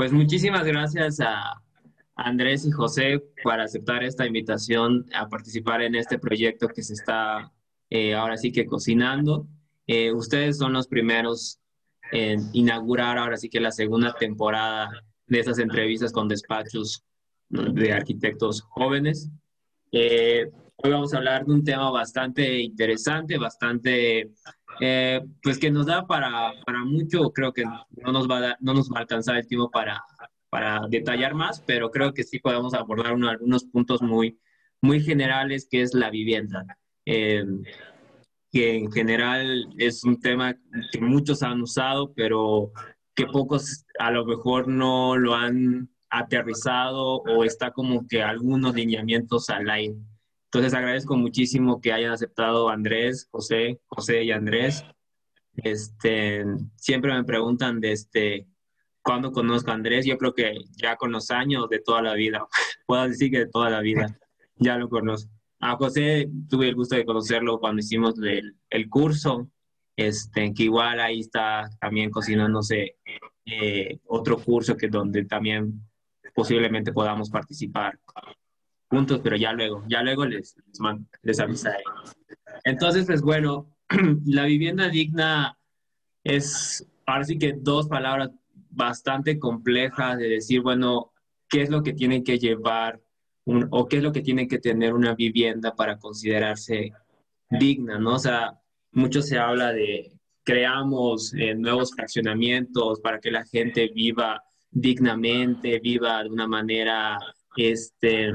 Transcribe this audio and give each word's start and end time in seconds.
Pues 0.00 0.14
muchísimas 0.14 0.64
gracias 0.64 1.20
a 1.20 1.62
Andrés 2.14 2.64
y 2.64 2.70
José 2.70 3.22
por 3.42 3.60
aceptar 3.60 4.02
esta 4.02 4.26
invitación 4.26 5.04
a 5.12 5.28
participar 5.28 5.82
en 5.82 5.94
este 5.94 6.18
proyecto 6.18 6.68
que 6.68 6.82
se 6.82 6.94
está 6.94 7.52
eh, 7.90 8.14
ahora 8.14 8.38
sí 8.38 8.50
que 8.50 8.64
cocinando. 8.64 9.46
Eh, 9.86 10.10
ustedes 10.10 10.56
son 10.56 10.72
los 10.72 10.88
primeros 10.88 11.60
en 12.12 12.48
inaugurar 12.54 13.18
ahora 13.18 13.36
sí 13.36 13.50
que 13.50 13.60
la 13.60 13.72
segunda 13.72 14.14
temporada 14.14 14.90
de 15.26 15.38
esas 15.38 15.58
entrevistas 15.58 16.12
con 16.12 16.28
despachos 16.28 17.04
de 17.50 17.92
arquitectos 17.92 18.62
jóvenes. 18.62 19.28
Eh, 19.92 20.46
hoy 20.76 20.90
vamos 20.92 21.12
a 21.12 21.18
hablar 21.18 21.44
de 21.44 21.52
un 21.52 21.62
tema 21.62 21.90
bastante 21.90 22.58
interesante, 22.58 23.36
bastante, 23.36 24.30
eh, 24.80 25.20
pues 25.42 25.58
que 25.58 25.70
nos 25.70 25.86
da 25.86 26.06
para, 26.06 26.52
para, 26.64 26.84
mucho, 26.84 27.30
creo 27.32 27.52
que 27.52 27.64
no 27.64 28.12
nos, 28.12 28.28
va 28.28 28.50
a 28.50 28.56
no 28.60 28.74
nos 28.74 28.90
va 28.90 28.98
a 28.98 29.00
alcanzar 29.00 29.36
el 29.36 29.46
tiempo 29.46 29.70
para, 29.70 30.02
para 30.48 30.86
detallar 30.88 31.34
más, 31.34 31.62
pero 31.66 31.90
creo 31.90 32.12
que 32.12 32.24
sí 32.24 32.38
podemos 32.38 32.74
abordar 32.74 33.12
algunos 33.12 33.64
puntos 33.64 34.02
muy, 34.02 34.38
muy 34.80 35.00
generales, 35.00 35.68
que 35.70 35.82
es 35.82 35.94
la 35.94 36.10
vivienda. 36.10 36.66
Eh, 37.06 37.44
que 38.52 38.76
en 38.76 38.90
general 38.90 39.68
es 39.78 40.04
un 40.04 40.20
tema 40.20 40.56
que 40.92 41.00
muchos 41.00 41.42
han 41.42 41.60
usado, 41.60 42.12
pero 42.14 42.72
que 43.14 43.26
pocos 43.26 43.84
a 43.98 44.10
lo 44.10 44.24
mejor 44.24 44.66
no 44.66 45.16
lo 45.16 45.34
han 45.34 45.88
aterrizado 46.10 47.18
o 47.22 47.44
está 47.44 47.70
como 47.70 48.06
que 48.08 48.22
algunos 48.22 48.74
lineamientos 48.74 49.48
al 49.50 49.70
aire. 49.70 49.94
Entonces 50.52 50.74
agradezco 50.74 51.16
muchísimo 51.16 51.80
que 51.80 51.92
hayan 51.92 52.10
aceptado 52.10 52.70
Andrés, 52.70 53.28
José, 53.30 53.80
José 53.86 54.24
y 54.24 54.32
Andrés. 54.32 54.84
Este, 55.54 56.44
siempre 56.74 57.14
me 57.14 57.22
preguntan 57.22 57.80
de 57.80 57.92
este, 57.92 58.48
cuándo 59.00 59.30
conozco 59.30 59.70
a 59.70 59.74
Andrés. 59.74 60.06
Yo 60.06 60.18
creo 60.18 60.34
que 60.34 60.56
ya 60.76 60.96
con 60.96 61.12
los 61.12 61.30
años 61.30 61.68
de 61.68 61.78
toda 61.78 62.02
la 62.02 62.14
vida, 62.14 62.44
puedo 62.86 63.06
decir 63.06 63.30
que 63.30 63.38
de 63.38 63.46
toda 63.46 63.70
la 63.70 63.80
vida, 63.80 64.18
ya 64.56 64.76
lo 64.76 64.88
conozco. 64.88 65.30
A 65.60 65.76
José 65.76 66.28
tuve 66.48 66.68
el 66.68 66.74
gusto 66.74 66.96
de 66.96 67.04
conocerlo 67.04 67.60
cuando 67.60 67.78
hicimos 67.78 68.18
el, 68.20 68.56
el 68.70 68.88
curso, 68.88 69.48
este, 69.94 70.52
que 70.52 70.64
igual 70.64 70.98
ahí 70.98 71.20
está 71.20 71.70
también 71.80 72.10
cocinándose 72.10 72.96
eh, 73.46 74.00
otro 74.06 74.36
curso 74.36 74.76
que 74.76 74.88
donde 74.88 75.26
también 75.26 75.80
posiblemente 76.34 76.92
podamos 76.92 77.30
participar 77.30 78.00
juntos, 78.90 79.20
pero 79.22 79.36
ya 79.36 79.52
luego, 79.52 79.84
ya 79.88 80.02
luego 80.02 80.26
les, 80.26 80.56
les, 81.22 81.40
avisaré. 81.40 81.82
Entonces, 82.64 83.06
pues 83.06 83.22
bueno, 83.22 83.70
la 84.26 84.44
vivienda 84.44 84.88
digna 84.88 85.56
es, 86.24 86.86
ahora 87.06 87.24
sí 87.24 87.38
que 87.38 87.54
dos 87.56 87.86
palabras 87.86 88.30
bastante 88.70 89.38
complejas 89.38 90.18
de 90.18 90.28
decir, 90.28 90.60
bueno, 90.60 91.12
qué 91.48 91.62
es 91.62 91.70
lo 91.70 91.82
que 91.82 91.92
tiene 91.92 92.24
que 92.24 92.38
llevar 92.38 93.00
o 93.44 93.88
qué 93.88 93.96
es 93.96 94.02
lo 94.02 94.12
que 94.12 94.22
tiene 94.22 94.46
que 94.46 94.58
tener 94.58 94.92
una 94.92 95.14
vivienda 95.14 95.74
para 95.74 95.98
considerarse 95.98 96.92
digna, 97.48 97.98
¿no? 97.98 98.14
O 98.14 98.18
sea, 98.18 98.60
mucho 98.92 99.22
se 99.22 99.38
habla 99.38 99.72
de 99.72 100.12
creamos 100.44 101.32
eh, 101.34 101.54
nuevos 101.54 101.92
fraccionamientos 101.92 103.00
para 103.00 103.20
que 103.20 103.30
la 103.30 103.44
gente 103.44 103.88
viva 103.94 104.42
dignamente, 104.70 105.80
viva 105.80 106.22
de 106.22 106.28
una 106.28 106.46
manera 106.46 107.18
este, 107.56 108.32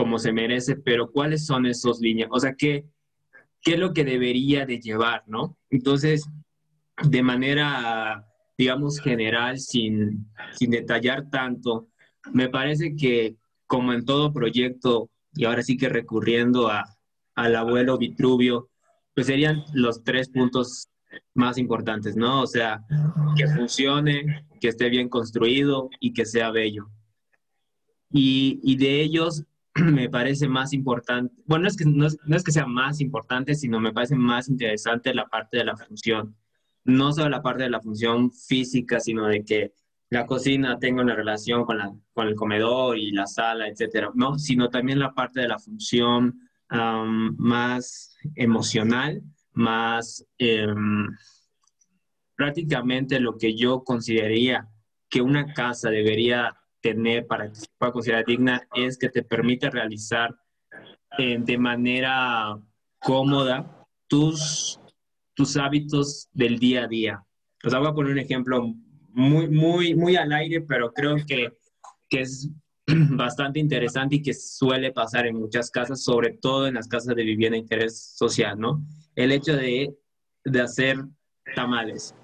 como 0.00 0.18
se 0.18 0.32
merece, 0.32 0.76
pero 0.76 1.12
¿cuáles 1.12 1.44
son 1.44 1.66
esos 1.66 2.00
líneas? 2.00 2.30
O 2.32 2.40
sea, 2.40 2.54
¿qué, 2.54 2.86
¿qué 3.60 3.74
es 3.74 3.78
lo 3.78 3.92
que 3.92 4.02
debería 4.02 4.64
de 4.64 4.80
llevar, 4.80 5.24
no? 5.26 5.58
Entonces, 5.68 6.26
de 7.06 7.22
manera, 7.22 8.26
digamos, 8.56 8.98
general, 8.98 9.58
sin, 9.58 10.26
sin 10.54 10.70
detallar 10.70 11.28
tanto, 11.28 11.88
me 12.32 12.48
parece 12.48 12.96
que 12.96 13.36
como 13.66 13.92
en 13.92 14.06
todo 14.06 14.32
proyecto, 14.32 15.10
y 15.34 15.44
ahora 15.44 15.62
sí 15.62 15.76
que 15.76 15.90
recurriendo 15.90 16.68
a, 16.68 16.82
al 17.34 17.54
abuelo 17.54 17.98
Vitruvio, 17.98 18.70
pues 19.14 19.26
serían 19.26 19.64
los 19.74 20.02
tres 20.02 20.30
puntos 20.30 20.88
más 21.34 21.58
importantes, 21.58 22.16
¿no? 22.16 22.40
O 22.40 22.46
sea, 22.46 22.82
que 23.36 23.46
funcione, 23.48 24.46
que 24.62 24.68
esté 24.68 24.88
bien 24.88 25.10
construido 25.10 25.90
y 26.00 26.14
que 26.14 26.24
sea 26.24 26.50
bello. 26.50 26.88
Y, 28.10 28.60
y 28.62 28.76
de 28.76 29.02
ellos 29.02 29.44
me 29.74 30.08
parece 30.08 30.48
más 30.48 30.72
importante, 30.72 31.32
bueno, 31.46 31.62
no 31.62 31.68
es, 31.68 31.76
que, 31.76 31.84
no 31.84 32.06
es, 32.06 32.44
que 32.44 32.52
sea 32.52 32.66
más 32.66 33.00
importante, 33.00 33.54
sino 33.54 33.80
me 33.80 33.92
parece 33.92 34.16
más 34.16 34.48
interesante 34.48 35.14
la 35.14 35.26
parte 35.26 35.58
de 35.58 35.64
la 35.64 35.76
función. 35.76 36.36
No 36.84 37.12
solo 37.12 37.28
la 37.28 37.42
parte 37.42 37.64
de 37.64 37.70
la 37.70 37.80
función 37.80 38.32
física, 38.32 39.00
sino 39.00 39.26
de 39.26 39.44
que 39.44 39.72
la 40.08 40.26
cocina 40.26 40.78
tenga 40.78 41.02
una 41.02 41.14
relación 41.14 41.64
con, 41.64 41.78
la, 41.78 41.92
con 42.12 42.26
el 42.26 42.34
comedor 42.34 42.98
y 42.98 43.12
la 43.12 43.26
sala, 43.26 43.68
etcétera, 43.68 44.10
¿no? 44.14 44.38
Sino 44.38 44.68
también 44.68 44.98
la 44.98 45.12
parte 45.12 45.40
de 45.40 45.48
la 45.48 45.58
función 45.58 46.40
más 46.70 48.16
emocional, 48.36 49.22
más 49.52 50.24
em, 50.38 51.08
prácticamente 52.36 53.20
lo 53.20 53.36
que 53.36 53.56
yo 53.56 53.82
consideraría 53.82 54.68
que 55.08 55.20
una 55.20 55.52
casa 55.52 55.90
debería 55.90 56.56
tener 56.80 57.26
para 57.26 57.48
que 57.48 57.54
se 57.54 57.66
pueda 57.78 57.92
considerar 57.92 58.24
digna 58.24 58.66
es 58.74 58.98
que 58.98 59.08
te 59.08 59.22
permite 59.22 59.70
realizar 59.70 60.34
eh, 61.18 61.38
de 61.40 61.58
manera 61.58 62.58
cómoda 62.98 63.86
tus, 64.08 64.80
tus 65.34 65.56
hábitos 65.56 66.28
del 66.32 66.58
día 66.58 66.84
a 66.84 66.88
día. 66.88 67.24
Os 67.64 67.74
voy 67.74 67.86
a 67.86 67.92
poner 67.92 68.12
un 68.12 68.18
ejemplo 68.18 68.74
muy, 69.12 69.48
muy, 69.48 69.94
muy 69.94 70.16
al 70.16 70.32
aire, 70.32 70.60
pero 70.62 70.92
creo 70.92 71.16
que, 71.26 71.52
que 72.08 72.20
es 72.20 72.50
bastante 72.86 73.60
interesante 73.60 74.16
y 74.16 74.22
que 74.22 74.34
suele 74.34 74.92
pasar 74.92 75.26
en 75.26 75.36
muchas 75.36 75.70
casas, 75.70 76.02
sobre 76.02 76.38
todo 76.40 76.66
en 76.66 76.74
las 76.74 76.88
casas 76.88 77.14
de 77.14 77.24
vivienda 77.24 77.54
de 77.54 77.62
interés 77.62 78.14
social, 78.16 78.58
¿no? 78.58 78.82
El 79.14 79.32
hecho 79.32 79.56
de, 79.56 79.94
de 80.44 80.60
hacer 80.60 80.96
tamales, 81.54 82.14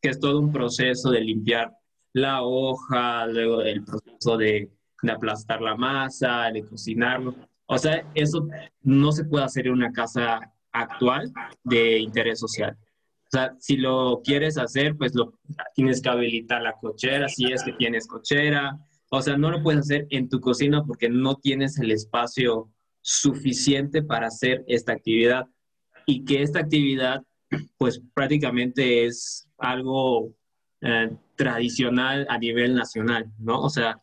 que 0.00 0.10
es 0.10 0.18
todo 0.18 0.40
un 0.40 0.52
proceso 0.52 1.10
de 1.10 1.20
limpiar 1.20 1.72
la 2.16 2.42
hoja, 2.42 3.26
luego 3.26 3.60
el 3.60 3.84
proceso 3.84 4.38
de, 4.38 4.70
de 5.02 5.12
aplastar 5.12 5.60
la 5.60 5.76
masa, 5.76 6.50
de 6.50 6.64
cocinarlo. 6.64 7.34
O 7.66 7.76
sea, 7.76 8.10
eso 8.14 8.48
no 8.80 9.12
se 9.12 9.24
puede 9.24 9.44
hacer 9.44 9.66
en 9.66 9.74
una 9.74 9.92
casa 9.92 10.40
actual 10.72 11.30
de 11.62 11.98
interés 11.98 12.40
social. 12.40 12.74
O 13.26 13.28
sea, 13.30 13.54
si 13.58 13.76
lo 13.76 14.22
quieres 14.24 14.56
hacer, 14.56 14.96
pues 14.96 15.14
lo, 15.14 15.38
tienes 15.74 16.00
que 16.00 16.08
habilitar 16.08 16.62
la 16.62 16.72
cochera, 16.80 17.28
si 17.28 17.52
es 17.52 17.62
que 17.62 17.72
tienes 17.72 18.06
cochera, 18.06 18.78
o 19.10 19.20
sea, 19.20 19.36
no 19.36 19.50
lo 19.50 19.62
puedes 19.62 19.80
hacer 19.80 20.06
en 20.08 20.30
tu 20.30 20.40
cocina 20.40 20.82
porque 20.86 21.10
no 21.10 21.36
tienes 21.36 21.78
el 21.78 21.90
espacio 21.90 22.72
suficiente 23.02 24.02
para 24.02 24.28
hacer 24.28 24.64
esta 24.68 24.92
actividad. 24.92 25.46
Y 26.06 26.24
que 26.24 26.40
esta 26.40 26.60
actividad, 26.60 27.22
pues 27.76 28.00
prácticamente 28.14 29.04
es 29.04 29.46
algo 29.58 30.32
eh, 30.80 31.10
tradicional 31.36 32.26
a 32.28 32.38
nivel 32.38 32.74
nacional, 32.74 33.30
¿no? 33.38 33.60
O 33.60 33.70
sea, 33.70 34.02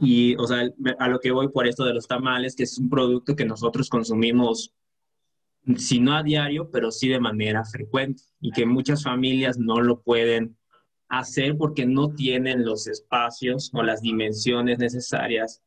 y, 0.00 0.34
o 0.36 0.46
sea, 0.46 0.68
a 0.98 1.08
lo 1.08 1.20
que 1.20 1.30
voy 1.30 1.48
por 1.48 1.66
esto 1.66 1.84
de 1.84 1.94
los 1.94 2.08
tamales, 2.08 2.56
que 2.56 2.62
es 2.64 2.78
un 2.78 2.88
producto 2.88 3.36
que 3.36 3.44
nosotros 3.44 3.88
consumimos, 3.88 4.74
si 5.76 6.00
no 6.00 6.16
a 6.16 6.22
diario, 6.22 6.70
pero 6.70 6.90
sí 6.90 7.08
de 7.08 7.20
manera 7.20 7.64
frecuente, 7.64 8.22
y 8.40 8.50
que 8.50 8.64
muchas 8.66 9.02
familias 9.02 9.58
no 9.58 9.80
lo 9.80 10.00
pueden 10.00 10.56
hacer 11.08 11.56
porque 11.56 11.86
no 11.86 12.10
tienen 12.10 12.64
los 12.64 12.86
espacios 12.86 13.70
o 13.74 13.82
las 13.82 14.00
dimensiones 14.00 14.78
necesarias 14.78 15.62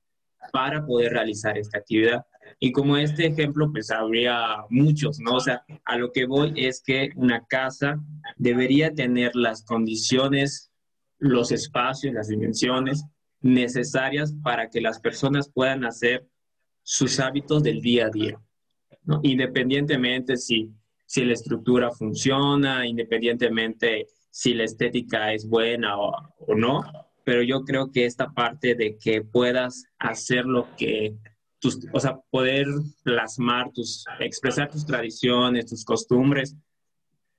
para 0.52 0.86
poder 0.86 1.14
realizar 1.14 1.58
esta 1.58 1.78
actividad. 1.78 2.26
Y 2.60 2.72
como 2.72 2.98
este 2.98 3.28
ejemplo, 3.28 3.72
pues 3.72 3.92
habría 3.92 4.58
muchos, 4.70 5.20
¿no? 5.20 5.36
O 5.36 5.40
sea, 5.40 5.64
a 5.86 5.98
lo 5.98 6.12
que 6.12 6.26
voy 6.26 6.54
es 6.56 6.82
que 6.82 7.10
una 7.16 7.46
casa 7.46 8.00
debería 8.38 8.94
tener 8.94 9.36
las 9.36 9.64
condiciones, 9.64 10.72
los 11.18 11.52
espacios, 11.52 12.14
las 12.14 12.28
dimensiones 12.28 13.04
necesarias 13.42 14.34
para 14.44 14.70
que 14.70 14.82
las 14.82 15.00
personas 15.00 15.50
puedan 15.50 15.84
hacer 15.84 16.28
sus 16.84 17.20
hábitos 17.20 17.64
del 17.64 17.82
día 17.82 18.08
a 18.08 18.10
día, 18.10 18.40
¿no? 19.04 19.20
Independientemente 19.24 20.38
si, 20.38 20.72
si 21.06 21.24
la 21.26 21.34
estructura 21.34 21.92
funciona, 21.92 22.86
independientemente 22.86 24.08
si 24.30 24.54
la 24.54 24.64
estética 24.64 25.34
es 25.34 25.48
buena 25.48 25.98
o, 25.98 26.14
no, 26.56 26.84
pero 27.24 27.44
yo 27.44 27.64
creo 27.64 27.92
que 27.92 28.06
esta 28.06 28.32
parte 28.32 28.76
de 28.76 28.98
que 28.98 29.22
puedas 29.22 29.86
hacer 30.00 30.46
lo 30.46 30.68
que, 30.76 31.16
tus, 31.62 31.80
o 31.94 32.00
sea, 32.00 32.20
poder 32.32 32.66
plasmar 33.04 33.72
tus, 33.72 34.04
expresar 34.20 34.70
tus 34.70 34.86
tradiciones, 34.86 35.68
tus 35.68 35.86
costumbres, 35.86 36.56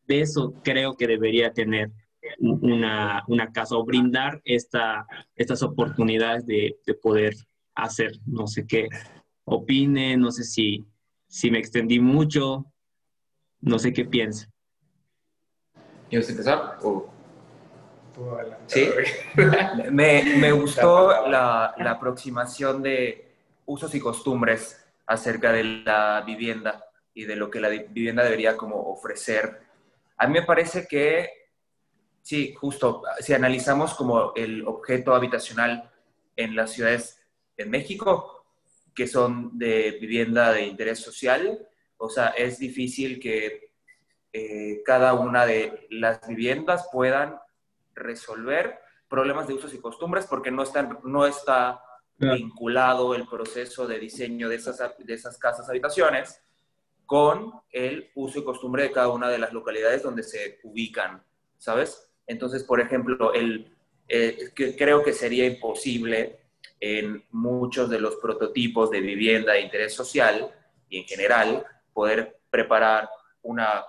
de 0.06 0.20
eso 0.20 0.54
creo 0.62 0.96
que 0.96 1.08
debería 1.08 1.52
tener 1.52 1.90
una, 2.38 3.24
una 3.26 3.52
casa 3.52 3.76
o 3.76 3.84
brindar 3.84 4.40
esta, 4.44 5.06
estas 5.34 5.62
oportunidades 5.62 6.46
de, 6.46 6.76
de, 6.86 6.94
poder 6.94 7.34
hacer, 7.74 8.12
no 8.26 8.46
sé 8.46 8.64
qué 8.64 8.88
opine, 9.44 10.16
no 10.16 10.30
sé 10.30 10.44
si, 10.44 10.86
si 11.26 11.50
me 11.50 11.58
extendí 11.58 11.98
mucho, 11.98 12.64
no 13.60 13.78
sé 13.80 13.92
qué 13.92 14.04
piense. 14.04 14.46
¿Quieres 16.08 16.30
empezar? 16.30 16.78
O... 16.82 17.10
Sí, 18.66 18.88
me, 19.90 20.36
me 20.36 20.52
gustó 20.52 21.08
la, 21.28 21.74
la 21.76 21.90
aproximación 21.90 22.82
de 22.82 23.31
usos 23.66 23.94
y 23.94 24.00
costumbres 24.00 24.84
acerca 25.06 25.52
de 25.52 25.64
la 25.64 26.22
vivienda 26.26 26.84
y 27.14 27.24
de 27.24 27.36
lo 27.36 27.50
que 27.50 27.60
la 27.60 27.68
vivienda 27.68 28.24
debería 28.24 28.56
como 28.56 28.76
ofrecer. 28.76 29.60
A 30.16 30.26
mí 30.26 30.34
me 30.34 30.46
parece 30.46 30.86
que, 30.86 31.30
sí, 32.22 32.54
justo, 32.54 33.02
si 33.20 33.34
analizamos 33.34 33.94
como 33.94 34.32
el 34.34 34.66
objeto 34.66 35.14
habitacional 35.14 35.90
en 36.36 36.56
las 36.56 36.72
ciudades 36.72 37.20
en 37.56 37.70
México, 37.70 38.46
que 38.94 39.06
son 39.06 39.58
de 39.58 39.98
vivienda 40.00 40.52
de 40.52 40.66
interés 40.66 41.00
social, 41.00 41.66
o 41.96 42.08
sea, 42.08 42.28
es 42.28 42.58
difícil 42.58 43.20
que 43.20 43.72
eh, 44.32 44.82
cada 44.84 45.14
una 45.14 45.44
de 45.46 45.86
las 45.90 46.26
viviendas 46.26 46.88
puedan 46.90 47.38
resolver 47.94 48.80
problemas 49.08 49.46
de 49.46 49.54
usos 49.54 49.74
y 49.74 49.78
costumbres 49.78 50.26
porque 50.26 50.50
no, 50.50 50.62
están, 50.62 50.98
no 51.04 51.26
está 51.26 51.82
vinculado 52.18 53.14
el 53.14 53.26
proceso 53.26 53.86
de 53.86 53.98
diseño 53.98 54.48
de 54.48 54.56
esas, 54.56 54.78
de 54.98 55.14
esas 55.14 55.38
casas 55.38 55.68
habitaciones 55.68 56.40
con 57.06 57.52
el 57.70 58.10
uso 58.14 58.38
y 58.38 58.44
costumbre 58.44 58.84
de 58.84 58.92
cada 58.92 59.08
una 59.08 59.28
de 59.28 59.38
las 59.38 59.52
localidades 59.52 60.02
donde 60.02 60.22
se 60.22 60.60
ubican, 60.62 61.22
¿sabes? 61.58 62.10
Entonces, 62.26 62.62
por 62.64 62.80
ejemplo, 62.80 63.34
el, 63.34 63.76
eh, 64.08 64.50
que 64.54 64.76
creo 64.76 65.02
que 65.02 65.12
sería 65.12 65.46
imposible 65.46 66.38
en 66.80 67.24
muchos 67.30 67.88
de 67.90 68.00
los 68.00 68.16
prototipos 68.16 68.90
de 68.90 69.00
vivienda 69.00 69.52
de 69.52 69.60
interés 69.60 69.94
social 69.94 70.50
y 70.88 70.98
en 70.98 71.04
general 71.04 71.64
poder 71.92 72.40
preparar 72.50 73.08
una 73.42 73.84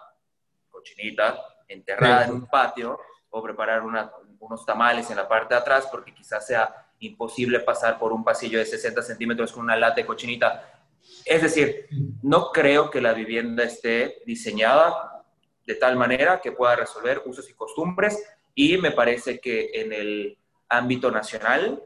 cochinita 0.69 1.39
enterrada 1.67 2.25
en 2.25 2.33
un 2.33 2.45
patio 2.47 2.99
o 3.29 3.41
preparar 3.41 3.83
unos 3.83 4.65
tamales 4.65 5.09
en 5.09 5.17
la 5.17 5.27
parte 5.27 5.55
de 5.55 5.61
atrás 5.61 5.87
porque 5.91 6.13
quizás 6.13 6.45
sea 6.45 6.82
imposible 6.99 7.59
pasar 7.59 7.99
por 7.99 8.13
un 8.13 8.23
pasillo 8.23 8.59
de 8.59 8.65
60 8.65 9.01
centímetros 9.01 9.51
con 9.51 9.63
una 9.63 9.75
lata 9.75 9.95
de 9.95 10.05
cochinita. 10.05 10.83
Es 11.25 11.41
decir, 11.41 11.87
no 12.21 12.51
creo 12.51 12.89
que 12.89 13.01
la 13.01 13.13
vivienda 13.13 13.63
esté 13.63 14.21
diseñada 14.25 15.25
de 15.65 15.75
tal 15.75 15.95
manera 15.95 16.41
que 16.41 16.51
pueda 16.51 16.75
resolver 16.75 17.21
usos 17.25 17.49
y 17.49 17.53
costumbres 17.53 18.21
y 18.55 18.77
me 18.77 18.91
parece 18.91 19.39
que 19.39 19.71
en 19.73 19.93
el 19.93 20.37
ámbito 20.69 21.11
nacional 21.11 21.83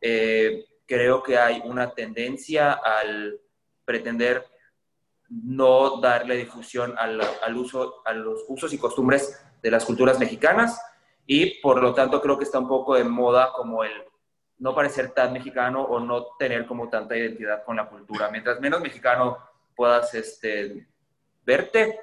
eh, 0.00 0.64
creo 0.86 1.22
que 1.22 1.38
hay 1.38 1.62
una 1.64 1.92
tendencia 1.92 2.72
al 2.72 3.38
pretender 3.84 4.44
no 5.28 6.00
darle 6.00 6.36
difusión 6.36 6.94
al, 6.98 7.20
al, 7.20 7.56
uso, 7.56 8.02
a 8.06 8.12
los 8.12 8.44
usos 8.48 8.72
y 8.72 8.78
costumbres 8.78 9.38
de 9.62 9.70
las 9.70 9.84
culturas 9.84 10.18
mexicanas 10.18 10.80
y 11.26 11.60
por 11.60 11.82
lo 11.82 11.94
tanto 11.94 12.22
creo 12.22 12.38
que 12.38 12.44
está 12.44 12.58
un 12.58 12.68
poco 12.68 12.94
de 12.94 13.04
moda 13.04 13.52
como 13.52 13.84
el 13.84 13.92
no 14.58 14.74
parecer 14.74 15.10
tan 15.10 15.32
mexicano 15.32 15.82
o 15.82 16.00
no 16.00 16.26
tener 16.38 16.66
como 16.66 16.88
tanta 16.88 17.16
identidad 17.16 17.64
con 17.64 17.76
la 17.76 17.88
cultura. 17.88 18.30
Mientras 18.30 18.60
menos 18.60 18.80
mexicano 18.80 19.38
puedas 19.76 20.14
este, 20.14 20.86
verte 21.44 22.00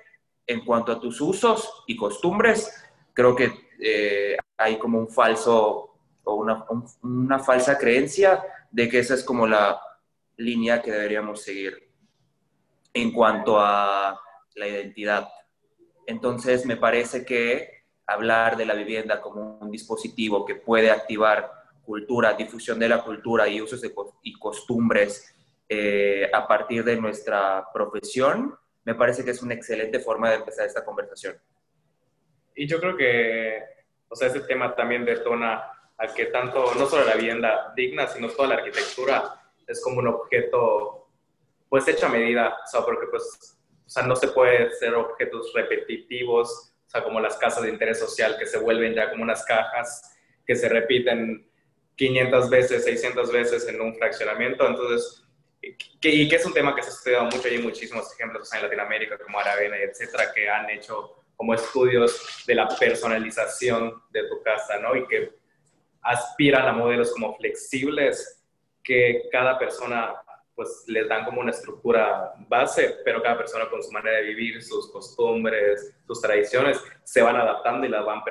en 0.48 0.63
cuanto 0.63 0.92
a 0.92 1.00
tus 1.00 1.19
usos 1.19 1.84
y 1.88 1.96
costumbres, 1.96 2.84
creo 3.13 3.36
que 3.36 3.52
eh, 3.80 4.38
hay 4.57 4.78
como 4.78 5.00
un 5.00 5.10
falso 5.10 5.96
o 6.24 6.34
una, 6.36 6.66
una 7.04 7.40
falsa 7.40 7.78
creencia 7.78 8.42
de 8.72 8.90
que 8.90 9.00
esa 9.00 9.13
es 9.16 9.24
como 9.24 9.48
la 9.48 9.80
línea 10.38 10.81
que 10.81 10.92
deberíamos 10.92 11.42
seguir 11.42 11.90
en 12.94 13.12
cuanto 13.12 13.60
a 13.60 14.19
la 14.56 14.68
identidad. 14.68 15.28
Entonces, 16.07 16.66
me 16.66 16.78
parece 16.78 17.25
que 17.25 17.84
hablar 18.07 18.56
de 18.56 18.66
la 18.66 18.74
vivienda 18.74 19.22
como 19.22 19.57
un 19.57 19.72
dispositivo 19.72 20.46
que 20.46 20.56
puede 20.56 20.92
activar 20.92 21.52
cultura, 21.85 22.33
difusión 22.33 22.79
de 22.79 22.89
la 22.89 23.03
cultura 23.03 23.47
y 23.47 23.61
usos 23.61 23.81
y 24.23 24.33
costumbres 24.33 25.35
eh, 25.67 26.29
a 26.31 26.47
partir 26.47 26.83
de 26.83 26.95
nuestra 26.95 27.67
profesión, 27.73 28.55
me 28.83 28.93
parece 28.93 29.25
que 29.25 29.31
es 29.31 29.41
una 29.41 29.55
excelente 29.55 29.99
forma 29.99 30.29
de 30.29 30.35
empezar 30.35 30.67
esta 30.67 30.85
conversación. 30.85 31.35
Y 32.55 32.67
yo 32.67 32.79
creo 32.79 32.95
que, 32.95 33.63
o 34.07 34.15
sea, 34.15 34.27
ese 34.27 34.41
tema 34.41 34.75
también 34.75 35.05
detona 35.05 35.71
a 35.97 36.07
que 36.13 36.25
tanto, 36.25 36.75
no 36.75 36.85
solo 36.85 37.05
la 37.05 37.15
vivienda 37.15 37.73
digna, 37.75 38.07
sino 38.07 38.29
toda 38.29 38.49
la 38.49 38.55
arquitectura 38.55 39.41
es 39.65 39.81
como 39.81 39.99
un 39.99 40.07
objeto, 40.07 41.07
pues, 41.67 41.87
hecho 41.87 42.05
a 42.05 42.09
medida, 42.09 42.57
o 42.63 42.67
sea, 42.67 42.81
porque, 42.81 43.07
pues, 43.07 43.57
o 43.85 43.89
sea, 43.89 44.03
no 44.03 44.15
se 44.15 44.27
puede 44.27 44.69
ser 44.71 44.93
objetos 44.93 45.51
repetitivos, 45.53 46.73
o 46.85 46.89
sea, 46.89 47.03
como 47.03 47.19
las 47.19 47.37
casas 47.37 47.63
de 47.63 47.69
interés 47.69 47.99
social 47.99 48.37
que 48.37 48.45
se 48.45 48.59
vuelven 48.59 48.93
ya 48.93 49.09
como 49.09 49.23
unas 49.23 49.43
cajas 49.45 50.15
que 50.45 50.55
se 50.55 50.69
repiten 50.69 51.49
500 51.95 52.50
veces, 52.50 52.83
600 52.83 53.31
veces 53.31 53.68
en 53.68 53.81
un 53.81 53.95
fraccionamiento. 53.95 54.68
Entonces, 54.68 55.24
y 55.62 56.27
que 56.27 56.36
es 56.36 56.45
un 56.45 56.53
tema 56.53 56.75
que 56.75 56.83
se 56.83 56.89
ha 56.89 56.94
estudiado 56.94 57.25
mucho, 57.25 57.47
hay 57.47 57.57
muchísimos 57.59 58.13
ejemplos 58.13 58.53
en 58.53 58.62
Latinoamérica 58.62 59.18
como 59.18 59.39
Aravena, 59.39 59.77
etcétera, 59.77 60.31
que 60.33 60.50
han 60.50 60.69
hecho 60.69 61.24
como 61.36 61.53
estudios 61.53 62.44
de 62.45 62.56
la 62.56 62.68
personalización 62.68 64.01
de 64.12 64.27
tu 64.27 64.42
casa, 64.44 64.77
¿no? 64.80 64.95
Y 64.95 65.07
que 65.07 65.33
aspiran 66.01 66.68
a 66.68 66.74
modelos 66.74 67.12
como 67.12 67.36
flexibles 67.36 68.44
que 68.83 69.24
cada 69.31 69.57
persona 69.57 70.13
pues 70.53 70.86
les 70.88 71.09
dan 71.09 71.25
como 71.25 71.42
una 71.42 71.51
estructura 71.51 72.33
base, 72.47 73.00
pero 73.03 73.21
cada 73.21 73.38
persona 73.38 73.69
con 73.69 73.83
su 73.83 73.92
manera 73.92 74.18
de 74.18 74.24
vivir, 74.24 74.63
sus 74.63 74.89
costumbres, 74.89 75.94
sus 76.07 76.21
tradiciones, 76.21 76.81
se 77.03 77.21
van 77.21 77.36
adaptando 77.36 77.86
y 77.86 77.89
las 77.89 78.06
van 78.06 78.21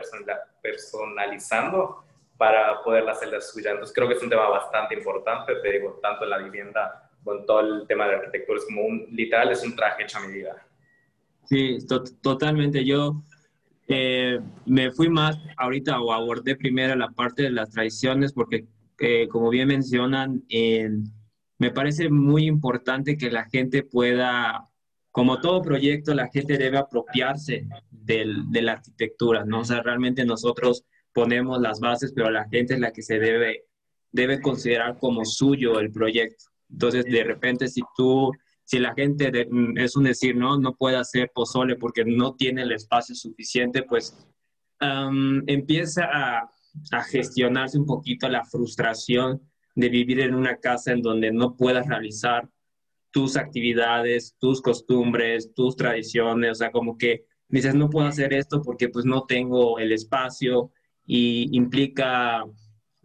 personalizando 0.63 2.03
para 2.37 2.83
poder 2.83 3.09
hacer 3.09 3.29
la 3.29 3.41
suya. 3.41 3.71
Entonces 3.71 3.95
creo 3.95 4.09
que 4.09 4.15
es 4.15 4.23
un 4.23 4.31
tema 4.31 4.49
bastante 4.49 4.95
importante, 4.95 5.55
te 5.57 5.73
digo, 5.73 5.99
tanto 6.03 6.25
en 6.25 6.31
la 6.31 6.39
vivienda 6.39 7.11
con 7.23 7.47
todo 7.47 7.61
el 7.61 7.87
tema 7.87 8.05
de 8.05 8.13
la 8.13 8.19
arquitectura, 8.19 8.59
es 8.59 8.67
como 8.67 8.83
un, 8.83 9.07
literal, 9.11 9.51
es 9.51 9.63
un 9.63 9.75
traje 9.75 10.03
hecho 10.03 10.19
a 10.19 10.27
medida. 10.27 10.67
Sí, 11.45 11.79
totalmente. 12.23 12.85
Yo 12.85 13.23
eh, 13.89 14.41
me 14.67 14.91
fui 14.91 15.09
más 15.09 15.39
ahorita 15.57 16.01
o 16.01 16.13
abordé 16.13 16.57
primero 16.57 16.95
la 16.97 17.11
parte 17.11 17.45
de 17.45 17.51
las 17.51 17.71
tradiciones 17.71 18.33
porque, 18.33 18.67
eh, 18.99 19.29
como 19.29 19.51
bien 19.51 19.69
mencionan, 19.69 20.43
me 21.59 21.71
parece 21.71 22.11
muy 22.11 22.47
importante 22.47 23.17
que 23.17 23.31
la 23.31 23.45
gente 23.45 23.83
pueda, 23.83 24.69
como 25.11 25.41
todo 25.41 25.63
proyecto, 25.63 26.15
la 26.15 26.29
gente 26.29 26.59
debe 26.59 26.79
apropiarse 26.79 27.67
del, 27.91 28.51
de 28.51 28.63
la 28.63 28.73
arquitectura, 28.73 29.45
¿no? 29.45 29.61
O 29.61 29.65
sea, 29.65 29.83
realmente 29.83 30.25
nosotros 30.25 30.85
ponemos 31.15 31.61
las 31.61 31.81
bases, 31.81 32.13
pero 32.15 32.31
la 32.31 32.49
gente 32.49 32.75
es 32.75 32.81
la 32.81 32.93
que 32.93 33.03
se 33.03 33.19
debe, 33.19 33.65
debe 34.13 34.41
considerar 34.41 34.99
como 34.99 35.25
suyo 35.25 35.79
el 35.81 35.91
proyecto. 35.91 36.47
Entonces, 36.69 37.05
de 37.05 37.25
repente, 37.25 37.69
si 37.69 37.81
tú, 37.97 38.33
si 38.65 38.79
la 38.79 38.93
gente, 38.95 39.31
es 39.77 39.97
un 39.97 40.05
decir, 40.05 40.37
no, 40.37 40.59
no 40.59 40.75
puede 40.75 40.97
hacer 40.97 41.31
pozole 41.33 41.77
porque 41.77 42.05
no 42.05 42.35
tiene 42.35 42.63
el 42.63 42.73
espacio 42.73 43.15
suficiente, 43.15 43.85
pues 43.85 44.17
empieza 45.47 46.05
a, 46.05 46.51
a 46.91 47.03
gestionarse 47.05 47.79
un 47.79 47.87
poquito 47.87 48.29
la 48.29 48.45
frustración 48.45 49.41
de 49.75 49.89
vivir 49.89 50.21
en 50.21 50.35
una 50.35 50.57
casa 50.57 50.93
en 50.93 51.01
donde 51.01 51.33
no 51.33 51.57
puedas 51.57 51.87
realizar 51.87 52.49
tus 53.11 53.37
actividades, 53.37 54.37
tus 54.41 54.61
costumbres, 54.61 55.55
tus 55.55 55.77
tradiciones, 55.77 56.51
o 56.51 56.55
sea, 56.57 56.73
como 56.73 56.99
que 56.99 57.25
dices, 57.49 57.75
no 57.75 57.89
puedo 57.89 58.09
hacer 58.09 58.35
esto 58.35 58.61
porque 58.61 58.89
pues 58.89 59.05
no 59.05 59.25
tengo 59.25 59.79
el 59.79 59.93
espacio, 59.93 60.73
y 61.07 61.49
implica 61.57 62.45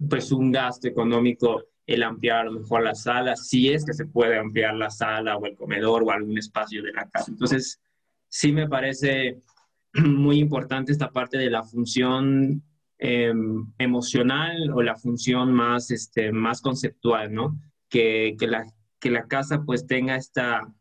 pues 0.07 0.31
un 0.31 0.51
gasto 0.51 0.87
económico 0.87 1.63
el 1.85 2.03
ampliar 2.03 2.41
a 2.41 2.43
lo 2.45 2.59
mejor 2.59 2.83
la 2.83 2.93
sala, 2.93 3.35
si 3.35 3.69
es 3.69 3.83
que 3.83 3.93
se 3.93 4.05
puede 4.05 4.37
ampliar 4.37 4.75
la 4.75 4.91
sala 4.91 5.37
o 5.37 5.45
el 5.45 5.55
comedor 5.55 6.03
o 6.03 6.11
algún 6.11 6.37
espacio 6.37 6.83
de 6.83 6.93
la 6.93 7.09
casa. 7.09 7.31
Entonces, 7.31 7.81
sí 8.27 8.51
me 8.51 8.69
parece 8.69 9.41
muy 9.93 10.37
importante 10.37 10.91
esta 10.91 11.09
parte 11.09 11.37
de 11.37 11.49
la 11.49 11.63
función 11.63 12.63
em, 12.99 13.73
emocional 13.79 14.71
o 14.71 14.83
la 14.83 14.95
función 14.95 15.51
más, 15.51 15.89
este, 15.89 16.31
más 16.31 16.61
conceptual, 16.61 17.33
¿no? 17.33 17.59
Que, 17.89 18.35
que, 18.37 18.45
la, 18.45 18.63
que 18.99 19.09
la 19.09 19.27
casa 19.27 19.63
pues 19.65 19.87
tenga 19.87 20.15
esta, 20.15 20.71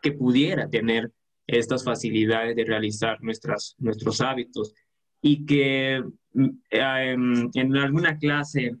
que 0.00 0.12
pudiera 0.12 0.70
tener 0.70 1.10
estas 1.48 1.82
facilidades 1.82 2.54
de 2.54 2.64
realizar 2.64 3.20
nuestras, 3.22 3.74
nuestros 3.78 4.20
hábitos 4.20 4.72
y 5.20 5.44
que 5.46 6.02
mm, 6.34 6.48
en, 6.70 7.76
alguna 7.76 8.18
clase 8.18 8.76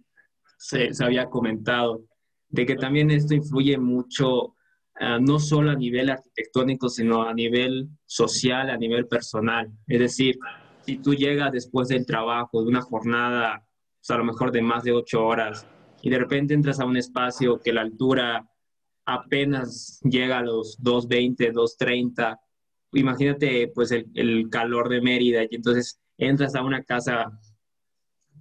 se, 0.56 0.90
había 1.00 1.26
comentado 1.26 2.04
de 2.48 2.66
que 2.66 2.76
también 2.76 3.10
esto 3.10 3.34
influye 3.34 3.78
mucho, 3.78 4.54
ah, 5.00 5.18
no 5.20 5.38
solo 5.38 5.70
a 5.70 5.74
nivel 5.74 6.10
arquitectónico, 6.10 6.88
sino 6.88 7.22
a 7.22 7.34
nivel 7.34 7.88
social, 8.06 8.70
a 8.70 8.76
nivel 8.76 9.06
personal. 9.06 9.70
Es 9.86 10.00
decir, 10.00 10.38
si 10.82 10.98
tú 10.98 11.14
llegas 11.14 11.52
después 11.52 11.88
del 11.88 12.06
trabajo, 12.06 12.62
de 12.62 12.68
una 12.68 12.80
jornada, 12.80 13.62
pues, 14.00 14.10
a 14.10 14.18
lo 14.18 14.24
mejor 14.24 14.50
de 14.52 14.62
más 14.62 14.84
de 14.84 14.92
ocho 14.92 15.24
horas, 15.26 15.66
y 16.00 16.10
de 16.10 16.18
repente 16.18 16.54
entras 16.54 16.80
a 16.80 16.86
un 16.86 16.96
espacio 16.96 17.60
que 17.60 17.72
la 17.72 17.82
altura 17.82 18.48
apenas 19.04 20.00
llega 20.02 20.38
a 20.38 20.42
los 20.42 20.76
220, 20.80 21.52
230, 21.52 22.40
imagínate 22.92 23.70
pues 23.74 23.90
el, 23.90 24.06
el 24.14 24.48
calor 24.50 24.88
de 24.88 25.00
Mérida, 25.00 25.42
y 25.42 25.56
entonces 25.56 26.00
entras 26.18 26.54
a 26.54 26.62
una 26.62 26.82
casa 26.82 27.40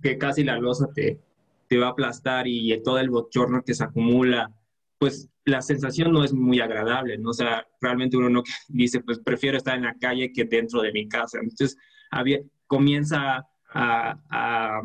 que 0.01 0.17
casi 0.17 0.43
la 0.43 0.57
losa 0.57 0.87
te, 0.93 1.19
te 1.67 1.77
va 1.77 1.87
a 1.87 1.91
aplastar 1.91 2.47
y 2.47 2.81
todo 2.83 2.99
el 2.99 3.09
bochorno 3.09 3.63
que 3.63 3.73
se 3.73 3.83
acumula, 3.83 4.51
pues 4.97 5.29
la 5.45 5.61
sensación 5.61 6.11
no 6.11 6.23
es 6.23 6.33
muy 6.33 6.59
agradable, 6.59 7.17
¿no? 7.17 7.29
O 7.29 7.33
sea, 7.33 7.65
realmente 7.79 8.17
uno 8.17 8.29
no 8.29 8.43
dice, 8.67 8.99
pues 9.01 9.19
prefiero 9.19 9.57
estar 9.57 9.77
en 9.77 9.83
la 9.83 9.95
calle 9.95 10.33
que 10.33 10.43
dentro 10.43 10.81
de 10.81 10.91
mi 10.91 11.07
casa. 11.07 11.39
Entonces, 11.39 11.77
había, 12.11 12.39
comienza 12.67 13.45
a, 13.73 14.19
a, 14.29 14.81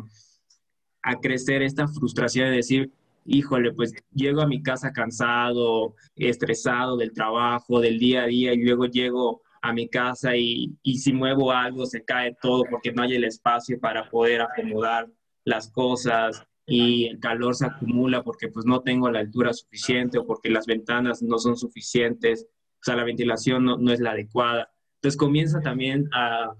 a 1.03 1.19
crecer 1.19 1.61
esta 1.61 1.87
frustración 1.87 2.49
de 2.49 2.57
decir, 2.57 2.91
híjole, 3.25 3.73
pues 3.73 3.93
llego 4.13 4.41
a 4.41 4.47
mi 4.47 4.61
casa 4.61 4.91
cansado, 4.91 5.95
estresado 6.15 6.97
del 6.97 7.13
trabajo, 7.13 7.79
del 7.79 7.99
día 7.99 8.23
a 8.23 8.27
día, 8.27 8.53
y 8.53 8.63
luego 8.63 8.85
llego 8.85 9.41
a 9.63 9.71
mi 9.71 9.87
casa 9.87 10.35
y, 10.35 10.77
y, 10.83 10.97
si 10.97 11.13
muevo 11.13 11.51
algo 11.53 11.85
se 11.85 12.03
cae 12.03 12.35
todo 12.41 12.65
porque 12.69 12.91
no 12.91 13.01
hay 13.01 13.15
el 13.15 13.23
espacio 13.23 13.79
para 13.79 14.09
poder 14.09 14.41
acomodar 14.41 15.09
las 15.45 15.71
cosas 15.71 16.43
y 16.67 17.05
el 17.05 17.19
calor 17.19 17.55
se 17.55 17.65
acumula 17.65 18.23
porque 18.23 18.49
pues 18.49 18.65
no 18.65 18.81
tengo 18.81 19.09
la 19.09 19.19
altura 19.19 19.53
suficiente 19.53 20.19
o 20.19 20.27
porque 20.27 20.49
las 20.49 20.65
ventanas 20.65 21.23
no 21.23 21.39
son 21.39 21.55
suficientes, 21.55 22.45
o 22.45 22.83
sea, 22.83 22.97
la 22.97 23.05
ventilación 23.05 23.63
no, 23.63 23.77
no 23.77 23.93
es 23.93 24.01
la 24.01 24.11
adecuada. 24.11 24.69
Entonces 24.95 25.17
comienza 25.17 25.61
también 25.61 26.09
a, 26.13 26.53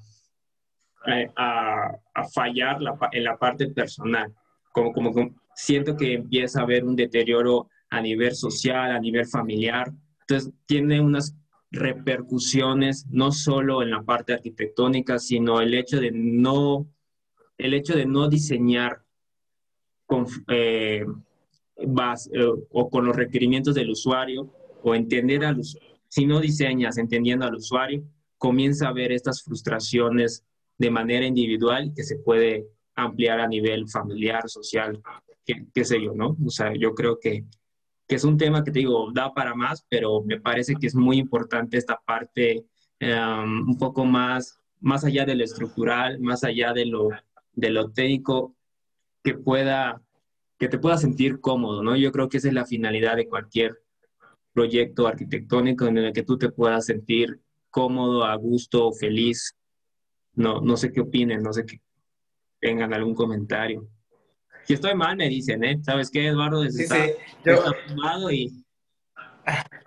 a, 1.35 1.97
a 2.13 2.23
fallar 2.33 2.81
la, 2.81 2.97
en 3.11 3.25
la 3.25 3.37
parte 3.37 3.67
personal, 3.67 4.33
como, 4.71 4.93
como, 4.93 5.11
como 5.11 5.35
siento 5.55 5.97
que 5.97 6.13
empieza 6.13 6.61
a 6.61 6.63
haber 6.63 6.85
un 6.85 6.95
deterioro 6.95 7.67
a 7.89 7.99
nivel 7.99 8.33
social, 8.33 8.91
a 8.91 8.99
nivel 8.99 9.25
familiar. 9.25 9.91
Entonces 10.21 10.53
tiene 10.65 11.01
unas 11.01 11.35
repercusiones 11.73 13.07
no 13.09 13.31
solo 13.31 13.81
en 13.81 13.89
la 13.89 14.03
parte 14.03 14.33
arquitectónica, 14.33 15.17
sino 15.17 15.59
el 15.59 15.73
hecho 15.73 15.99
de 15.99 16.11
no, 16.13 16.87
el 17.57 17.73
hecho 17.73 17.95
de 17.95 18.05
no 18.05 18.29
diseñar 18.29 19.03
con, 20.05 20.27
eh, 20.49 21.03
eh, 21.77 22.47
o 22.69 22.89
con 22.89 23.05
los 23.05 23.15
requerimientos 23.15 23.73
del 23.73 23.89
usuario 23.89 24.53
o 24.83 24.93
entender 24.93 25.43
al 25.43 25.59
usuario. 25.59 25.97
Si 26.07 26.27
no 26.27 26.39
diseñas 26.39 26.99
entendiendo 26.99 27.45
al 27.45 27.55
usuario, 27.55 28.03
comienza 28.37 28.85
a 28.85 28.89
haber 28.89 29.11
estas 29.11 29.41
frustraciones 29.41 30.45
de 30.77 30.91
manera 30.91 31.25
individual 31.25 31.91
que 31.95 32.03
se 32.03 32.17
puede 32.17 32.67
ampliar 32.93 33.39
a 33.39 33.47
nivel 33.47 33.89
familiar, 33.89 34.47
social, 34.47 35.01
qué 35.43 35.85
sé 35.85 35.99
yo, 35.99 36.13
¿no? 36.13 36.37
O 36.45 36.49
sea, 36.51 36.71
yo 36.75 36.93
creo 36.93 37.19
que 37.19 37.45
que 38.07 38.15
es 38.15 38.23
un 38.23 38.37
tema 38.37 38.63
que 38.63 38.71
te 38.71 38.79
digo, 38.79 39.11
da 39.13 39.33
para 39.33 39.55
más, 39.55 39.85
pero 39.89 40.21
me 40.23 40.39
parece 40.39 40.75
que 40.75 40.87
es 40.87 40.95
muy 40.95 41.17
importante 41.17 41.77
esta 41.77 41.99
parte 42.05 42.65
um, 43.01 43.69
un 43.69 43.77
poco 43.77 44.05
más, 44.05 44.59
más 44.81 45.03
allá 45.05 45.25
de 45.25 45.35
lo 45.35 45.43
estructural, 45.43 46.19
más 46.19 46.43
allá 46.43 46.73
de 46.73 46.85
lo, 46.85 47.09
de 47.53 47.69
lo 47.69 47.91
técnico, 47.91 48.55
que 49.23 49.35
pueda, 49.35 50.01
que 50.59 50.67
te 50.67 50.79
pueda 50.79 50.97
sentir 50.97 51.39
cómodo, 51.39 51.81
¿no? 51.81 51.95
Yo 51.95 52.11
creo 52.11 52.27
que 52.27 52.37
esa 52.37 52.49
es 52.49 52.53
la 52.53 52.65
finalidad 52.65 53.15
de 53.15 53.29
cualquier 53.29 53.81
proyecto 54.53 55.07
arquitectónico 55.07 55.85
en 55.85 55.97
el 55.97 56.13
que 56.13 56.23
tú 56.23 56.37
te 56.37 56.49
puedas 56.49 56.85
sentir 56.85 57.39
cómodo, 57.69 58.25
a 58.25 58.35
gusto, 58.35 58.91
feliz. 58.91 59.55
No, 60.35 60.61
no 60.61 60.77
sé 60.77 60.91
qué 60.91 61.01
opinen, 61.01 61.41
no 61.41 61.53
sé 61.53 61.65
qué 61.65 61.81
tengan 62.59 62.93
algún 62.93 63.15
comentario. 63.15 63.87
Si 64.63 64.73
estoy 64.73 64.95
mal, 64.95 65.15
me 65.17 65.29
dicen, 65.29 65.63
¿eh? 65.63 65.79
¿Sabes 65.83 66.09
qué, 66.09 66.27
Eduardo? 66.27 66.63
Sí, 66.69 66.87
sí. 66.87 67.13
Yo... 67.43 67.63
y... 68.31 68.63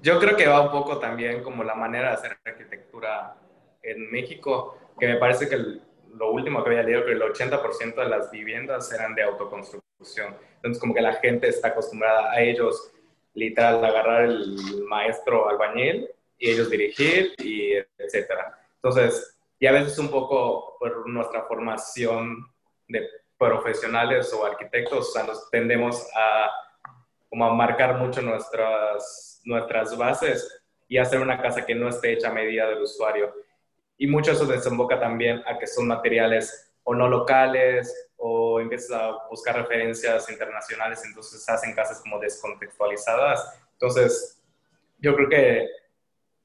Yo 0.00 0.20
creo 0.20 0.36
que 0.36 0.46
va 0.46 0.62
un 0.62 0.70
poco 0.70 0.98
también 0.98 1.42
como 1.42 1.64
la 1.64 1.74
manera 1.74 2.08
de 2.08 2.14
hacer 2.14 2.38
arquitectura 2.44 3.36
en 3.82 4.10
México, 4.10 4.78
que 4.98 5.08
me 5.08 5.16
parece 5.16 5.48
que 5.48 5.56
lo 5.56 6.32
último 6.32 6.62
que 6.62 6.70
había 6.70 6.82
leído, 6.82 7.04
que 7.04 7.12
el 7.12 7.22
80% 7.22 7.96
de 7.96 8.08
las 8.08 8.30
viviendas 8.30 8.92
eran 8.92 9.14
de 9.14 9.22
autoconstrucción. 9.22 10.36
Entonces, 10.56 10.80
como 10.80 10.94
que 10.94 11.00
la 11.00 11.14
gente 11.14 11.48
está 11.48 11.68
acostumbrada 11.68 12.32
a 12.32 12.40
ellos, 12.40 12.92
literal, 13.34 13.84
agarrar 13.84 14.24
el 14.24 14.56
maestro 14.88 15.48
albañil 15.48 16.08
y 16.38 16.50
ellos 16.50 16.70
dirigir 16.70 17.34
y 17.38 17.72
etcétera. 17.98 18.58
Entonces, 18.76 19.37
y 19.60 19.66
a 19.66 19.72
veces 19.72 19.98
un 19.98 20.08
poco 20.08 20.76
por 20.78 21.08
nuestra 21.08 21.42
formación 21.44 22.46
de 22.88 23.08
profesionales 23.36 24.32
o 24.32 24.44
arquitectos, 24.44 25.08
o 25.08 25.12
sea, 25.12 25.24
nos 25.24 25.50
tendemos 25.50 26.06
a, 26.14 26.50
como 27.28 27.44
a 27.44 27.54
marcar 27.54 27.96
mucho 27.98 28.22
nuestras, 28.22 29.40
nuestras 29.44 29.96
bases 29.96 30.62
y 30.88 30.98
hacer 30.98 31.20
una 31.20 31.40
casa 31.40 31.66
que 31.66 31.74
no 31.74 31.88
esté 31.88 32.12
hecha 32.12 32.28
a 32.28 32.32
medida 32.32 32.68
del 32.68 32.82
usuario. 32.82 33.32
Y 33.96 34.06
mucho 34.06 34.32
eso 34.32 34.46
desemboca 34.46 34.98
también 34.98 35.42
a 35.46 35.58
que 35.58 35.66
son 35.66 35.88
materiales 35.88 36.72
o 36.84 36.94
no 36.94 37.08
locales 37.08 38.10
o 38.16 38.60
empiezas 38.60 38.92
a 38.92 39.28
buscar 39.28 39.56
referencias 39.56 40.30
internacionales, 40.30 41.02
entonces 41.04 41.46
hacen 41.48 41.74
casas 41.74 42.00
como 42.00 42.18
descontextualizadas. 42.18 43.60
Entonces, 43.72 44.42
yo 44.98 45.14
creo 45.14 45.28
que 45.28 45.68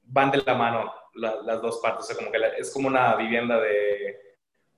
van 0.02 0.30
de 0.30 0.42
la 0.44 0.54
mano 0.54 0.92
las 1.14 1.62
dos 1.62 1.80
partes, 1.82 2.04
o 2.04 2.06
sea, 2.08 2.16
como 2.16 2.30
que 2.30 2.38
es 2.58 2.72
como 2.72 2.88
una 2.88 3.14
vivienda 3.16 3.60
de 3.60 4.34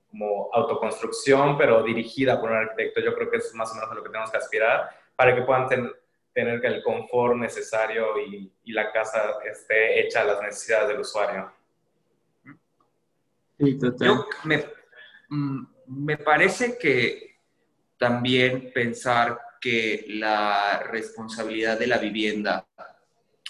como 0.09 0.49
autoconstrucción, 0.53 1.57
pero 1.57 1.83
dirigida 1.83 2.39
por 2.39 2.51
un 2.51 2.57
arquitecto. 2.57 3.01
Yo 3.01 3.13
creo 3.13 3.29
que 3.29 3.37
es 3.37 3.53
más 3.53 3.71
o 3.71 3.75
menos 3.75 3.91
a 3.91 3.95
lo 3.95 4.03
que 4.03 4.09
tenemos 4.09 4.31
que 4.31 4.37
aspirar 4.37 4.89
para 5.15 5.35
que 5.35 5.41
puedan 5.41 5.67
tener 6.33 6.65
el 6.65 6.83
confort 6.83 7.35
necesario 7.35 8.19
y, 8.19 8.51
y, 8.63 8.71
la 8.71 8.91
casa 8.91 9.33
esté 9.45 9.99
hecha 9.99 10.21
a 10.21 10.25
las 10.25 10.41
necesidades 10.41 10.89
del 10.89 10.99
usuario. 10.99 11.51
Sí, 13.59 13.77
Yo 13.99 14.27
me, 14.43 14.65
mm, 15.29 15.65
me 15.87 16.17
parece 16.17 16.77
que 16.77 17.37
también 17.97 18.71
pensar 18.71 19.39
que 19.59 20.05
la 20.09 20.83
responsabilidad 20.91 21.79
de 21.79 21.87
la 21.87 21.97
vivienda, 21.97 22.67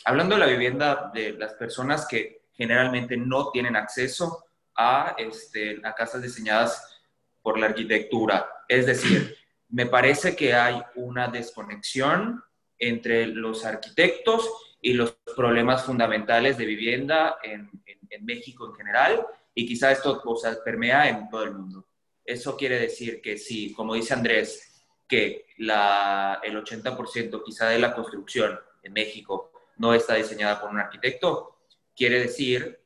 hablando 0.05 0.35
de 0.35 0.39
la 0.39 0.47
vivienda 0.47 1.11
de 1.13 1.33
las 1.33 1.53
personas 1.55 2.07
que 2.07 2.46
generalmente 2.57 3.15
no 3.15 3.51
tienen 3.51 3.75
acceso 3.75 4.43
a, 4.75 5.15
este, 5.17 5.79
a 5.83 5.93
casas 5.93 6.21
diseñadas 6.21 6.99
por 7.41 7.59
la 7.59 7.67
arquitectura. 7.67 8.49
Es 8.67 8.85
decir, 8.85 9.37
me 9.69 9.85
parece 9.85 10.35
que 10.35 10.53
hay 10.53 10.81
una 10.95 11.27
desconexión 11.27 12.43
entre 12.79 13.27
los 13.27 13.65
arquitectos 13.65 14.49
y 14.81 14.93
los 14.93 15.17
problemas 15.35 15.83
fundamentales 15.83 16.57
de 16.57 16.65
vivienda 16.65 17.37
en, 17.43 17.69
en, 17.85 18.25
México 18.25 18.67
en 18.67 18.75
general 18.75 19.25
y 19.53 19.67
quizá 19.67 19.91
esto 19.91 20.21
o 20.23 20.35
sea, 20.35 20.55
permea 20.63 21.09
en 21.09 21.29
todo 21.29 21.43
el 21.43 21.53
mundo. 21.53 21.87
Eso 22.23 22.57
quiere 22.57 22.79
decir 22.79 23.21
que 23.21 23.37
sí, 23.37 23.73
como 23.73 23.93
dice 23.93 24.13
Andrés, 24.13 24.85
que 25.07 25.45
la, 25.57 26.39
el 26.43 26.61
80% 26.61 27.43
quizá 27.43 27.69
de 27.69 27.79
la 27.79 27.93
construcción 27.93 28.59
en 28.83 28.93
México 28.93 29.51
no 29.77 29.93
está 29.93 30.15
diseñada 30.15 30.59
por 30.59 30.69
un 30.69 30.79
arquitecto, 30.79 31.56
Quiere 31.97 32.19
decir 32.19 32.79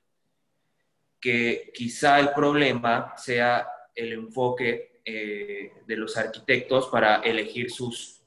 que 1.20 1.70
quizá 1.74 2.18
el 2.18 2.32
problema 2.32 3.14
sea 3.18 3.68
el 3.94 4.14
enfoque 4.14 5.02
eh, 5.04 5.74
de 5.86 5.98
los 5.98 6.16
arquitectos 6.16 6.88
para 6.88 7.18
elegir 7.18 7.70
sus 7.70 8.22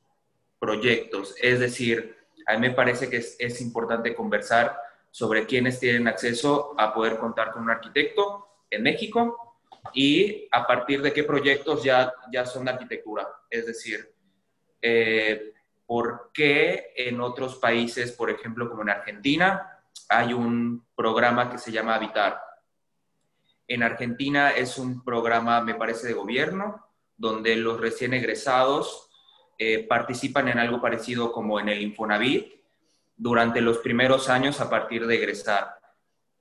proyectos. 0.59 1.35
Es 1.41 1.59
decir, 1.59 2.15
a 2.47 2.53
mí 2.55 2.69
me 2.69 2.75
parece 2.75 3.09
que 3.09 3.17
es, 3.17 3.61
importante 3.63 4.15
conversar 4.15 4.79
sobre 5.11 5.47
quiénes 5.47 5.81
tienen 5.81 6.07
acceso 6.07 6.75
a 6.77 6.93
poder 6.93 7.17
contar 7.17 7.53
con 7.53 7.63
un 7.63 7.71
arquitecto 7.71 8.47
en 8.69 8.83
México 8.83 9.57
y 9.95 10.47
a 10.53 10.67
partir 10.67 11.01
de 11.01 11.15
qué 11.15 11.25
proyectos 11.25 11.83
ya, 11.83 12.13
ya 12.31 12.45
son 12.45 12.67
de 12.67 12.73
arquitectura. 12.73 13.27
Es 13.49 13.65
decir, 13.65 14.13
eh, 14.83 15.55
por 15.87 16.31
qué 16.35 16.93
en 16.95 17.23
otros 17.23 17.57
países, 17.57 18.13
por 18.13 18.29
ejemplo, 18.29 18.69
como 18.69 18.83
en 18.83 18.91
Argentina, 18.91 19.74
hay 20.19 20.33
un 20.33 20.87
programa 20.95 21.51
que 21.51 21.59
se 21.59 21.73
llama 21.73 21.95
Habitar. 21.95 22.41
En 23.67 23.83
Argentina 23.83 24.51
es 24.51 24.79
un 24.79 25.03
programa, 25.03 25.61
me 25.63 25.75
parece, 25.75 26.09
de 26.09 26.13
gobierno, 26.13 26.87
donde 27.17 27.57
los 27.57 27.81
recién 27.81 28.15
egresados 28.15 29.11
eh, 29.59 29.87
participan 29.87 30.49
en 30.49 30.59
algo 30.59 30.81
parecido 30.81 31.33
como 31.33 31.61
en 31.61 31.69
el 31.69 31.81
Infonavit 31.81 32.53
durante 33.17 33.61
los 33.61 33.79
primeros 33.79 34.29
años 34.29 34.61
a 34.61 34.69
partir 34.69 35.07
de 35.07 35.15
egresar. 35.17 35.79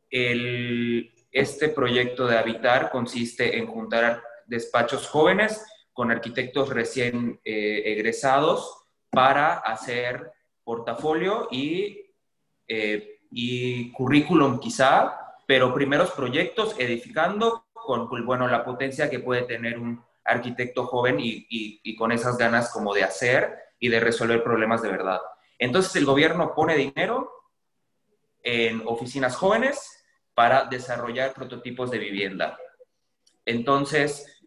este 0.09 1.69
proyecto 1.69 2.27
de 2.27 2.37
Habitar 2.37 2.91
consiste 2.91 3.57
en 3.57 3.65
juntar 3.65 4.21
despachos 4.45 5.07
jóvenes 5.07 5.65
con 5.91 6.11
arquitectos 6.11 6.69
recién 6.69 7.39
eh, 7.43 7.83
egresados 7.85 8.83
para 9.09 9.53
hacer 9.53 10.31
portafolio 10.63 11.47
y 11.51 12.11
eh, 12.67 13.12
y 13.33 13.91
currículum 13.91 14.59
quizá, 14.59 15.35
pero 15.47 15.73
primeros 15.73 16.11
proyectos 16.11 16.75
edificando 16.77 17.65
con, 17.73 18.07
bueno, 18.25 18.47
la 18.47 18.63
potencia 18.63 19.09
que 19.09 19.19
puede 19.19 19.43
tener 19.43 19.79
un 19.79 20.01
arquitecto 20.23 20.85
joven 20.85 21.19
y, 21.19 21.47
y, 21.49 21.95
con 21.95 22.11
esas 22.11 22.37
ganas 22.37 22.71
como 22.71 22.93
de 22.93 23.03
hacer 23.03 23.53
y 23.79 23.89
de 23.89 23.99
resolver 23.99 24.43
problemas 24.43 24.81
de 24.81 24.89
verdad. 24.89 25.19
Entonces 25.59 25.95
el 25.95 26.05
gobierno 26.05 26.53
pone 26.55 26.75
dinero 26.77 27.29
en 28.41 28.83
oficinas 28.85 29.35
jóvenes 29.35 30.05
para 30.33 30.65
desarrollar 30.65 31.33
prototipos 31.33 31.91
de 31.91 31.99
vivienda. 31.99 32.57
Entonces, 33.45 34.41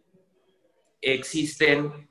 existen 1.01 2.09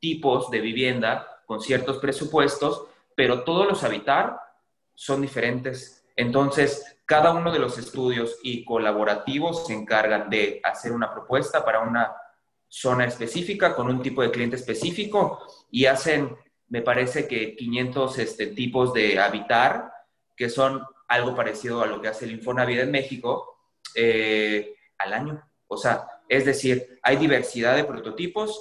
tipos 0.00 0.50
de 0.50 0.60
vivienda 0.60 1.42
con 1.46 1.60
ciertos 1.60 1.98
presupuestos, 1.98 2.86
pero 3.14 3.44
todos 3.44 3.66
los 3.66 3.84
habitar 3.84 4.38
son 4.94 5.22
diferentes. 5.22 5.95
Entonces, 6.16 6.98
cada 7.04 7.32
uno 7.32 7.52
de 7.52 7.58
los 7.58 7.78
estudios 7.78 8.38
y 8.42 8.64
colaborativos 8.64 9.66
se 9.66 9.74
encargan 9.74 10.28
de 10.28 10.60
hacer 10.64 10.92
una 10.92 11.12
propuesta 11.12 11.64
para 11.64 11.80
una 11.80 12.16
zona 12.68 13.04
específica 13.04 13.76
con 13.76 13.88
un 13.88 14.02
tipo 14.02 14.22
de 14.22 14.30
cliente 14.30 14.56
específico 14.56 15.40
y 15.70 15.86
hacen, 15.86 16.36
me 16.68 16.82
parece 16.82 17.28
que 17.28 17.54
500 17.54 18.18
este, 18.18 18.46
tipos 18.48 18.92
de 18.92 19.20
habitar, 19.20 19.92
que 20.36 20.48
son 20.48 20.82
algo 21.06 21.34
parecido 21.36 21.82
a 21.82 21.86
lo 21.86 22.00
que 22.00 22.08
hace 22.08 22.24
el 22.24 22.32
Infonavit 22.32 22.80
en 22.80 22.90
México, 22.90 23.60
eh, 23.94 24.74
al 24.98 25.12
año. 25.12 25.48
O 25.68 25.76
sea, 25.76 26.08
es 26.28 26.44
decir, 26.44 26.98
hay 27.02 27.16
diversidad 27.16 27.76
de 27.76 27.84
prototipos, 27.84 28.60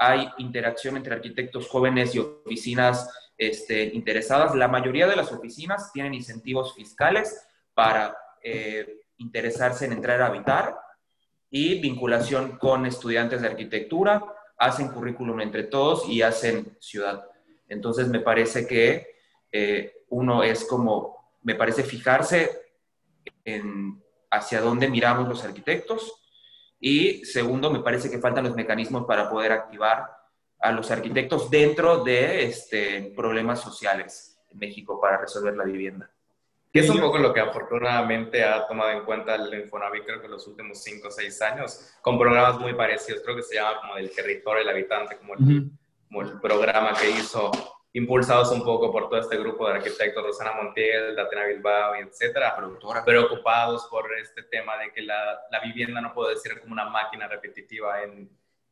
hay 0.00 0.28
interacción 0.38 0.96
entre 0.96 1.14
arquitectos 1.14 1.68
jóvenes 1.68 2.14
y 2.14 2.18
oficinas 2.18 3.08
este, 3.36 3.84
interesadas. 3.84 4.54
La 4.54 4.68
mayoría 4.68 5.06
de 5.06 5.16
las 5.16 5.32
oficinas 5.32 5.92
tienen 5.92 6.14
incentivos 6.14 6.74
fiscales 6.74 7.46
para 7.74 8.16
eh, 8.42 9.00
interesarse 9.18 9.86
en 9.86 9.92
entrar 9.92 10.22
a 10.22 10.26
habitar 10.26 10.76
y 11.50 11.80
vinculación 11.80 12.58
con 12.58 12.86
estudiantes 12.86 13.40
de 13.40 13.48
arquitectura, 13.48 14.24
hacen 14.58 14.88
currículum 14.88 15.40
entre 15.40 15.64
todos 15.64 16.08
y 16.08 16.22
hacen 16.22 16.76
ciudad. 16.80 17.24
Entonces 17.68 18.08
me 18.08 18.20
parece 18.20 18.66
que 18.66 19.06
eh, 19.52 20.04
uno 20.08 20.42
es 20.42 20.64
como, 20.64 21.36
me 21.42 21.54
parece 21.54 21.82
fijarse 21.84 22.50
en 23.44 24.02
hacia 24.30 24.60
dónde 24.60 24.88
miramos 24.88 25.28
los 25.28 25.44
arquitectos 25.44 26.20
y 26.80 27.24
segundo, 27.24 27.70
me 27.70 27.80
parece 27.80 28.10
que 28.10 28.18
faltan 28.18 28.44
los 28.44 28.56
mecanismos 28.56 29.06
para 29.06 29.30
poder 29.30 29.52
activar 29.52 30.06
a 30.64 30.72
los 30.72 30.90
arquitectos 30.90 31.50
dentro 31.50 32.02
de 32.02 32.44
este, 32.44 33.12
problemas 33.14 33.60
sociales 33.60 34.38
en 34.50 34.58
México 34.58 34.98
para 34.98 35.18
resolver 35.18 35.54
la 35.54 35.64
vivienda. 35.64 36.10
Que 36.72 36.80
es 36.80 36.88
un 36.88 37.00
poco 37.00 37.18
lo 37.18 37.32
que 37.32 37.40
afortunadamente 37.40 38.42
ha 38.42 38.66
tomado 38.66 38.90
en 38.90 39.04
cuenta 39.04 39.34
el 39.36 39.52
Infonavit, 39.52 40.04
creo 40.04 40.20
que 40.20 40.26
en 40.26 40.32
los 40.32 40.46
últimos 40.48 40.82
5 40.82 41.06
o 41.06 41.10
6 41.10 41.42
años, 41.42 41.94
con 42.00 42.18
programas 42.18 42.58
muy 42.58 42.72
parecidos. 42.72 43.22
Creo 43.22 43.36
que 43.36 43.42
se 43.42 43.56
llama 43.56 43.80
como 43.80 43.96
el 43.98 44.10
territorio 44.10 44.60
del 44.60 44.70
habitante, 44.70 45.18
como 45.18 45.34
el, 45.34 45.70
como 46.08 46.22
el 46.22 46.40
programa 46.40 46.94
que 46.94 47.10
hizo, 47.10 47.52
impulsados 47.92 48.50
un 48.50 48.64
poco 48.64 48.90
por 48.90 49.08
todo 49.08 49.20
este 49.20 49.36
grupo 49.36 49.68
de 49.68 49.74
arquitectos, 49.74 50.24
Rosana 50.24 50.54
Montiel, 50.60 51.14
Datena 51.14 51.44
Bilbao, 51.44 51.94
etcétera, 51.94 52.56
preocupados 53.04 53.86
por 53.88 54.12
este 54.18 54.42
tema 54.44 54.78
de 54.78 54.92
que 54.92 55.02
la, 55.02 55.42
la, 55.52 55.60
vivienda 55.60 56.00
no 56.00 56.12
puede 56.12 56.36
ser 56.36 56.60
como 56.60 56.72
una 56.72 56.88
máquina 56.88 57.28
repetitiva 57.28 58.02
en, 58.02 58.28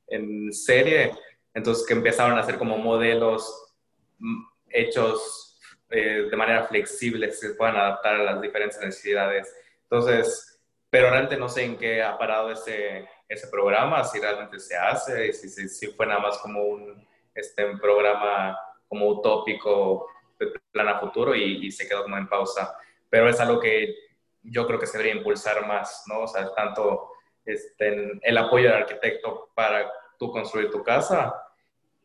en 0.09 0.53
serie, 0.53 1.13
entonces 1.55 1.87
que 1.87 1.95
empezaron 1.95 2.37
a 2.39 2.41
hacer 2.41 2.59
como 2.59 2.79
modelos 2.79 3.75
mm, 4.19 4.45
hechos 4.71 5.59
eh, 5.91 6.29
de 6.31 6.37
manera 6.37 6.65
flexible, 6.65 7.27
que 7.29 7.35
se 7.35 7.55
puedan 7.55 7.77
adaptar 7.77 8.15
a 8.15 8.25
las 8.25 8.41
diferentes 8.41 8.81
necesidades. 8.81 9.55
Entonces, 9.83 10.61
pero 10.89 11.11
realmente 11.11 11.37
no 11.37 11.49
sé 11.49 11.65
en 11.65 11.77
qué 11.77 12.03
ha 12.03 12.17
parado 12.17 12.51
ese, 12.51 13.07
ese 13.29 13.49
programa, 13.49 14.03
si 14.05 14.19
realmente 14.19 14.59
se 14.59 14.77
hace, 14.77 15.33
si, 15.33 15.49
si, 15.49 15.69
si 15.69 15.89
fue 15.89 16.07
nada 16.07 16.21
más 16.21 16.39
como 16.39 16.63
un 16.63 17.07
este, 17.35 17.77
programa 17.77 18.59
como 18.89 19.09
utópico 19.09 20.07
de 20.39 20.53
plan 20.71 20.89
a 20.89 20.99
futuro 20.99 21.35
y, 21.35 21.67
y, 21.67 21.71
se 21.71 21.89
quedó 21.89 22.03
como 22.05 22.17
en 22.17 22.29
pausa. 22.29 22.77
Pero 23.09 23.29
es 23.29 23.41
algo 23.41 23.61
que 23.61 23.95
yo 24.43 24.67
creo 24.67 24.79
que 24.79 24.87
se 24.87 24.99
debería 24.99 25.19
impulsar 25.19 25.67
más, 25.67 26.05
¿no? 26.07 26.21
O 26.21 26.29
sea, 26.29 26.55
tanto 26.55 27.11
este, 27.45 28.19
el 28.23 28.39
apoyo 28.39 28.69
del 28.69 28.83
arquitecto 28.83 29.51
para 29.55 29.91
tú 30.23 30.31
construir 30.31 30.71
tu 30.71 30.83
casa 30.83 31.35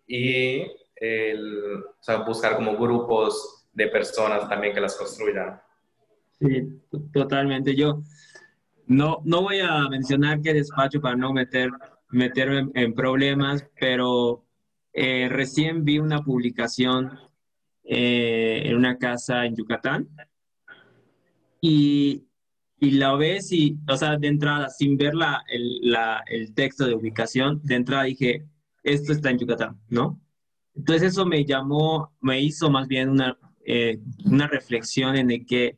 y 0.08 0.64
el, 0.96 1.84
o 1.84 2.01
sea, 2.03 2.18
buscar 2.18 2.56
como 2.56 2.75
grupos 2.75 3.68
de 3.74 3.88
personas 3.88 4.50
también 4.50 4.74
que 4.74 4.82
las 4.82 4.96
construyan. 4.96 5.62
Sí, 6.40 6.82
totalmente. 7.14 7.75
Yo 7.75 8.01
no, 8.88 9.22
no 9.24 9.44
voy 9.44 9.60
a 9.60 9.88
mencionar 9.90 10.42
qué 10.42 10.53
despacho 10.53 11.00
para 11.00 11.16
no 11.16 11.32
meter, 11.32 11.70
meterme 12.10 12.72
en, 12.74 12.94
problemas, 12.96 13.64
pero 13.80 14.44
eh, 14.94 15.27
recién 15.30 15.86
vi 15.86 16.00
una 16.00 16.24
publicación 16.24 17.20
eh, 17.84 18.64
en 18.66 18.75
una 18.75 18.98
casa 18.98 19.46
en 19.46 19.56
Yucatán 19.56 20.10
y 21.62 22.26
y 22.79 22.92
la 22.92 23.16
ves 23.16 23.51
y, 23.51 23.77
o 23.90 23.98
sea, 23.98 24.18
de 24.18 24.27
entrada, 24.27 24.70
sin 24.70 24.98
ver 24.98 25.16
la, 25.16 25.44
el, 25.48 25.79
la, 25.81 26.24
el 26.27 26.53
texto 26.53 26.85
de 26.85 26.94
ubicación, 26.94 27.59
de 27.63 27.75
entrada 27.75 28.03
dije, 28.03 28.46
esto 28.83 29.11
está 29.13 29.31
en 29.31 29.40
Yucatán, 29.40 29.79
¿no? 29.90 30.22
Entonces 30.75 31.11
eso 31.11 31.25
me 31.25 31.44
llamó, 31.44 32.13
me 32.22 32.40
hizo 32.40 32.70
más 32.70 32.87
bien 32.87 33.09
una, 33.09 33.37
eh, 33.66 34.00
una 34.25 34.48
reflexión 34.48 35.16
en 35.16 35.31
el 35.31 35.46
que 35.46 35.77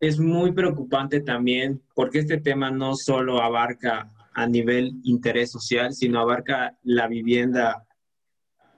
es 0.00 0.18
muy 0.18 0.52
preocupante 0.52 1.20
también 1.20 1.82
porque 1.94 2.20
este 2.20 2.40
tema 2.40 2.70
no 2.70 2.96
solo 2.96 3.42
abarca 3.42 4.10
a 4.32 4.46
nivel 4.46 4.94
interés 5.04 5.52
social, 5.52 5.92
sino 5.92 6.20
abarca 6.20 6.76
la 6.82 7.06
vivienda 7.06 7.86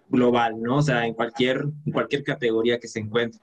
global, 0.08 0.60
¿no? 0.60 0.76
O 0.76 0.82
sea, 0.82 1.06
en 1.06 1.14
cualquier, 1.14 1.64
en 1.84 1.92
cualquier 1.92 2.22
categoría 2.24 2.78
que 2.78 2.88
se 2.88 3.00
encuentre. 3.00 3.40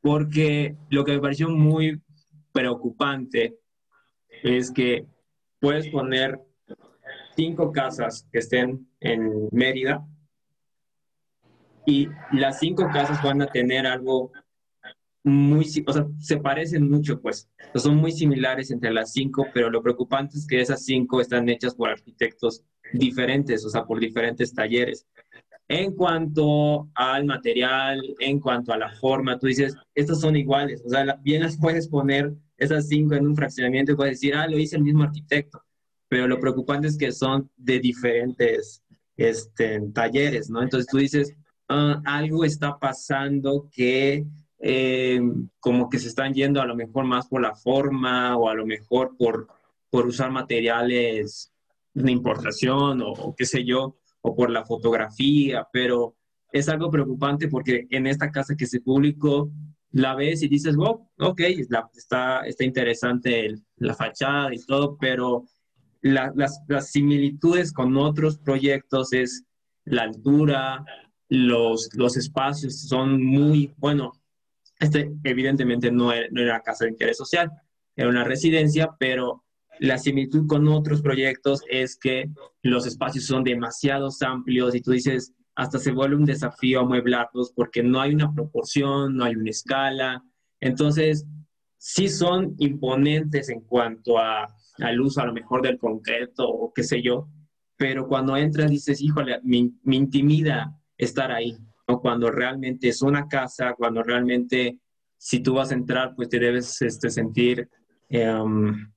Porque 0.00 0.76
lo 0.90 1.04
que 1.04 1.12
me 1.12 1.20
pareció 1.20 1.48
muy 1.48 2.00
preocupante 2.54 3.58
es 4.42 4.70
que 4.70 5.06
puedes 5.60 5.88
poner 5.88 6.40
cinco 7.36 7.72
casas 7.72 8.26
que 8.32 8.38
estén 8.38 8.88
en 9.00 9.48
Mérida 9.50 10.06
y 11.84 12.08
las 12.32 12.60
cinco 12.60 12.88
casas 12.92 13.22
van 13.22 13.42
a 13.42 13.46
tener 13.46 13.86
algo 13.86 14.32
muy, 15.24 15.64
o 15.86 15.92
sea, 15.92 16.06
se 16.18 16.36
parecen 16.36 16.88
mucho, 16.88 17.20
pues, 17.20 17.50
son 17.74 17.96
muy 17.96 18.12
similares 18.12 18.70
entre 18.70 18.92
las 18.92 19.12
cinco, 19.12 19.46
pero 19.52 19.70
lo 19.70 19.82
preocupante 19.82 20.36
es 20.36 20.46
que 20.46 20.60
esas 20.60 20.84
cinco 20.84 21.20
están 21.20 21.48
hechas 21.48 21.74
por 21.74 21.88
arquitectos 21.90 22.62
diferentes, 22.92 23.64
o 23.64 23.70
sea, 23.70 23.84
por 23.84 23.98
diferentes 23.98 24.54
talleres. 24.54 25.06
En 25.66 25.94
cuanto 25.94 26.90
al 26.94 27.24
material, 27.24 28.02
en 28.18 28.38
cuanto 28.38 28.72
a 28.72 28.78
la 28.78 28.90
forma, 28.90 29.38
tú 29.38 29.46
dices, 29.46 29.74
estas 29.94 30.20
son 30.20 30.36
iguales, 30.36 30.82
o 30.84 30.90
sea, 30.90 31.18
bien 31.22 31.42
las 31.42 31.58
puedes 31.58 31.88
poner 31.88 32.34
esas 32.56 32.88
cinco 32.88 33.14
en 33.14 33.26
un 33.26 33.36
fraccionamiento 33.36 33.92
y 33.92 33.96
puedes 33.96 34.20
decir, 34.20 34.34
ah, 34.34 34.46
lo 34.46 34.58
hice 34.58 34.76
el 34.76 34.82
mismo 34.82 35.02
arquitecto, 35.02 35.62
pero 36.08 36.28
lo 36.28 36.38
preocupante 36.40 36.88
es 36.88 36.96
que 36.96 37.12
son 37.12 37.50
de 37.56 37.80
diferentes 37.80 38.82
este, 39.16 39.80
talleres, 39.92 40.50
¿no? 40.50 40.62
Entonces 40.62 40.88
tú 40.90 40.98
dices, 40.98 41.34
ah, 41.68 42.00
algo 42.04 42.44
está 42.44 42.78
pasando 42.78 43.68
que 43.72 44.24
eh, 44.60 45.20
como 45.60 45.88
que 45.88 45.98
se 45.98 46.08
están 46.08 46.32
yendo 46.32 46.60
a 46.60 46.66
lo 46.66 46.74
mejor 46.74 47.04
más 47.04 47.26
por 47.26 47.42
la 47.42 47.54
forma 47.54 48.36
o 48.36 48.48
a 48.48 48.54
lo 48.54 48.64
mejor 48.64 49.16
por, 49.18 49.48
por 49.90 50.06
usar 50.06 50.30
materiales 50.30 51.52
de 51.92 52.10
importación 52.10 53.02
o 53.04 53.34
qué 53.36 53.46
sé 53.46 53.64
yo, 53.64 53.96
o 54.26 54.34
por 54.34 54.50
la 54.50 54.64
fotografía, 54.64 55.68
pero 55.70 56.16
es 56.50 56.68
algo 56.68 56.90
preocupante 56.90 57.48
porque 57.48 57.86
en 57.90 58.06
esta 58.06 58.30
casa 58.30 58.56
que 58.56 58.66
se 58.66 58.80
publicó, 58.80 59.50
la 59.94 60.16
ves 60.16 60.42
y 60.42 60.48
dices, 60.48 60.74
wow, 60.74 61.08
ok, 61.20 61.40
está, 61.40 62.40
está 62.44 62.64
interesante 62.64 63.54
la 63.76 63.94
fachada 63.94 64.52
y 64.52 64.58
todo, 64.58 64.96
pero 64.98 65.44
las, 66.02 66.34
las, 66.66 66.90
similitudes 66.90 67.72
con 67.72 67.96
otros 67.96 68.38
proyectos 68.38 69.12
es 69.12 69.44
la 69.84 70.02
altura, 70.02 70.84
los, 71.28 71.90
los 71.94 72.16
espacios 72.16 72.88
son 72.88 73.24
muy, 73.24 73.72
bueno, 73.76 74.12
este 74.80 75.12
evidentemente 75.22 75.92
no 75.92 76.12
era, 76.12 76.26
no 76.32 76.62
casa 76.64 76.86
de 76.86 76.90
interés 76.90 77.16
social, 77.16 77.52
era 77.94 78.08
una 78.08 78.24
residencia, 78.24 78.96
pero 78.98 79.44
la 79.78 79.98
similitud 79.98 80.48
con 80.48 80.66
otros 80.66 81.02
proyectos 81.02 81.62
es 81.70 81.96
que 81.96 82.30
los 82.62 82.84
espacios 82.84 83.26
son 83.26 83.44
demasiado 83.44 84.08
amplios 84.22 84.74
y 84.74 84.80
tú 84.80 84.90
dices, 84.90 85.32
hasta 85.56 85.78
se 85.78 85.92
vuelve 85.92 86.16
un 86.16 86.24
desafío 86.24 86.80
amueblarlos 86.80 87.52
porque 87.54 87.82
no 87.82 88.00
hay 88.00 88.14
una 88.14 88.32
proporción, 88.32 89.16
no 89.16 89.24
hay 89.24 89.36
una 89.36 89.50
escala. 89.50 90.24
Entonces, 90.60 91.26
sí 91.78 92.08
son 92.08 92.54
imponentes 92.58 93.48
en 93.48 93.60
cuanto 93.60 94.18
a, 94.18 94.54
al 94.78 95.00
uso 95.00 95.20
a 95.20 95.26
lo 95.26 95.32
mejor 95.32 95.62
del 95.62 95.78
concreto 95.78 96.48
o 96.48 96.72
qué 96.72 96.82
sé 96.82 97.02
yo, 97.02 97.28
pero 97.76 98.08
cuando 98.08 98.36
entras 98.36 98.70
dices, 98.70 99.00
híjole, 99.00 99.40
me, 99.42 99.70
intimida 99.96 100.76
estar 100.96 101.30
ahí, 101.30 101.56
¿no? 101.88 102.00
Cuando 102.00 102.30
realmente 102.30 102.88
es 102.88 103.02
una 103.02 103.28
casa, 103.28 103.74
cuando 103.74 104.02
realmente 104.02 104.78
si 105.18 105.40
tú 105.40 105.54
vas 105.54 105.70
a 105.70 105.74
entrar, 105.74 106.14
pues 106.14 106.28
te 106.28 106.38
debes 106.38 106.80
este, 106.82 107.10
sentir... 107.10 107.68
Em, 108.08 108.93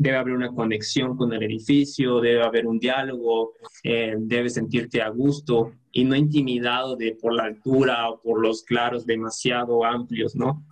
debe 0.00 0.16
haber 0.16 0.32
una 0.32 0.48
conexión 0.48 1.14
con 1.14 1.30
el 1.34 1.42
edificio, 1.42 2.22
debe 2.22 2.42
haber 2.42 2.66
un 2.66 2.78
diálogo, 2.78 3.52
eh, 3.84 4.14
debes 4.18 4.54
sentirte 4.54 5.02
a 5.02 5.10
gusto 5.10 5.74
y 5.92 6.04
no 6.04 6.16
intimidado 6.16 6.96
de 6.96 7.18
por 7.20 7.34
la 7.34 7.44
altura 7.44 8.08
o 8.08 8.18
por 8.18 8.40
los 8.40 8.62
claros 8.62 9.04
demasiado 9.04 9.84
amplios, 9.84 10.34
¿no? 10.34 10.64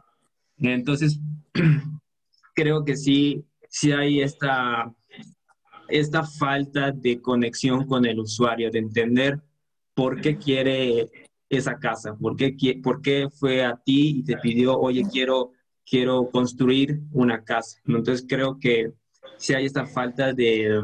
Entonces, 0.57 1.21
creo 2.55 2.87
que 2.87 2.97
sí, 2.97 3.45
sí 3.69 3.93
hay 3.93 4.23
esta, 4.23 4.95
esta 5.89 6.25
falta 6.25 6.91
de 6.91 7.21
conexión 7.21 7.87
con 7.87 8.07
el 8.07 8.21
usuario, 8.21 8.71
de 8.71 8.79
entender 8.79 9.43
por 9.93 10.23
qué 10.23 10.39
quiere 10.39 11.11
esa 11.51 11.79
casa, 11.79 12.17
por 12.17 12.35
qué, 12.35 12.81
por 12.83 13.03
qué 13.03 13.29
fue 13.29 13.63
a 13.63 13.77
ti 13.77 14.21
y 14.21 14.25
te 14.25 14.39
pidió, 14.39 14.79
oye, 14.79 15.03
quiero, 15.13 15.53
quiero 15.85 16.31
construir 16.31 17.03
una 17.13 17.45
casa. 17.45 17.79
Entonces 17.87 18.25
creo 18.27 18.59
que 18.59 18.95
si 19.37 19.55
hay 19.55 19.67
esta 19.67 19.87
falta 19.87 20.33
de, 20.33 20.83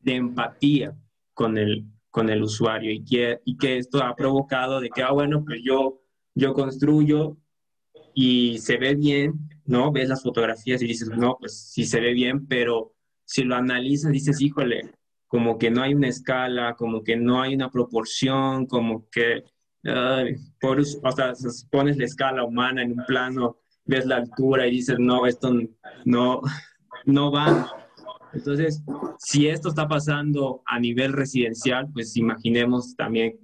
de 0.00 0.14
empatía 0.14 0.96
con 1.34 1.58
el, 1.58 1.86
con 2.10 2.28
el 2.28 2.42
usuario 2.42 2.92
y 2.92 3.04
que, 3.04 3.40
y 3.44 3.56
que 3.56 3.78
esto 3.78 4.02
ha 4.02 4.14
provocado 4.14 4.80
de 4.80 4.90
que, 4.90 5.02
ah, 5.02 5.12
bueno, 5.12 5.44
pues 5.44 5.60
yo, 5.62 6.02
yo 6.34 6.52
construyo 6.54 7.36
y 8.14 8.58
se 8.58 8.76
ve 8.76 8.94
bien, 8.94 9.34
¿no? 9.64 9.92
Ves 9.92 10.08
las 10.08 10.22
fotografías 10.22 10.82
y 10.82 10.86
dices, 10.86 11.08
no, 11.08 11.36
pues 11.38 11.70
sí 11.70 11.84
se 11.84 12.00
ve 12.00 12.12
bien, 12.12 12.46
pero 12.46 12.94
si 13.24 13.44
lo 13.44 13.54
analizas, 13.54 14.12
dices, 14.12 14.40
híjole, 14.40 14.90
como 15.28 15.58
que 15.58 15.70
no 15.70 15.82
hay 15.82 15.94
una 15.94 16.08
escala, 16.08 16.74
como 16.74 17.04
que 17.04 17.16
no 17.16 17.40
hay 17.40 17.54
una 17.54 17.70
proporción, 17.70 18.66
como 18.66 19.08
que, 19.10 19.44
por, 20.60 20.80
o 20.80 21.12
sea, 21.12 21.32
pones 21.70 21.96
la 21.96 22.04
escala 22.04 22.44
humana 22.44 22.82
en 22.82 22.98
un 22.98 23.04
plano, 23.06 23.58
ves 23.84 24.06
la 24.06 24.16
altura 24.16 24.66
y 24.66 24.72
dices, 24.72 24.96
no, 24.98 25.26
esto 25.26 25.52
no, 26.04 26.42
no 27.04 27.30
va. 27.30 27.70
Entonces, 28.32 28.82
si 29.18 29.48
esto 29.48 29.70
está 29.70 29.88
pasando 29.88 30.62
a 30.66 30.78
nivel 30.78 31.12
residencial, 31.12 31.90
pues 31.92 32.16
imaginemos 32.16 32.94
también 32.96 33.38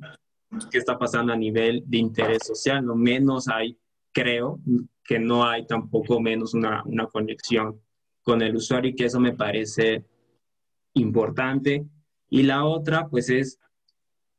qué 0.71 0.79
está 0.79 0.99
pasando 0.99 1.33
a 1.33 1.37
nivel 1.37 1.83
de 1.87 1.99
interés 1.99 2.47
social. 2.47 2.85
No 2.85 2.95
menos 2.95 3.49
hay, 3.49 3.79
creo, 4.13 4.61
que 5.03 5.19
no 5.19 5.45
hay 5.45 5.67
tampoco 5.67 6.21
menos 6.21 6.55
una, 6.55 6.83
una 6.85 7.07
conexión 7.07 7.81
con 8.23 8.43
el 8.43 8.57
usuario 8.57 8.91
y 8.91 8.95
que 8.95 9.07
eso 9.07 9.21
me 9.21 9.33
parece 9.33 10.05
importante. 10.95 11.87
Y 12.29 12.43
la 12.43 12.65
otra, 12.65 13.09
pues 13.09 13.31
es, 13.31 13.59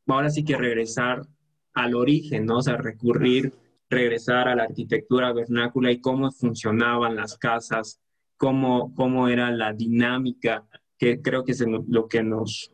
ahora 0.08 0.30
sí 0.30 0.43
que 0.43 0.58
regresar 0.58 1.25
al 1.73 1.95
origen, 1.95 2.45
¿no? 2.45 2.58
O 2.58 2.62
sea, 2.62 2.77
recurrir, 2.77 3.53
regresar 3.89 4.47
a 4.47 4.56
la 4.56 4.63
arquitectura 4.63 5.32
vernácula 5.32 5.91
y 5.91 6.01
cómo 6.01 6.32
funcionaban 6.32 7.15
las 7.15 7.38
casas, 7.38 8.01
cómo, 8.38 8.93
cómo 8.95 9.28
era 9.28 9.52
la 9.52 9.73
dinámica, 9.73 10.65
que 10.97 11.21
creo 11.21 11.43
que 11.43 11.52
es 11.52 11.63
lo 11.88 12.08
que 12.08 12.23
nos, 12.23 12.71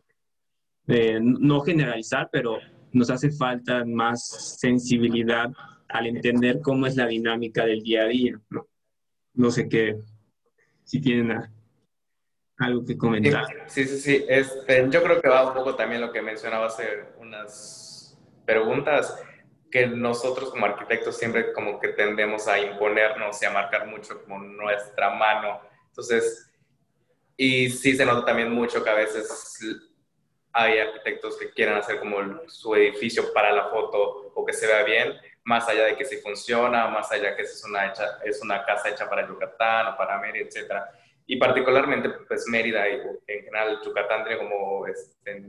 eh, 0.86 1.18
no 1.20 1.60
generalizar, 1.60 2.28
pero 2.30 2.58
nos 2.92 3.10
hace 3.10 3.30
falta 3.30 3.84
más 3.84 4.56
sensibilidad 4.58 5.50
al 5.88 6.06
entender 6.06 6.60
cómo 6.60 6.86
es 6.86 6.96
la 6.96 7.06
dinámica 7.06 7.64
del 7.64 7.82
día 7.82 8.02
a 8.02 8.06
día. 8.06 8.40
No, 8.50 8.66
no 9.34 9.50
sé 9.50 9.68
qué, 9.68 9.98
si 10.84 11.00
tienen 11.00 11.38
algo 12.58 12.84
que 12.84 12.96
comentar. 12.96 13.46
Sí, 13.66 13.84
sí, 13.84 13.98
sí. 13.98 14.24
Este, 14.28 14.88
yo 14.90 15.02
creo 15.02 15.20
que 15.20 15.28
va 15.28 15.48
un 15.48 15.54
poco 15.54 15.74
también 15.74 16.00
lo 16.00 16.12
que 16.12 16.22
mencionaba 16.22 16.66
hace 16.66 16.84
unas 17.18 18.16
preguntas 18.44 19.20
que 19.74 19.88
nosotros 19.88 20.50
como 20.50 20.66
arquitectos 20.66 21.16
siempre 21.16 21.52
como 21.52 21.80
que 21.80 21.88
tendemos 21.88 22.46
a 22.46 22.60
imponernos 22.60 23.42
y 23.42 23.44
a 23.44 23.50
marcar 23.50 23.88
mucho 23.88 24.22
como 24.22 24.38
nuestra 24.38 25.10
mano. 25.10 25.60
Entonces, 25.88 26.48
y 27.36 27.68
sí 27.70 27.96
se 27.96 28.06
nota 28.06 28.24
también 28.24 28.52
mucho 28.52 28.84
que 28.84 28.90
a 28.90 28.94
veces 28.94 29.58
hay 30.52 30.78
arquitectos 30.78 31.36
que 31.36 31.50
quieren 31.50 31.74
hacer 31.74 31.98
como 31.98 32.18
su 32.46 32.72
edificio 32.76 33.32
para 33.32 33.50
la 33.50 33.64
foto 33.64 34.30
o 34.32 34.46
que 34.46 34.52
se 34.52 34.68
vea 34.68 34.84
bien, 34.84 35.12
más 35.42 35.68
allá 35.68 35.86
de 35.86 35.96
que 35.96 36.04
si 36.04 36.18
funciona, 36.18 36.86
más 36.86 37.10
allá 37.10 37.34
que 37.34 37.42
es 37.42 37.64
una, 37.64 37.88
hecha, 37.88 38.20
es 38.24 38.40
una 38.42 38.64
casa 38.64 38.90
hecha 38.90 39.10
para 39.10 39.26
Yucatán 39.26 39.88
o 39.88 39.96
para 39.96 40.20
Mérida, 40.20 40.46
etc. 40.46 40.72
Y 41.26 41.36
particularmente, 41.36 42.10
pues 42.28 42.46
Mérida 42.46 42.88
y 42.88 43.00
en 43.26 43.42
general 43.42 43.80
Yucatán 43.84 44.22
tiene 44.22 44.38
como, 44.38 44.86
este, 44.86 45.42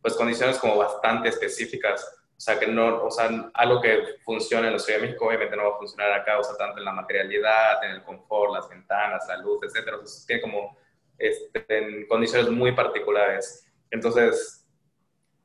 pues 0.00 0.14
condiciones 0.14 0.58
como 0.58 0.76
bastante 0.76 1.28
específicas 1.28 2.23
sea, 2.44 2.58
que 2.58 2.66
no, 2.66 3.04
o 3.04 3.10
sea, 3.10 3.50
algo 3.54 3.80
que 3.80 4.18
funciona 4.22 4.66
en 4.66 4.74
la 4.74 4.78
Ciudad 4.78 5.00
de 5.00 5.06
México 5.06 5.26
obviamente 5.26 5.56
no 5.56 5.64
va 5.64 5.76
a 5.76 5.78
funcionar 5.78 6.12
acá, 6.12 6.38
o 6.38 6.44
sea, 6.44 6.56
tanto 6.56 6.78
en 6.78 6.84
la 6.84 6.92
materialidad, 6.92 7.82
en 7.84 7.92
el 7.92 8.02
confort, 8.02 8.52
las 8.52 8.68
ventanas, 8.68 9.26
la 9.26 9.38
luz, 9.38 9.60
etcétera. 9.62 9.96
O 9.96 10.06
sea, 10.06 10.26
tiene 10.26 10.42
como 10.42 10.76
este, 11.18 11.64
en 11.68 12.06
condiciones 12.06 12.50
muy 12.50 12.72
particulares. 12.72 13.66
Entonces, 13.90 14.66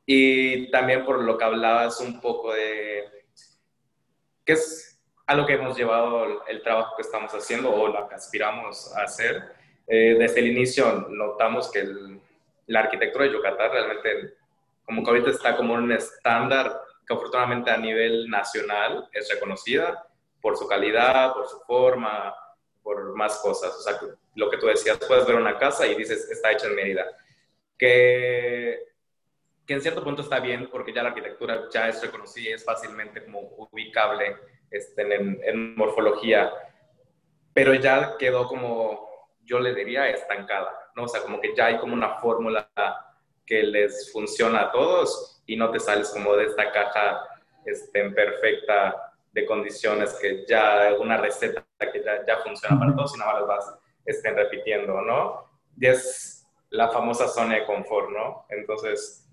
y 0.05 0.69
también 0.71 1.05
por 1.05 1.21
lo 1.23 1.38
que 1.38 1.45
hablabas 1.45 2.01
un 2.01 2.19
poco 2.19 2.53
de 2.53 3.05
qué 4.43 4.53
es 4.53 4.99
algo 5.25 5.45
que 5.45 5.53
hemos 5.53 5.77
llevado 5.77 6.45
el 6.47 6.62
trabajo 6.63 6.95
que 6.97 7.03
estamos 7.03 7.31
haciendo 7.33 7.73
o 7.73 7.88
lo 7.88 8.09
que 8.09 8.15
aspiramos 8.15 8.93
a 8.97 9.03
hacer. 9.03 9.43
Eh, 9.88 10.17
desde 10.19 10.39
el 10.41 10.47
inicio 10.47 11.07
notamos 11.09 11.71
que 11.71 11.88
la 12.67 12.81
arquitectura 12.81 13.25
de 13.25 13.31
Yucatán 13.31 13.71
realmente 13.71 14.33
como 14.89 15.03
que 15.03 15.09
ahorita 15.12 15.29
está 15.29 15.55
como 15.55 15.75
un 15.75 15.91
estándar 15.91 16.81
que 17.09 17.15
afortunadamente 17.15 17.71
a 17.71 17.77
nivel 17.77 18.29
nacional 18.29 19.09
es 19.11 19.27
reconocida 19.33 20.05
por 20.39 20.55
su 20.55 20.67
calidad, 20.67 21.33
por 21.33 21.47
su 21.47 21.59
forma, 21.61 22.35
por 22.83 23.15
más 23.15 23.39
cosas. 23.39 23.75
O 23.75 23.81
sea, 23.81 23.99
lo 24.35 24.49
que 24.49 24.57
tú 24.57 24.67
decías, 24.67 24.99
puedes 24.99 25.25
ver 25.25 25.35
una 25.35 25.57
casa 25.57 25.87
y 25.87 25.95
dices, 25.95 26.29
está 26.29 26.51
hecha 26.51 26.67
en 26.67 26.75
Mérida. 26.75 27.05
Que, 27.77 28.83
que 29.65 29.73
en 29.73 29.81
cierto 29.81 30.03
punto 30.03 30.21
está 30.21 30.39
bien 30.39 30.69
porque 30.69 30.93
ya 30.93 31.01
la 31.01 31.09
arquitectura 31.09 31.67
ya 31.71 31.89
es 31.89 31.99
reconocida 32.01 32.51
y 32.51 32.53
es 32.53 32.63
fácilmente 32.63 33.25
como 33.25 33.39
ubicable 33.39 34.37
este, 34.69 35.01
en, 35.01 35.39
en 35.43 35.75
morfología, 35.75 36.51
pero 37.53 37.73
ya 37.73 38.17
quedó 38.19 38.47
como, 38.47 39.07
yo 39.43 39.59
le 39.59 39.73
diría, 39.73 40.09
estancada, 40.09 40.91
¿no? 40.95 41.05
O 41.05 41.07
sea, 41.07 41.21
como 41.21 41.41
que 41.41 41.55
ya 41.55 41.67
hay 41.67 41.79
como 41.79 41.93
una 41.93 42.19
fórmula 42.19 42.69
que 43.49 43.63
les 43.63 44.12
funciona 44.13 44.62
a 44.62 44.71
todos 44.71 45.41
y 45.47 45.55
no 45.57 45.71
te 45.71 45.79
sales 45.79 46.12
como 46.12 46.35
de 46.35 46.45
esta 46.45 46.71
caja 46.71 47.19
este, 47.65 47.99
en 47.99 48.13
perfecta 48.13 49.13
de 49.31 49.45
condiciones 49.47 50.13
que 50.21 50.45
ya 50.47 50.93
una 50.99 51.17
receta 51.17 51.65
que 51.79 52.03
ya, 52.03 52.23
ya 52.27 52.38
funciona 52.38 52.79
para 52.79 52.95
todos 52.95 53.15
y 53.15 53.19
nada 53.19 53.33
más 53.33 53.41
las 53.41 53.47
vas 53.47 53.79
estén 54.05 54.35
repitiendo, 54.35 55.01
¿no? 55.01 55.49
Y 55.79 55.88
es 55.88 56.47
la 56.69 56.89
famosa 56.89 57.27
zona 57.27 57.55
de 57.55 57.65
confort, 57.65 58.12
¿no? 58.12 58.45
Entonces, 58.49 59.27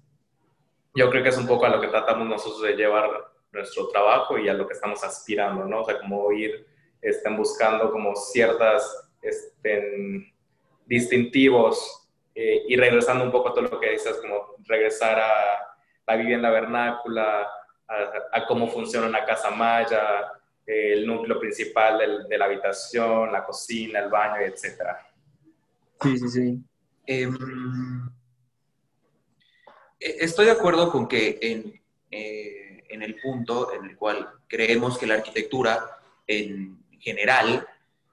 yo 0.94 1.10
creo 1.10 1.22
que 1.22 1.28
es 1.28 1.38
un 1.38 1.46
poco 1.46 1.66
a 1.66 1.68
lo 1.68 1.80
que 1.80 1.88
tratamos 1.88 2.26
nosotros 2.26 2.62
de 2.62 2.74
llevar 2.74 3.10
nuestro 3.52 3.88
trabajo 3.88 4.38
y 4.38 4.48
a 4.48 4.54
lo 4.54 4.66
que 4.66 4.72
estamos 4.72 5.04
aspirando, 5.04 5.64
¿no? 5.66 5.82
O 5.82 5.84
sea, 5.84 6.00
como 6.00 6.32
ir 6.32 6.66
estén 7.02 7.36
buscando 7.36 7.90
como 7.90 8.16
ciertas 8.16 9.10
estén, 9.20 10.32
distintivos 10.86 12.05
eh, 12.38 12.66
y 12.68 12.76
regresando 12.76 13.24
un 13.24 13.30
poco 13.30 13.48
a 13.48 13.54
todo 13.54 13.62
lo 13.62 13.80
que 13.80 13.92
dices, 13.92 14.18
como 14.20 14.56
regresar 14.66 15.18
a 15.18 15.74
la 16.06 16.16
vivienda 16.16 16.50
vernácula, 16.50 17.48
a, 17.88 18.46
cómo 18.46 18.68
funciona 18.68 19.06
una 19.06 19.24
casa 19.24 19.50
maya, 19.50 20.32
el 20.66 21.06
núcleo 21.06 21.40
principal 21.40 22.26
de 22.28 22.36
la 22.36 22.44
habitación, 22.44 23.32
la 23.32 23.42
cocina, 23.42 24.00
el 24.00 24.10
baño, 24.10 24.44
etc. 24.44 24.98
Sí, 26.02 26.18
sí, 26.18 26.28
sí. 26.28 26.58
Em, 27.06 28.06
e, 29.98 30.16
estoy 30.20 30.44
de 30.44 30.52
acuerdo 30.52 30.92
con 30.92 31.08
que 31.08 31.38
en, 31.40 31.80
eh, 32.10 32.84
en 32.90 33.02
el 33.02 33.18
punto 33.18 33.72
en 33.72 33.86
el 33.86 33.96
cual 33.96 34.28
creemos 34.46 34.98
que 34.98 35.06
la 35.06 35.14
arquitectura 35.14 36.00
en 36.26 36.84
general 37.00 37.66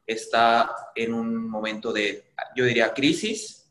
está 0.08 0.74
en 0.96 1.14
un 1.14 1.50
momento 1.50 1.92
de, 1.92 2.24
yo 2.56 2.64
diría, 2.64 2.94
crisis, 2.94 3.63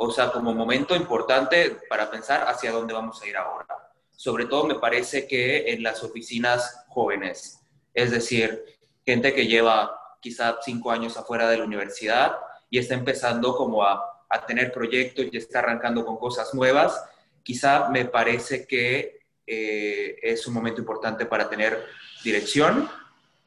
o 0.00 0.12
sea, 0.12 0.30
como 0.30 0.54
momento 0.54 0.94
importante 0.94 1.76
para 1.88 2.08
pensar 2.08 2.44
hacia 2.48 2.70
dónde 2.70 2.94
vamos 2.94 3.20
a 3.20 3.26
ir 3.26 3.36
ahora. 3.36 3.66
Sobre 4.12 4.46
todo 4.46 4.64
me 4.64 4.76
parece 4.76 5.26
que 5.26 5.72
en 5.72 5.82
las 5.82 6.04
oficinas 6.04 6.84
jóvenes, 6.88 7.60
es 7.92 8.12
decir, 8.12 8.64
gente 9.04 9.34
que 9.34 9.48
lleva 9.48 10.00
quizá 10.20 10.58
cinco 10.62 10.92
años 10.92 11.16
afuera 11.16 11.50
de 11.50 11.58
la 11.58 11.64
universidad 11.64 12.36
y 12.70 12.78
está 12.78 12.94
empezando 12.94 13.56
como 13.56 13.82
a, 13.82 14.24
a 14.28 14.46
tener 14.46 14.72
proyectos 14.72 15.26
y 15.32 15.36
está 15.36 15.58
arrancando 15.58 16.06
con 16.06 16.16
cosas 16.16 16.54
nuevas, 16.54 17.04
quizá 17.42 17.88
me 17.88 18.04
parece 18.04 18.68
que 18.68 19.18
eh, 19.44 20.16
es 20.22 20.46
un 20.46 20.54
momento 20.54 20.80
importante 20.80 21.26
para 21.26 21.50
tener 21.50 21.82
dirección 22.22 22.88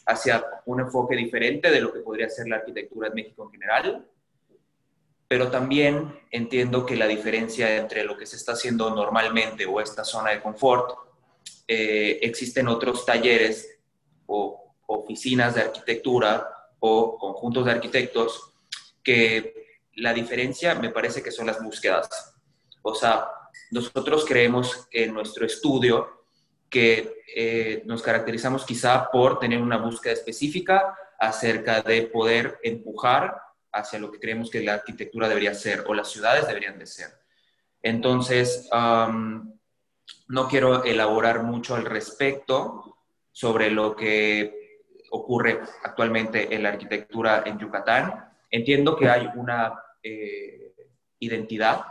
hacia 0.05 0.43
un 0.65 0.81
enfoque 0.81 1.15
diferente 1.15 1.71
de 1.71 1.79
lo 1.79 1.93
que 1.93 1.99
podría 1.99 2.29
ser 2.29 2.49
la 2.49 2.57
arquitectura 2.57 3.07
en 3.07 3.13
México 3.13 3.45
en 3.45 3.51
general 3.51 4.05
pero 5.31 5.49
también 5.49 6.19
entiendo 6.29 6.85
que 6.85 6.97
la 6.97 7.07
diferencia 7.07 7.77
entre 7.77 8.03
lo 8.03 8.17
que 8.17 8.25
se 8.25 8.35
está 8.35 8.51
haciendo 8.51 8.89
normalmente 8.89 9.65
o 9.65 9.79
esta 9.79 10.03
zona 10.03 10.31
de 10.31 10.41
confort, 10.41 10.93
eh, 11.65 12.19
existen 12.21 12.67
otros 12.67 13.05
talleres 13.05 13.79
o 14.25 14.75
oficinas 14.87 15.55
de 15.55 15.61
arquitectura 15.61 16.49
o 16.81 17.17
conjuntos 17.17 17.63
de 17.63 17.71
arquitectos 17.71 18.51
que 19.01 19.79
la 19.95 20.13
diferencia 20.13 20.75
me 20.75 20.89
parece 20.89 21.23
que 21.23 21.31
son 21.31 21.47
las 21.47 21.63
búsquedas. 21.63 22.35
O 22.81 22.93
sea, 22.93 23.25
nosotros 23.71 24.25
creemos 24.25 24.89
en 24.91 25.13
nuestro 25.13 25.45
estudio 25.45 26.25
que 26.69 27.23
eh, 27.33 27.83
nos 27.85 28.01
caracterizamos 28.01 28.65
quizá 28.65 29.09
por 29.09 29.39
tener 29.39 29.61
una 29.61 29.77
búsqueda 29.77 30.11
específica 30.11 30.93
acerca 31.17 31.81
de 31.81 32.01
poder 32.01 32.59
empujar 32.63 33.50
hacia 33.73 33.99
lo 33.99 34.11
que 34.11 34.19
creemos 34.19 34.49
que 34.49 34.61
la 34.61 34.75
arquitectura 34.75 35.27
debería 35.27 35.53
ser 35.53 35.83
o 35.87 35.93
las 35.93 36.09
ciudades 36.09 36.47
deberían 36.47 36.77
de 36.77 36.85
ser. 36.85 37.09
Entonces, 37.81 38.69
no 38.71 40.47
quiero 40.49 40.83
elaborar 40.83 41.43
mucho 41.43 41.75
al 41.75 41.85
respecto 41.85 42.97
sobre 43.31 43.71
lo 43.71 43.95
que 43.95 44.87
ocurre 45.11 45.59
actualmente 45.83 46.53
en 46.53 46.63
la 46.63 46.69
arquitectura 46.69 47.43
en 47.45 47.57
Yucatán. 47.59 48.29
Entiendo 48.49 48.95
que 48.95 49.09
hay 49.09 49.29
una 49.35 49.73
eh, 50.03 50.73
identidad 51.19 51.85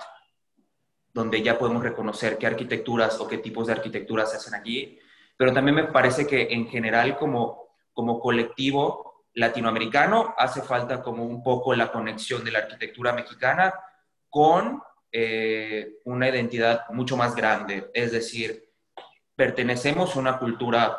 donde 1.13 1.43
ya 1.43 1.59
podemos 1.59 1.83
reconocer 1.83 2.39
qué 2.39 2.47
arquitecturas 2.47 3.21
o 3.21 3.27
qué 3.27 3.39
tipos 3.39 3.67
de 3.67 3.73
arquitecturas 3.73 4.31
se 4.31 4.37
hacen 4.37 4.55
aquí, 4.55 4.99
pero 5.37 5.53
también 5.53 5.75
me 5.75 5.85
parece 5.85 6.27
que 6.27 6.49
en 6.51 6.69
general 6.69 7.17
como, 7.17 7.75
como 7.93 8.21
colectivo 8.21 9.10
latinoamericano 9.35 10.35
hace 10.37 10.63
falta 10.63 11.03
como 11.03 11.25
un 11.25 11.43
poco 11.43 11.75
la 11.75 11.91
conexión 11.91 12.45
de 12.45 12.51
la 12.51 12.61
arquitectura 12.61 13.13
mexicana 13.13 13.73
con 14.29 14.83
eh, 15.13 15.95
una 16.05 16.29
identidad 16.29 16.89
mucho 16.91 17.17
más 17.17 17.35
grande, 17.35 17.91
es 17.95 18.13
decir, 18.13 18.69
pertenecemos 19.35 20.15
a 20.15 20.19
una 20.19 20.39
cultura 20.39 20.99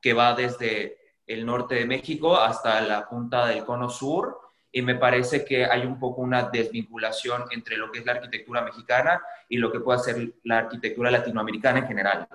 que 0.00 0.14
va 0.14 0.34
desde 0.34 0.98
el 1.26 1.46
norte 1.46 1.76
de 1.76 1.86
México 1.86 2.36
hasta 2.36 2.80
la 2.80 3.08
punta 3.08 3.46
del 3.46 3.64
cono 3.64 3.88
sur 3.88 4.40
y 4.72 4.82
me 4.82 4.96
parece 4.96 5.44
que 5.44 5.66
hay 5.66 5.84
un 5.84 5.98
poco 6.00 6.22
una 6.22 6.44
desvinculación 6.44 7.44
entre 7.50 7.76
lo 7.76 7.92
que 7.92 8.00
es 8.00 8.06
la 8.06 8.12
arquitectura 8.12 8.62
mexicana 8.62 9.20
y 9.48 9.58
lo 9.58 9.70
que 9.70 9.80
puede 9.80 9.98
ser 9.98 10.32
la 10.44 10.58
arquitectura 10.58 11.10
latinoamericana 11.10 11.80
en 11.80 11.86
general. 11.86 12.28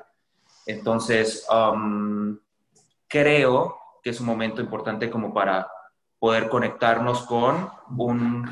Entonces, 0.68 1.48
um, 1.52 2.38
creo 3.08 3.80
que 4.08 4.12
es 4.12 4.22
un 4.22 4.28
momento 4.28 4.62
importante 4.62 5.10
como 5.10 5.34
para 5.34 5.68
poder 6.18 6.48
conectarnos 6.48 7.24
con 7.24 7.70
un 7.98 8.48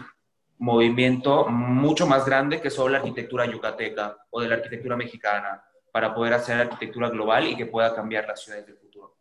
movimiento 0.58 1.48
mucho 1.48 2.06
más 2.06 2.26
grande 2.26 2.60
que 2.60 2.70
solo 2.70 2.90
la 2.90 2.98
arquitectura 2.98 3.46
yucateca 3.46 4.18
o 4.32 4.42
de 4.42 4.50
la 4.50 4.56
arquitectura 4.56 4.98
mexicana 4.98 5.64
para 5.94 6.14
poder 6.14 6.34
hacer 6.34 6.60
arquitectura 6.60 7.10
global 7.10 7.48
y 7.48 7.56
que 7.56 7.68
pueda 7.68 7.96
cambiar 7.96 8.28
las 8.28 8.44
ciudades 8.44 8.66
del 8.66 8.76
futuro. 8.76 9.16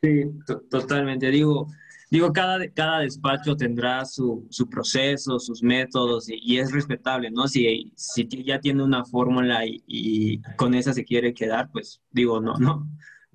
Sí, 0.00 0.24
totalmente. 0.70 1.30
Digo, 1.30 1.66
digo 2.10 2.32
cada, 2.32 2.66
cada 2.70 3.00
despacho 3.00 3.54
tendrá 3.54 4.06
su, 4.06 4.46
su 4.48 4.66
proceso, 4.66 5.38
sus 5.38 5.62
métodos 5.62 6.30
y, 6.30 6.58
es 6.58 6.72
respetable, 6.72 7.30
¿no? 7.30 7.46
Si, 7.48 7.92
si 7.96 8.26
ya 8.46 8.60
tiene 8.60 8.82
una 8.82 9.04
fórmula 9.04 9.66
y, 9.66 9.82
y, 9.86 10.40
con 10.56 10.72
esa 10.72 10.94
se 10.94 11.04
quiere 11.04 11.34
quedar, 11.34 11.70
pues 11.70 12.00
digo, 12.12 12.40
no, 12.40 12.56
no, 12.56 12.88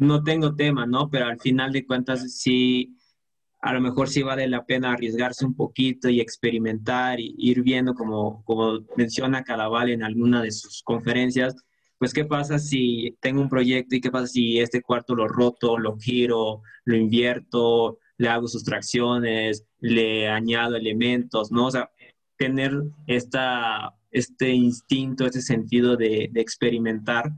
no 0.03 0.23
tengo 0.23 0.55
tema, 0.55 0.85
¿no? 0.85 1.09
Pero 1.09 1.25
al 1.25 1.39
final 1.39 1.71
de 1.71 1.85
cuentas 1.85 2.33
sí 2.33 2.97
a 3.63 3.71
lo 3.71 3.79
mejor 3.79 4.09
sí 4.09 4.21
vale 4.21 4.45
la 4.49 4.65
pena 4.65 4.91
arriesgarse 4.91 5.45
un 5.45 5.55
poquito 5.55 6.09
y 6.09 6.19
experimentar 6.19 7.21
y 7.21 7.33
ir 7.37 7.61
viendo, 7.61 7.93
como, 7.93 8.43
como 8.43 8.81
menciona 8.97 9.45
Calaval 9.45 9.89
en 9.89 10.03
alguna 10.03 10.41
de 10.41 10.51
sus 10.51 10.83
conferencias, 10.83 11.55
pues 11.97 12.13
qué 12.13 12.25
pasa 12.25 12.59
si 12.59 13.17
tengo 13.21 13.39
un 13.39 13.47
proyecto 13.47 13.95
y 13.95 14.01
qué 14.01 14.11
pasa 14.11 14.27
si 14.27 14.59
este 14.59 14.81
cuarto 14.81 15.15
lo 15.15 15.29
roto, 15.29 15.77
lo 15.77 15.97
giro, 15.97 16.61
lo 16.83 16.97
invierto, 16.97 17.99
le 18.17 18.27
hago 18.27 18.49
sustracciones, 18.49 19.65
le 19.79 20.27
añado 20.27 20.75
elementos, 20.75 21.49
¿no? 21.49 21.67
O 21.67 21.71
sea, 21.71 21.89
tener 22.35 22.73
esta, 23.07 23.95
este 24.11 24.49
instinto, 24.49 25.25
este 25.25 25.41
sentido 25.41 25.95
de 25.95 26.29
experimentar, 26.35 27.31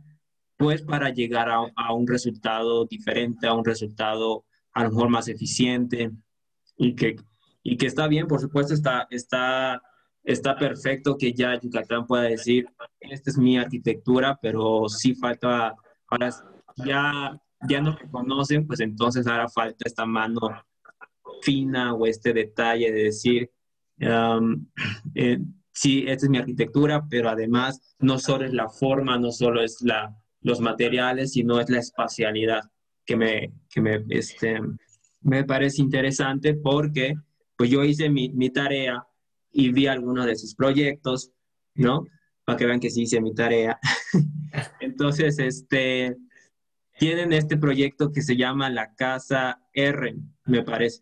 pues 0.58 0.82
para 0.82 1.10
llegar 1.10 1.50
a, 1.50 1.60
a 1.76 1.94
un 1.94 2.08
resultado 2.08 2.86
diferente, 2.86 3.48
a 3.48 3.54
un 3.54 3.65
resultado 3.65 4.46
a 4.74 4.84
lo 4.84 4.89
mejor 4.91 5.10
más 5.10 5.28
eficiente. 5.28 6.12
Y 6.78 6.96
que, 6.96 7.15
y 7.63 7.78
que 7.78 7.88
está 7.88 8.08
bien, 8.08 8.28
por 8.28 8.41
supuesto, 8.41 8.74
está, 8.74 9.08
está, 9.10 9.82
está 10.24 10.56
perfecto 10.58 11.18
que 11.18 11.34
ya 11.34 11.60
Yucatán 11.60 12.06
pueda 12.06 12.24
decir, 12.24 12.68
esta 13.00 13.32
es 13.32 13.38
mi 13.38 13.58
arquitectura, 13.58 14.38
pero 14.41 14.88
sí 14.89 15.15
falta, 15.15 15.74
ahora 16.08 16.30
ya, 16.76 17.39
ya 17.68 17.82
no 17.82 17.98
me 18.00 18.10
conocen, 18.12 18.68
pues 18.68 18.82
entonces 18.82 19.26
hará 19.28 19.48
falta 19.48 19.86
esta 19.86 20.06
mano 20.06 20.39
fina 21.41 21.94
o 21.94 22.06
este 22.06 22.34
detalle 22.34 22.91
de 22.91 23.04
decir, 23.04 23.52
um, 24.02 24.68
eh, 25.13 25.39
sí, 25.72 26.06
esta 26.08 26.26
es 26.26 26.30
mi 26.30 26.38
arquitectura, 26.38 27.08
pero 27.10 27.30
además 27.30 27.96
no 28.00 28.20
solo 28.20 28.46
es 28.46 28.54
la 28.54 28.68
forma, 28.68 29.18
no 29.18 29.32
solo 29.32 29.62
es 29.62 29.82
la, 29.82 30.13
los 30.46 30.62
materiales, 30.62 31.32
sino 31.32 31.60
es 31.60 31.72
la 31.72 31.80
espacialidad 31.80 32.62
que 33.04 33.16
me, 33.16 33.52
que 33.68 33.82
me, 33.82 34.06
este, 34.10 34.60
me 35.22 35.44
parece 35.44 35.82
interesante 35.82 36.54
porque 36.54 37.16
pues 37.58 37.72
yo 37.72 37.84
hice 37.84 38.12
mi, 38.12 38.30
mi 38.30 38.52
tarea 38.52 39.08
y 39.52 39.72
vi 39.72 39.88
algunos 39.88 40.28
de 40.28 40.36
sus 40.36 40.54
proyectos, 40.54 41.32
¿no? 41.74 42.06
Para 42.44 42.60
que 42.60 42.66
vean 42.68 42.80
que 42.80 42.92
sí 42.92 43.04
hice 43.04 43.20
mi 43.22 43.34
tarea. 43.34 43.80
Entonces, 44.82 45.40
este, 45.40 46.16
tienen 47.00 47.34
este 47.34 47.58
proyecto 47.58 48.12
que 48.12 48.22
se 48.22 48.38
llama 48.38 48.70
La 48.70 48.94
Casa 48.94 49.64
R, 49.74 50.16
me 50.46 50.62
parece, 50.62 51.02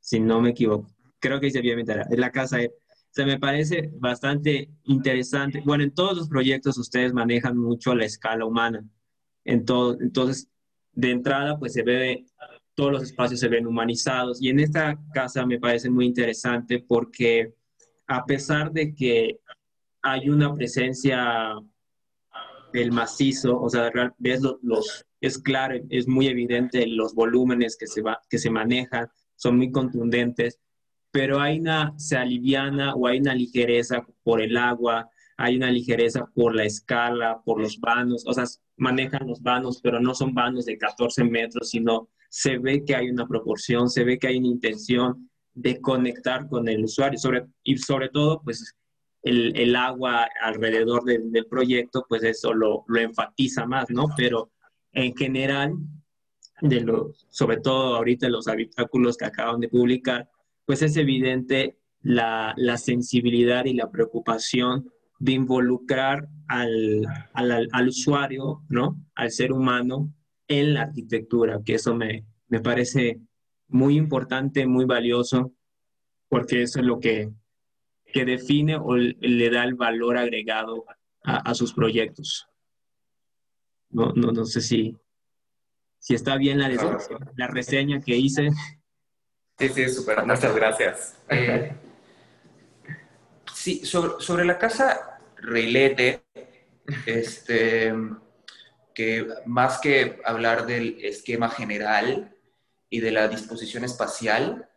si 0.00 0.20
no 0.20 0.40
me 0.40 0.50
equivoco. 0.50 0.90
Creo 1.18 1.38
que 1.38 1.48
hice 1.48 1.60
bien 1.60 1.76
mi 1.76 1.84
tarea. 1.84 2.06
Es 2.10 2.18
la 2.18 2.32
Casa 2.32 2.62
R. 2.62 2.72
O 3.10 3.14
sea, 3.14 3.26
me 3.26 3.38
parece 3.38 3.90
bastante 3.94 4.70
interesante. 4.84 5.62
Bueno, 5.64 5.84
en 5.84 5.92
todos 5.92 6.16
los 6.16 6.28
proyectos 6.28 6.78
ustedes 6.78 7.12
manejan 7.12 7.56
mucho 7.56 7.94
la 7.94 8.04
escala 8.04 8.44
humana. 8.44 8.84
En 9.44 9.64
todo, 9.64 9.96
entonces, 10.00 10.48
de 10.92 11.10
entrada, 11.10 11.58
pues 11.58 11.72
se 11.72 11.82
ve, 11.82 12.26
todos 12.74 12.92
los 12.92 13.02
espacios 13.02 13.40
se 13.40 13.48
ven 13.48 13.66
humanizados. 13.66 14.42
Y 14.42 14.50
en 14.50 14.60
esta 14.60 14.98
casa 15.12 15.46
me 15.46 15.58
parece 15.58 15.90
muy 15.90 16.06
interesante 16.06 16.84
porque 16.86 17.54
a 18.06 18.24
pesar 18.24 18.72
de 18.72 18.94
que 18.94 19.40
hay 20.02 20.28
una 20.28 20.54
presencia 20.54 21.54
del 22.72 22.92
macizo, 22.92 23.60
o 23.60 23.68
sea, 23.68 23.90
ves 24.18 24.42
los, 24.62 25.06
es 25.20 25.38
claro, 25.38 25.78
es 25.90 26.06
muy 26.06 26.28
evidente 26.28 26.86
los 26.86 27.14
volúmenes 27.14 27.76
que 27.76 27.86
se, 27.86 28.02
va, 28.02 28.20
que 28.28 28.38
se 28.38 28.50
manejan, 28.50 29.08
son 29.36 29.56
muy 29.56 29.70
contundentes, 29.70 30.58
pero 31.10 31.40
hay 31.40 31.60
una, 31.60 31.94
se 31.96 32.16
aliviana 32.16 32.94
o 32.94 33.06
hay 33.06 33.18
una 33.18 33.34
ligereza 33.34 34.06
por 34.22 34.40
el 34.40 34.56
agua, 34.56 35.08
hay 35.36 35.56
una 35.56 35.70
ligereza 35.70 36.26
por 36.34 36.54
la 36.54 36.64
escala, 36.64 37.40
por 37.44 37.60
los 37.60 37.78
vanos, 37.80 38.24
o 38.26 38.32
sea, 38.32 38.44
manejan 38.76 39.26
los 39.26 39.40
vanos, 39.40 39.80
pero 39.82 40.00
no 40.00 40.14
son 40.14 40.34
vanos 40.34 40.66
de 40.66 40.76
14 40.76 41.24
metros, 41.24 41.70
sino 41.70 42.08
se 42.28 42.58
ve 42.58 42.84
que 42.84 42.94
hay 42.94 43.08
una 43.08 43.26
proporción, 43.26 43.88
se 43.88 44.04
ve 44.04 44.18
que 44.18 44.28
hay 44.28 44.38
una 44.38 44.48
intención 44.48 45.30
de 45.54 45.80
conectar 45.80 46.48
con 46.48 46.68
el 46.68 46.84
usuario, 46.84 47.18
sobre, 47.18 47.46
y 47.62 47.78
sobre 47.78 48.08
todo, 48.10 48.42
pues, 48.42 48.74
el, 49.22 49.56
el 49.56 49.74
agua 49.76 50.28
alrededor 50.42 51.04
del 51.04 51.46
proyecto, 51.46 52.06
pues 52.08 52.22
eso 52.22 52.54
lo, 52.54 52.84
lo, 52.86 53.00
enfatiza 53.00 53.66
más, 53.66 53.90
¿no? 53.90 54.06
Pero 54.16 54.52
en 54.92 55.14
general, 55.16 55.74
de 56.60 56.80
lo, 56.80 57.12
sobre 57.28 57.58
todo 57.58 57.96
ahorita 57.96 58.28
los 58.28 58.48
habitáculos 58.48 59.16
que 59.16 59.24
acaban 59.24 59.60
de 59.60 59.68
publicar, 59.68 60.28
pues 60.68 60.82
es 60.82 60.98
evidente 60.98 61.78
la, 62.02 62.52
la 62.58 62.76
sensibilidad 62.76 63.64
y 63.64 63.72
la 63.72 63.90
preocupación 63.90 64.92
de 65.18 65.32
involucrar 65.32 66.28
al, 66.46 67.06
al, 67.32 67.68
al, 67.72 67.88
usuario, 67.88 68.64
¿no? 68.68 69.02
Al 69.14 69.30
ser 69.30 69.50
humano 69.50 70.12
en 70.46 70.74
la 70.74 70.82
arquitectura, 70.82 71.62
que 71.64 71.76
eso 71.76 71.94
me, 71.94 72.26
me 72.48 72.60
parece 72.60 73.18
muy 73.68 73.96
importante, 73.96 74.66
muy 74.66 74.84
valioso, 74.84 75.54
porque 76.28 76.60
eso 76.60 76.80
es 76.80 76.84
lo 76.84 77.00
que, 77.00 77.30
que 78.12 78.26
define 78.26 78.76
o 78.76 78.94
le 78.94 79.48
da 79.48 79.64
el 79.64 79.74
valor 79.74 80.18
agregado 80.18 80.84
a, 81.24 81.36
a 81.50 81.54
sus 81.54 81.72
proyectos. 81.72 82.46
No, 83.88 84.12
no, 84.14 84.32
no, 84.32 84.44
sé 84.44 84.60
si, 84.60 84.94
si 85.98 86.12
está 86.12 86.36
bien 86.36 86.58
la, 86.58 86.68
la 87.36 87.46
reseña 87.46 88.02
que 88.02 88.18
hice. 88.18 88.50
Sí, 89.58 89.68
sí, 89.68 89.88
súper. 89.88 90.24
Muchas 90.24 90.54
gracias. 90.54 91.16
Eh, 91.28 91.72
Sí, 93.58 93.84
sobre, 93.84 94.44
la 94.44 94.56
casa 94.56 95.20
Reilete, 95.36 96.22
este, 97.04 97.92
que 98.94 99.26
más 99.46 99.78
que 99.80 100.20
hablar 100.24 100.64
del 100.64 101.04
esquema 101.04 101.50
general 101.50 102.36
y 102.88 103.00
de 103.00 103.10
la 103.10 103.26
disposición 103.26 103.82
espacial, 103.82 104.70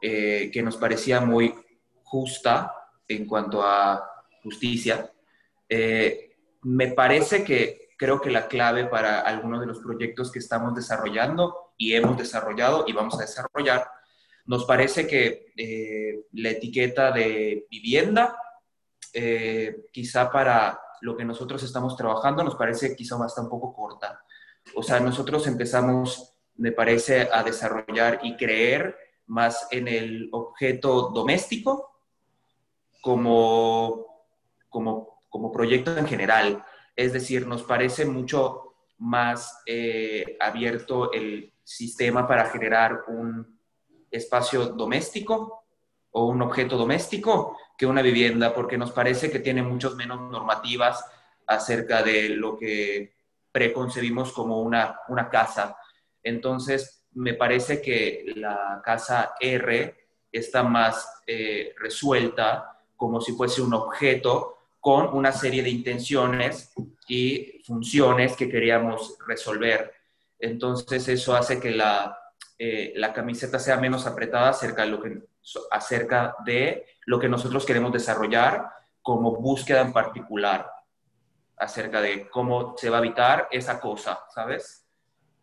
eh, 0.00 0.50
que 0.50 0.62
nos 0.62 0.78
parecía 0.78 1.20
muy 1.20 1.54
justa 2.02 2.72
en 3.06 3.26
cuanto 3.26 3.62
a 3.62 4.24
justicia, 4.42 5.12
eh, 5.68 6.36
me 6.62 6.92
parece 6.92 7.44
que 7.44 7.90
creo 7.98 8.22
que 8.22 8.30
la 8.30 8.48
clave 8.48 8.86
para 8.86 9.20
algunos 9.20 9.60
de 9.60 9.66
los 9.66 9.80
proyectos 9.80 10.32
que 10.32 10.38
estamos 10.38 10.74
desarrollando 10.74 11.74
y 11.76 11.94
hemos 11.94 12.16
desarrollado 12.16 12.86
y 12.88 12.94
vamos 12.94 13.18
a 13.18 13.22
desarrollar 13.22 13.86
nos 14.46 14.64
parece 14.64 15.06
que 15.06 15.52
eh, 15.56 16.26
la 16.32 16.50
etiqueta 16.50 17.10
de 17.10 17.66
vivienda, 17.70 18.36
eh, 19.12 19.86
quizá 19.90 20.30
para 20.30 20.80
lo 21.00 21.16
que 21.16 21.24
nosotros 21.24 21.62
estamos 21.62 21.96
trabajando, 21.96 22.44
nos 22.44 22.56
parece 22.56 22.94
quizá 22.94 23.16
estar 23.26 23.44
un 23.44 23.50
poco 23.50 23.74
corta. 23.74 24.22
O 24.74 24.82
sea, 24.82 25.00
nosotros 25.00 25.46
empezamos, 25.46 26.34
me 26.56 26.72
parece, 26.72 27.28
a 27.32 27.42
desarrollar 27.42 28.20
y 28.22 28.36
creer 28.36 28.96
más 29.26 29.66
en 29.70 29.88
el 29.88 30.28
objeto 30.32 31.10
doméstico 31.10 32.00
como, 33.00 34.06
como, 34.68 35.20
como 35.28 35.52
proyecto 35.52 35.96
en 35.96 36.06
general. 36.06 36.64
Es 36.96 37.12
decir, 37.12 37.46
nos 37.46 37.62
parece 37.62 38.04
mucho 38.04 38.74
más 38.98 39.62
eh, 39.66 40.36
abierto 40.40 41.12
el 41.12 41.52
sistema 41.62 42.26
para 42.26 42.46
generar 42.46 43.04
un 43.08 43.53
espacio 44.14 44.66
doméstico 44.66 45.64
o 46.12 46.26
un 46.26 46.42
objeto 46.42 46.76
doméstico 46.76 47.56
que 47.76 47.86
una 47.86 48.02
vivienda, 48.02 48.54
porque 48.54 48.78
nos 48.78 48.92
parece 48.92 49.30
que 49.30 49.40
tiene 49.40 49.62
muchos 49.62 49.96
menos 49.96 50.20
normativas 50.30 51.04
acerca 51.46 52.02
de 52.02 52.30
lo 52.30 52.56
que 52.56 53.14
preconcebimos 53.50 54.32
como 54.32 54.60
una, 54.60 55.00
una 55.08 55.28
casa. 55.28 55.76
Entonces, 56.22 57.04
me 57.12 57.34
parece 57.34 57.82
que 57.82 58.32
la 58.36 58.80
casa 58.84 59.34
R 59.40 59.94
está 60.30 60.62
más 60.62 61.22
eh, 61.26 61.74
resuelta 61.78 62.78
como 62.96 63.20
si 63.20 63.32
fuese 63.32 63.62
un 63.62 63.74
objeto 63.74 64.58
con 64.80 65.16
una 65.16 65.32
serie 65.32 65.62
de 65.62 65.70
intenciones 65.70 66.72
y 67.08 67.62
funciones 67.64 68.36
que 68.36 68.48
queríamos 68.48 69.16
resolver. 69.26 69.92
Entonces, 70.38 71.08
eso 71.08 71.34
hace 71.34 71.58
que 71.58 71.70
la, 71.70 72.23
eh, 72.58 72.92
la 72.96 73.12
camiseta 73.12 73.58
sea 73.58 73.76
menos 73.78 74.06
apretada 74.06 74.50
acerca 74.50 74.82
de, 74.82 74.88
lo 74.88 75.02
que, 75.02 75.22
acerca 75.70 76.36
de 76.44 76.86
lo 77.06 77.18
que 77.18 77.28
nosotros 77.28 77.66
queremos 77.66 77.92
desarrollar 77.92 78.70
como 79.02 79.34
búsqueda 79.36 79.80
en 79.80 79.92
particular, 79.92 80.70
acerca 81.56 82.00
de 82.00 82.28
cómo 82.28 82.74
se 82.76 82.90
va 82.90 82.98
a 82.98 83.00
evitar 83.00 83.48
esa 83.50 83.80
cosa, 83.80 84.20
¿sabes? 84.34 84.86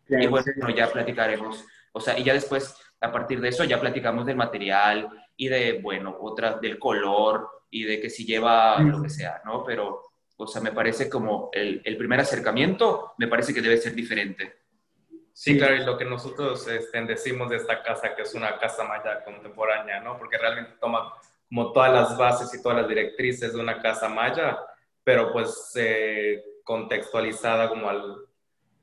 y 0.08 0.26
bueno, 0.26 0.46
ya 0.74 0.90
platicaremos, 0.90 1.64
o 1.92 2.00
sea, 2.00 2.18
y 2.18 2.24
ya 2.24 2.32
después, 2.32 2.74
a 3.00 3.12
partir 3.12 3.40
de 3.40 3.48
eso, 3.48 3.64
ya 3.64 3.80
platicamos 3.80 4.26
del 4.26 4.36
material 4.36 5.08
y 5.36 5.48
de, 5.48 5.80
bueno, 5.80 6.16
otra, 6.20 6.58
del 6.58 6.78
color 6.78 7.48
y 7.70 7.84
de 7.84 8.00
que 8.00 8.10
si 8.10 8.24
lleva 8.24 8.78
lo 8.80 9.02
que 9.02 9.10
sea, 9.10 9.40
¿no? 9.44 9.64
Pero, 9.64 10.02
o 10.36 10.46
sea, 10.46 10.60
me 10.60 10.72
parece 10.72 11.08
como 11.08 11.50
el, 11.52 11.80
el 11.84 11.96
primer 11.96 12.20
acercamiento, 12.20 13.12
me 13.18 13.28
parece 13.28 13.54
que 13.54 13.62
debe 13.62 13.76
ser 13.76 13.94
diferente. 13.94 14.61
Sí, 15.42 15.58
claro, 15.58 15.74
y 15.74 15.84
lo 15.84 15.98
que 15.98 16.04
nosotros 16.04 16.68
este, 16.68 17.00
decimos 17.00 17.50
de 17.50 17.56
esta 17.56 17.82
casa, 17.82 18.14
que 18.14 18.22
es 18.22 18.32
una 18.32 18.60
casa 18.60 18.84
maya 18.84 19.24
contemporánea, 19.24 19.98
¿no? 19.98 20.16
Porque 20.16 20.38
realmente 20.38 20.74
toma 20.80 21.14
como 21.48 21.72
todas 21.72 21.92
las 21.92 22.16
bases 22.16 22.54
y 22.54 22.62
todas 22.62 22.78
las 22.78 22.88
directrices 22.88 23.52
de 23.52 23.58
una 23.58 23.82
casa 23.82 24.08
maya, 24.08 24.56
pero 25.02 25.32
pues 25.32 25.72
eh, 25.74 26.44
contextualizada 26.62 27.68
como 27.68 27.90
al, 27.90 28.18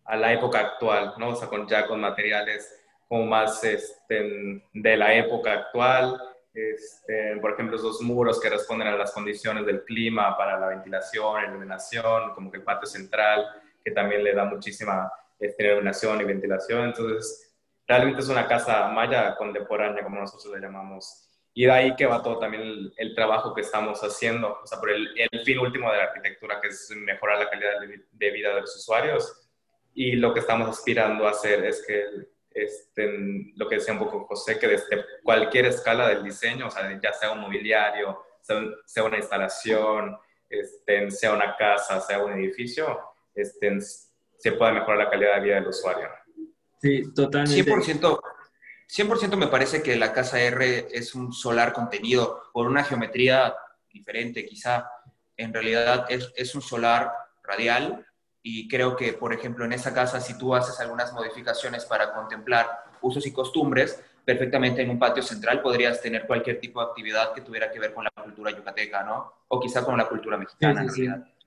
a 0.04 0.18
la 0.18 0.34
época 0.34 0.60
actual, 0.60 1.14
¿no? 1.18 1.30
O 1.30 1.36
sea, 1.36 1.48
con, 1.48 1.66
ya 1.66 1.88
con 1.88 2.02
materiales 2.02 2.78
como 3.08 3.26
más 3.26 3.64
este, 3.64 4.62
de 4.74 4.98
la 4.98 5.14
época 5.14 5.54
actual, 5.54 6.22
este, 6.54 7.38
por 7.40 7.54
ejemplo, 7.54 7.78
esos 7.78 8.02
muros 8.02 8.38
que 8.38 8.50
responden 8.50 8.90
a 8.90 8.98
las 8.98 9.14
condiciones 9.14 9.66
del 9.66 9.86
clima 9.86 10.36
para 10.36 10.60
la 10.60 10.68
ventilación, 10.68 11.42
iluminación, 11.42 12.34
como 12.34 12.52
que 12.52 12.58
el 12.58 12.64
patio 12.64 12.86
central, 12.86 13.48
que 13.82 13.92
también 13.92 14.26
le 14.26 14.34
da 14.34 14.44
muchísima 14.44 15.10
este, 15.40 15.66
iluminación 15.66 16.22
y 16.22 16.26
ventilación. 16.26 16.86
Entonces, 16.86 17.56
realmente 17.88 18.22
es 18.22 18.30
una 18.30 18.48
casa 18.48 18.88
maya 18.90 19.36
contemporánea, 19.36 20.04
como 20.04 20.20
nosotros 20.20 20.54
le 20.54 20.62
llamamos. 20.62 21.26
Y 21.54 21.66
de 21.66 21.72
ahí 21.72 21.96
que 21.96 22.06
va 22.06 22.22
todo 22.22 22.38
también 22.40 22.92
el, 22.96 23.16
trabajo 23.16 23.54
que 23.54 23.62
estamos 23.62 24.00
haciendo, 24.02 24.60
o 24.64 24.68
sea, 24.68 24.80
por 24.80 24.92
el, 24.92 25.10
el, 25.18 25.44
fin 25.44 25.60
último 25.60 25.92
de 25.92 25.98
la 25.98 26.04
arquitectura, 26.06 26.62
que 26.62 26.68
es 26.68 26.90
mejorar 26.96 27.40
la 27.40 27.50
calidad 27.50 27.80
de, 28.12 28.32
vida 28.32 28.54
de 28.54 28.62
los 28.62 28.76
usuarios. 28.76 29.50
Y 29.94 30.14
lo 30.14 30.34
que 30.34 30.42
estamos 30.42 30.70
aspirando 30.70 31.28
a 31.28 31.32
hacer 31.32 31.66
es 31.66 31.84
que, 31.86 32.06
este, 32.52 33.54
lo 33.56 33.68
que 33.68 33.76
decía 33.76 33.94
un 33.94 34.00
poco 34.00 34.26
José, 34.26 34.60
que 34.60 34.68
desde 34.68 35.06
cualquier 35.24 35.66
escala 35.66 36.08
del 36.08 36.24
diseño, 36.24 36.68
o 36.68 36.72
sea, 36.72 37.00
ya 37.02 37.14
sea 37.14 37.32
un 37.32 37.40
mobiliario, 37.40 38.20
sea, 38.86 39.04
una 39.04 39.18
instalación, 39.18 40.18
este, 40.50 41.12
sea 41.12 41.34
una 41.34 41.56
casa, 41.56 42.00
sea 42.02 42.24
un 42.24 42.34
edificio, 42.34 43.00
este, 43.34 43.78
se 44.40 44.54
pueda 44.54 44.72
mejorar 44.72 44.98
la 44.98 45.10
calidad 45.10 45.36
de 45.36 45.42
vida 45.42 45.56
del 45.56 45.68
usuario. 45.68 46.08
Sí, 46.82 47.14
totalmente. 47.14 47.72
100%, 47.72 48.20
100% 48.88 49.38
me 49.38 49.48
parece 49.48 49.84
que 49.84 49.96
la 49.98 50.14
casa 50.14 50.40
R 50.40 50.88
es 50.92 51.14
un 51.14 51.34
solar 51.34 51.74
contenido 51.74 52.42
por 52.54 52.68
una 52.68 52.84
geometría 52.84 53.54
diferente, 53.92 54.46
quizá. 54.46 54.90
En 55.36 55.54
realidad 55.54 56.06
es, 56.10 56.34
es 56.36 56.56
un 56.56 56.62
solar 56.62 57.12
radial 57.44 58.06
y 58.42 58.68
creo 58.68 58.96
que, 58.96 59.14
por 59.14 59.34
ejemplo, 59.34 59.66
en 59.66 59.74
esa 59.74 59.94
casa, 59.94 60.22
si 60.22 60.38
tú 60.38 60.56
haces 60.56 60.80
algunas 60.80 61.14
modificaciones 61.14 61.86
para 61.86 62.14
contemplar 62.14 62.68
usos 63.02 63.26
y 63.26 63.34
costumbres, 63.34 64.02
perfectamente 64.24 64.82
en 64.82 64.90
un 64.90 65.00
patio 65.00 65.24
central 65.24 65.62
podrías 65.62 66.02
tener 66.02 66.28
cualquier 66.28 66.60
tipo 66.60 66.80
de 66.80 66.88
actividad 66.88 67.34
que 67.34 67.42
tuviera 67.42 67.72
que 67.72 67.80
ver 67.80 67.94
con 67.94 68.04
la 68.04 68.12
cultura 68.24 68.52
yucateca, 68.52 69.04
¿no? 69.04 69.34
O 69.48 69.60
quizá 69.60 69.84
con 69.84 69.98
la 69.98 70.08
cultura 70.08 70.38
mexicana, 70.38 70.82
en 70.82 70.88
realidad. 70.88 71.26
Sí, 71.26 71.39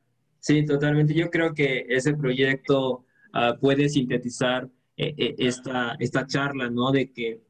totalmente. 0.67 1.15
Yo 1.15 1.31
creo 1.31 1.55
que 1.55 1.87
ese 1.89 2.15
proyecto 2.15 3.05
ah, 3.33 3.57
puede 3.61 3.89
sintetizar 3.89 4.69
eh, 4.97 5.15
eh, 5.17 5.35
esta, 5.39 5.97
esta 5.99 6.27
charla, 6.27 6.69
¿no? 6.69 6.91
De 6.91 7.13
que 7.13 7.41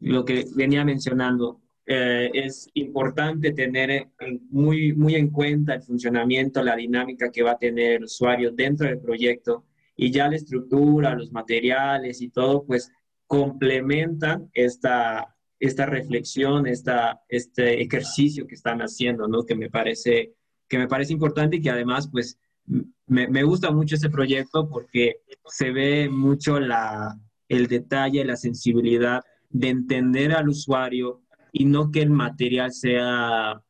lo 0.00 0.24
que 0.24 0.46
venía 0.54 0.84
mencionando, 0.84 1.60
eh, 1.86 2.30
es 2.34 2.68
importante 2.74 3.52
tener 3.52 4.08
muy, 4.50 4.92
muy 4.94 5.16
en 5.16 5.30
cuenta 5.30 5.74
el 5.74 5.82
funcionamiento, 5.82 6.62
la 6.62 6.76
dinámica 6.76 7.30
que 7.30 7.42
va 7.42 7.52
a 7.52 7.58
tener 7.58 7.94
el 7.94 8.04
usuario 8.04 8.52
dentro 8.52 8.86
del 8.86 9.00
proyecto 9.00 9.64
y 9.96 10.10
ya 10.12 10.28
la 10.28 10.36
estructura, 10.36 11.14
los 11.14 11.32
materiales 11.32 12.20
y 12.20 12.28
todo, 12.28 12.64
pues 12.64 12.92
complementan 13.26 14.50
esta, 14.52 15.34
esta 15.58 15.86
reflexión, 15.86 16.66
esta, 16.66 17.22
este 17.28 17.82
ejercicio 17.82 18.46
que 18.46 18.54
están 18.54 18.80
haciendo, 18.80 19.26
¿no? 19.26 19.44
Que 19.44 19.56
me 19.56 19.70
parece 19.70 20.34
que 20.72 20.78
me 20.78 20.88
parece 20.88 21.12
importante 21.12 21.56
y 21.56 21.60
que 21.60 21.68
además, 21.68 22.08
pues, 22.10 22.38
me, 22.66 23.28
me 23.28 23.42
gusta 23.42 23.70
mucho 23.70 23.96
ese 23.96 24.10
proyecto 24.10 24.68
porque 24.68 25.16
se 25.46 25.70
ve 25.70 26.08
mucho 26.08 26.60
la, 26.60 27.18
el 27.48 27.66
detalle, 27.66 28.24
la 28.24 28.36
sensibilidad 28.36 29.22
de 29.50 29.68
entender 29.68 30.32
al 30.32 30.48
usuario 30.48 31.22
y 31.52 31.66
no 31.66 31.90
que 31.90 32.02
el 32.02 32.10
material 32.10 32.72
sea 32.72 33.62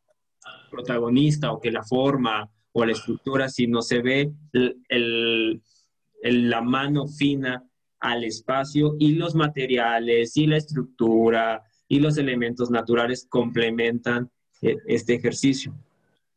protagonista 0.71 1.53
o 1.53 1.61
que 1.61 1.73
la 1.73 1.83
forma 1.83 2.49
o 2.73 2.85
la 2.85 2.93
estructura, 2.93 3.49
sino 3.49 3.83
se 3.83 4.01
ve 4.01 4.33
el, 4.53 4.81
el, 4.89 6.51
la 6.51 6.63
mano 6.63 7.07
fina 7.07 7.63
al 8.01 8.25
espacio 8.25 8.97
y 8.99 9.15
los 9.15 9.35
materiales 9.35 10.37
y 10.37 10.47
la 10.47 10.57
estructura 10.57 11.63
y 11.89 12.01
los 12.01 12.17
elementos 12.17 12.71
naturales 12.71 13.27
complementan 13.29 14.31
eh, 14.63 14.77
este 14.87 15.15
ejercicio. 15.15 15.75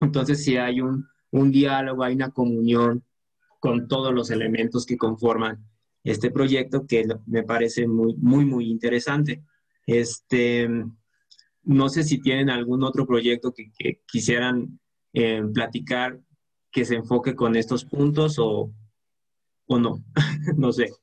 Entonces, 0.02 0.44
si 0.44 0.58
hay 0.58 0.82
un, 0.82 1.08
diálogo, 1.32 2.04
hay 2.04 2.16
una 2.16 2.32
comunión 2.32 3.04
con 3.60 3.88
todos 3.88 4.14
los 4.14 4.30
elementos 4.32 4.86
que 4.86 4.98
conforman 4.98 5.66
este 6.04 6.30
proyecto 6.32 6.86
que 6.86 7.06
me 7.26 7.44
parece 7.44 7.88
muy, 7.88 8.16
muy, 8.16 8.46
muy 8.46 8.70
interesante. 8.70 9.44
Este, 9.86 10.70
no 11.64 11.90
sé 11.90 12.04
si 12.04 12.22
tienen 12.22 12.50
algún 12.50 12.84
otro 12.84 13.06
proyecto 13.06 13.54
que, 13.54 14.02
quisieran 14.06 14.80
eh, 15.14 15.44
platicar 15.54 16.20
que 16.72 16.86
se 16.86 16.96
enfoque 16.96 17.36
con 17.36 17.56
estos 17.56 17.86
puntos 17.86 18.38
o, 18.38 18.72
o 19.68 19.80
no, 19.80 20.04
no 20.58 20.72
sé. 20.72 20.94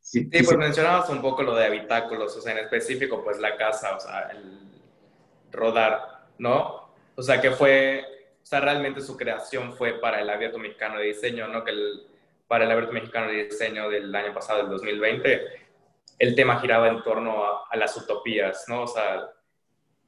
Sí, 0.00 0.24
pues 0.24 0.56
mencionabas 0.56 1.10
un 1.10 1.20
poco 1.20 1.42
lo 1.42 1.54
de 1.54 1.66
habitáculos, 1.66 2.34
o 2.34 2.40
sea, 2.40 2.52
en 2.52 2.64
específico, 2.64 3.22
pues 3.22 3.38
la 3.40 3.56
casa, 3.56 3.94
o 3.94 4.00
sea, 4.00 4.30
el 4.30 4.70
rodar, 5.52 6.28
¿no? 6.38 6.88
O 7.14 7.22
sea, 7.22 7.42
que 7.42 7.50
fue, 7.50 8.04
sea, 8.48 8.60
realmente 8.60 9.00
su 9.00 9.16
creación 9.16 9.74
fue 9.74 10.00
para 10.00 10.20
el 10.20 10.30
Abierto 10.30 10.58
Mexicano 10.58 10.98
de 10.98 11.06
Diseño, 11.06 11.48
¿no? 11.48 11.64
Que 11.64 11.72
el, 11.72 12.06
para 12.46 12.64
el 12.64 12.70
Abierto 12.70 12.92
Mexicano 12.92 13.28
de 13.28 13.44
Diseño 13.44 13.90
del 13.90 14.14
año 14.14 14.32
pasado, 14.32 14.60
del 14.60 14.70
2020, 14.70 15.42
el 16.18 16.34
tema 16.34 16.58
giraba 16.58 16.88
en 16.88 17.02
torno 17.02 17.44
a, 17.44 17.76
las 17.76 17.96
utopías, 17.96 18.64
¿no? 18.68 18.84
O 18.84 18.86
sea, 18.86 19.28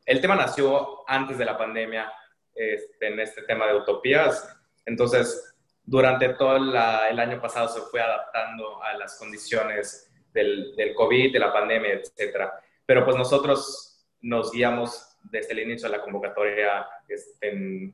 el 0.06 0.20
tema 0.20 0.36
nació 0.36 1.08
antes 1.08 1.36
de 1.36 1.44
la 1.44 1.58
pandemia, 1.58 2.10
este, 2.54 3.08
en 3.08 3.20
este 3.20 3.42
tema 3.42 3.66
de 3.66 3.76
utopías. 3.76 4.48
Entonces, 4.86 5.54
durante 5.84 6.30
todo 6.30 6.56
el 6.56 7.18
año 7.18 7.40
pasado 7.40 7.68
se 7.68 7.82
fue 7.90 8.00
adaptando 8.00 8.82
a 8.82 8.94
las 8.94 9.18
condiciones 9.18 10.10
del, 10.32 10.74
del 10.76 10.94
COVID, 10.94 11.32
de 11.32 11.38
la 11.38 11.52
pandemia, 11.52 11.92
etc. 11.92 12.48
Pero 12.86 13.04
pues 13.04 13.16
nosotros 13.16 14.06
nos 14.22 14.50
guiamos 14.50 15.18
desde 15.24 15.52
el 15.52 15.60
inicio 15.60 15.90
de 15.90 15.96
la 15.98 16.02
convocatoria 16.02 16.86
este, 17.08 17.92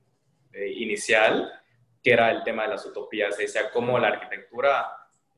eh, 0.56 0.72
inicial, 0.76 1.52
que 2.02 2.12
era 2.12 2.30
el 2.30 2.42
tema 2.42 2.62
de 2.62 2.70
las 2.70 2.86
utopías. 2.86 3.36
decía 3.36 3.70
cómo 3.70 3.98
la 3.98 4.08
arquitectura, 4.08 4.86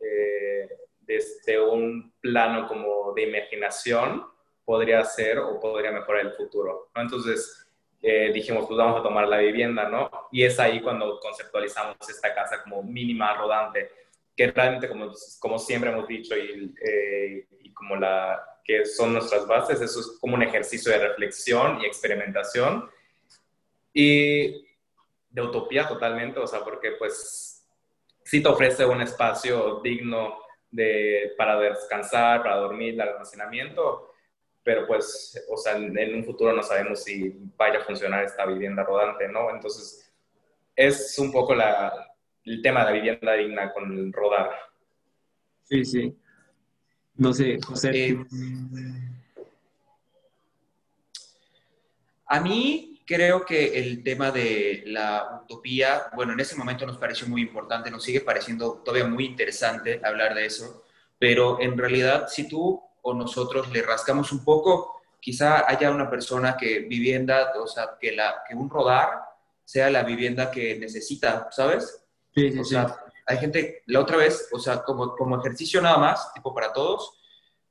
eh, 0.00 0.68
desde 1.00 1.60
un 1.60 2.12
plano 2.20 2.68
como 2.68 3.12
de 3.14 3.22
imaginación, 3.22 4.24
podría 4.64 5.02
ser 5.04 5.38
o 5.38 5.58
podría 5.58 5.90
mejorar 5.90 6.26
el 6.26 6.32
futuro. 6.34 6.90
Entonces, 6.94 7.66
eh, 8.00 8.30
dijimos, 8.32 8.66
pues 8.66 8.78
vamos 8.78 9.00
a 9.00 9.02
tomar 9.02 9.26
la 9.26 9.38
vivienda, 9.38 9.88
¿no? 9.88 10.08
Y 10.30 10.44
es 10.44 10.60
ahí 10.60 10.80
cuando 10.80 11.18
conceptualizamos 11.18 11.96
esta 12.08 12.32
casa 12.32 12.62
como 12.62 12.84
mínima 12.84 13.34
rodante, 13.34 13.90
que 14.36 14.52
realmente, 14.52 14.88
como, 14.88 15.10
como 15.40 15.58
siempre 15.58 15.90
hemos 15.90 16.06
dicho 16.06 16.36
y, 16.36 16.72
y 17.60 17.72
como 17.72 17.96
la 17.96 18.40
que 18.62 18.84
son 18.84 19.14
nuestras 19.14 19.48
bases, 19.48 19.80
eso 19.80 19.98
es 19.98 20.18
como 20.20 20.34
un 20.34 20.42
ejercicio 20.42 20.92
de 20.92 21.08
reflexión 21.08 21.80
y 21.80 21.86
experimentación 21.86 22.88
y 23.94 24.67
de 25.42 25.48
utopía 25.48 25.86
totalmente, 25.86 26.38
o 26.38 26.46
sea, 26.46 26.60
porque 26.64 26.92
pues 26.92 27.66
sí 28.24 28.42
te 28.42 28.48
ofrece 28.48 28.84
un 28.84 29.00
espacio 29.00 29.80
digno 29.82 30.38
de, 30.70 31.32
para 31.36 31.58
descansar, 31.58 32.42
para 32.42 32.56
dormir, 32.56 32.94
el 32.94 33.00
almacenamiento, 33.00 34.12
pero 34.62 34.86
pues, 34.86 35.46
o 35.50 35.56
sea, 35.56 35.76
en 35.76 36.14
un 36.14 36.24
futuro 36.24 36.52
no 36.52 36.62
sabemos 36.62 37.02
si 37.02 37.34
vaya 37.56 37.78
a 37.78 37.84
funcionar 37.84 38.24
esta 38.24 38.44
vivienda 38.44 38.82
rodante, 38.82 39.28
¿no? 39.28 39.50
Entonces, 39.50 40.12
es 40.76 41.18
un 41.18 41.32
poco 41.32 41.54
la, 41.54 42.12
el 42.44 42.60
tema 42.60 42.80
de 42.80 42.86
la 42.86 42.92
vivienda 42.92 43.32
digna 43.34 43.72
con 43.72 43.90
el 43.90 44.12
rodar. 44.12 44.50
Sí, 45.62 45.84
sí. 45.84 46.16
No 47.14 47.32
sé, 47.32 47.58
José. 47.66 47.90
Eh, 47.94 48.24
a 52.26 52.40
mí 52.40 52.97
creo 53.08 53.46
que 53.46 53.78
el 53.78 54.02
tema 54.02 54.30
de 54.30 54.82
la 54.84 55.40
utopía, 55.42 56.10
bueno, 56.14 56.34
en 56.34 56.40
ese 56.40 56.56
momento 56.56 56.84
nos 56.84 56.98
pareció 56.98 57.26
muy 57.26 57.40
importante, 57.40 57.90
nos 57.90 58.04
sigue 58.04 58.20
pareciendo 58.20 58.82
todavía 58.84 59.08
muy 59.08 59.24
interesante 59.24 59.98
hablar 60.04 60.34
de 60.34 60.44
eso, 60.44 60.84
pero 61.18 61.58
en 61.58 61.78
realidad 61.78 62.26
si 62.28 62.46
tú 62.46 62.82
o 63.00 63.14
nosotros 63.14 63.72
le 63.72 63.80
rascamos 63.80 64.30
un 64.30 64.44
poco, 64.44 65.00
quizá 65.20 65.66
haya 65.66 65.90
una 65.90 66.10
persona 66.10 66.54
que 66.58 66.80
vivienda, 66.80 67.54
o 67.58 67.66
sea, 67.66 67.96
que, 67.98 68.12
la, 68.12 68.42
que 68.46 68.54
un 68.54 68.68
rodar 68.68 69.08
sea 69.64 69.88
la 69.88 70.02
vivienda 70.02 70.50
que 70.50 70.78
necesita, 70.78 71.48
¿sabes? 71.50 72.04
Sí, 72.34 72.52
sí, 72.52 72.58
o 72.58 72.64
sea, 72.64 72.94
hay 73.24 73.38
gente, 73.38 73.84
la 73.86 74.00
otra 74.00 74.18
vez, 74.18 74.50
o 74.52 74.58
sea, 74.58 74.82
como, 74.82 75.16
como 75.16 75.40
ejercicio 75.40 75.80
nada 75.80 75.96
más, 75.96 76.30
tipo 76.34 76.54
para 76.54 76.74
todos, 76.74 77.18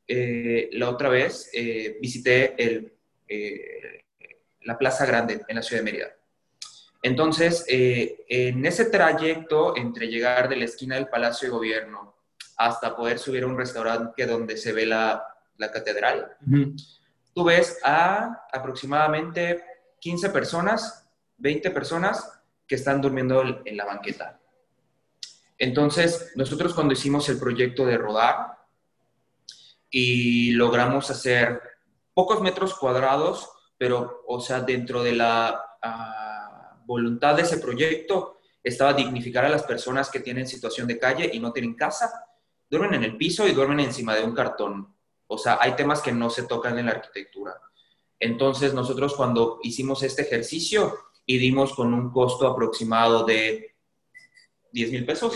eh, 0.07 0.67
la 0.73 0.89
otra 0.89 1.09
vez 1.09 1.51
eh, 1.53 1.99
visité 2.01 2.55
el, 2.57 2.91
eh, 3.27 4.01
la 4.61 4.77
Plaza 4.77 5.05
Grande 5.05 5.43
en 5.47 5.55
la 5.55 5.61
ciudad 5.61 5.81
de 5.81 5.91
Mérida. 5.91 6.07
Entonces, 7.01 7.63
en 7.67 8.65
ese 8.65 8.85
trayecto 8.85 9.77
entre 9.77 10.07
llegar 10.07 10.49
de 10.49 10.57
la 10.57 10.65
esquina 10.65 10.95
del 10.95 11.07
Palacio 11.07 11.47
de 11.47 11.53
Gobierno 11.53 12.15
hasta 12.57 12.95
poder 12.95 13.19
subir 13.19 13.43
a 13.43 13.47
un 13.47 13.57
restaurante 13.57 14.25
donde 14.25 14.57
se 14.57 14.73
ve 14.73 14.85
la, 14.85 15.23
la 15.57 15.71
catedral, 15.71 16.35
tú 17.33 17.43
ves 17.43 17.79
a 17.83 18.47
aproximadamente 18.51 19.63
15 19.99 20.29
personas, 20.29 21.07
20 21.37 21.71
personas 21.71 22.31
que 22.67 22.75
están 22.75 22.99
durmiendo 22.99 23.61
en 23.63 23.77
la 23.77 23.85
banqueta. 23.85 24.39
Entonces, 25.57 26.33
nosotros 26.35 26.73
cuando 26.73 26.93
hicimos 26.93 27.29
el 27.29 27.39
proyecto 27.39 27.85
de 27.85 27.97
rodar 27.97 28.57
y 29.89 30.51
logramos 30.51 31.09
hacer 31.09 31.61
pocos 32.13 32.41
metros 32.41 32.75
cuadrados, 32.75 33.49
pero, 33.77 34.23
o 34.27 34.39
sea, 34.39 34.61
dentro 34.61 35.03
de 35.03 35.13
la 35.13 35.61
ah, 35.81 36.81
voluntad 36.85 37.35
de 37.35 37.43
ese 37.43 37.57
proyecto 37.57 38.37
estaba 38.63 38.93
dignificar 38.93 39.45
a 39.45 39.49
las 39.49 39.63
personas 39.63 40.09
que 40.09 40.19
tienen 40.19 40.47
situación 40.47 40.87
de 40.87 40.99
calle 40.99 41.29
y 41.31 41.39
no 41.39 41.51
tienen 41.51 41.75
casa, 41.75 42.11
duermen 42.69 42.95
en 42.95 43.03
el 43.03 43.17
piso 43.17 43.47
y 43.47 43.53
duermen 43.53 43.79
encima 43.79 44.15
de 44.15 44.23
un 44.23 44.33
cartón. 44.33 44.93
O 45.27 45.37
sea, 45.37 45.57
hay 45.61 45.75
temas 45.75 46.01
que 46.01 46.11
no 46.11 46.29
se 46.29 46.43
tocan 46.43 46.77
en 46.79 46.87
la 46.87 46.93
arquitectura. 46.93 47.59
Entonces, 48.19 48.73
nosotros 48.73 49.15
cuando 49.15 49.59
hicimos 49.63 50.03
este 50.03 50.23
ejercicio 50.23 50.97
y 51.25 51.37
dimos 51.37 51.73
con 51.73 51.93
un 51.93 52.11
costo 52.11 52.47
aproximado 52.47 53.23
de 53.25 53.75
10 54.71 54.91
mil 54.91 55.05
pesos. 55.05 55.33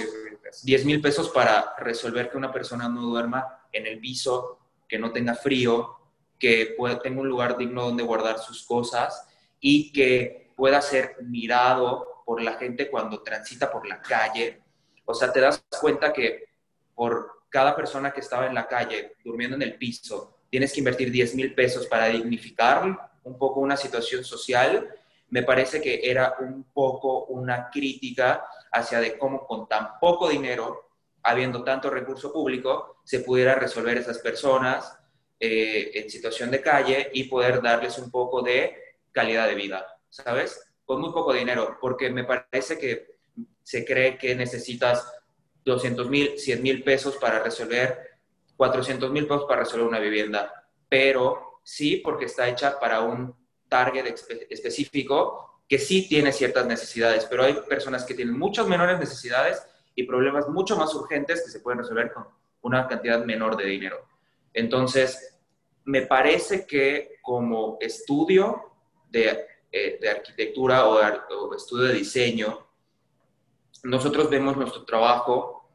10 0.63 0.85
mil 0.85 1.01
pesos 1.01 1.29
para 1.29 1.75
resolver 1.77 2.29
que 2.29 2.37
una 2.37 2.51
persona 2.51 2.89
no 2.89 3.01
duerma 3.01 3.65
en 3.71 3.87
el 3.87 3.99
piso, 3.99 4.59
que 4.87 4.99
no 4.99 5.11
tenga 5.11 5.35
frío, 5.35 6.00
que 6.41 6.75
tenga 7.03 7.21
un 7.21 7.29
lugar 7.29 7.55
digno 7.55 7.83
donde 7.83 8.01
guardar 8.03 8.39
sus 8.39 8.65
cosas 8.65 9.27
y 9.59 9.93
que 9.93 10.51
pueda 10.55 10.81
ser 10.81 11.17
mirado 11.21 12.23
por 12.25 12.41
la 12.41 12.53
gente 12.53 12.89
cuando 12.89 13.21
transita 13.21 13.71
por 13.71 13.87
la 13.87 14.01
calle. 14.01 14.63
O 15.05 15.13
sea, 15.13 15.31
te 15.31 15.39
das 15.39 15.63
cuenta 15.79 16.11
que 16.11 16.45
por 16.95 17.43
cada 17.49 17.75
persona 17.75 18.11
que 18.11 18.21
estaba 18.21 18.47
en 18.47 18.55
la 18.55 18.67
calle 18.67 19.13
durmiendo 19.23 19.55
en 19.55 19.61
el 19.61 19.75
piso, 19.75 20.39
tienes 20.49 20.73
que 20.73 20.79
invertir 20.79 21.11
10 21.11 21.35
mil 21.35 21.53
pesos 21.53 21.85
para 21.85 22.07
dignificar 22.07 23.11
un 23.23 23.37
poco 23.37 23.59
una 23.59 23.77
situación 23.77 24.23
social 24.23 24.89
me 25.31 25.43
parece 25.43 25.81
que 25.81 26.01
era 26.03 26.35
un 26.41 26.65
poco 26.73 27.25
una 27.25 27.69
crítica 27.69 28.45
hacia 28.71 28.99
de 28.99 29.17
cómo 29.17 29.47
con 29.47 29.67
tan 29.67 29.97
poco 29.99 30.27
dinero, 30.27 30.89
habiendo 31.23 31.63
tanto 31.63 31.89
recurso 31.89 32.33
público, 32.33 32.97
se 33.05 33.21
pudiera 33.21 33.55
resolver 33.55 33.97
esas 33.97 34.19
personas 34.19 34.97
eh, 35.43 35.89
en 35.95 36.07
situación 36.07 36.51
de 36.51 36.61
calle 36.61 37.09
y 37.13 37.23
poder 37.23 37.63
darles 37.63 37.97
un 37.97 38.11
poco 38.11 38.43
de 38.43 38.77
calidad 39.11 39.47
de 39.47 39.55
vida, 39.55 39.87
¿sabes? 40.07 40.71
Con 40.85 41.01
muy 41.01 41.11
poco 41.11 41.33
dinero, 41.33 41.79
porque 41.81 42.11
me 42.11 42.25
parece 42.25 42.77
que 42.77 43.15
se 43.63 43.83
cree 43.83 44.19
que 44.19 44.35
necesitas 44.35 45.11
200 45.65 46.07
mil, 46.11 46.37
100 46.37 46.61
mil 46.61 46.83
pesos 46.83 47.17
para 47.17 47.41
resolver, 47.41 48.19
400 48.55 49.09
mil 49.09 49.25
pesos 49.25 49.45
para 49.47 49.63
resolver 49.63 49.87
una 49.87 49.97
vivienda, 49.97 50.53
pero 50.87 51.59
sí 51.63 51.97
porque 51.97 52.25
está 52.25 52.47
hecha 52.47 52.79
para 52.79 53.01
un 53.01 53.35
target 53.67 54.13
específico 54.47 55.63
que 55.67 55.79
sí 55.79 56.07
tiene 56.07 56.31
ciertas 56.33 56.67
necesidades, 56.67 57.25
pero 57.25 57.45
hay 57.45 57.53
personas 57.67 58.05
que 58.05 58.13
tienen 58.13 58.37
muchas 58.37 58.67
menores 58.67 58.99
necesidades 58.99 59.65
y 59.95 60.03
problemas 60.03 60.47
mucho 60.49 60.77
más 60.77 60.93
urgentes 60.93 61.41
que 61.43 61.49
se 61.49 61.61
pueden 61.61 61.79
resolver 61.79 62.13
con 62.13 62.27
una 62.61 62.87
cantidad 62.87 63.25
menor 63.25 63.57
de 63.57 63.65
dinero. 63.65 64.05
Entonces, 64.53 65.30
me 65.85 66.03
parece 66.03 66.65
que 66.65 67.19
como 67.21 67.77
estudio 67.79 68.71
de, 69.09 69.45
eh, 69.71 69.99
arquitectura 70.09 70.87
o, 70.87 70.99
o 70.99 71.55
estudio 71.55 71.85
de 71.85 71.93
diseño, 71.93 72.67
nosotros 73.83 74.29
vemos 74.29 74.57
nuestro 74.57 74.85
trabajo 74.85 75.69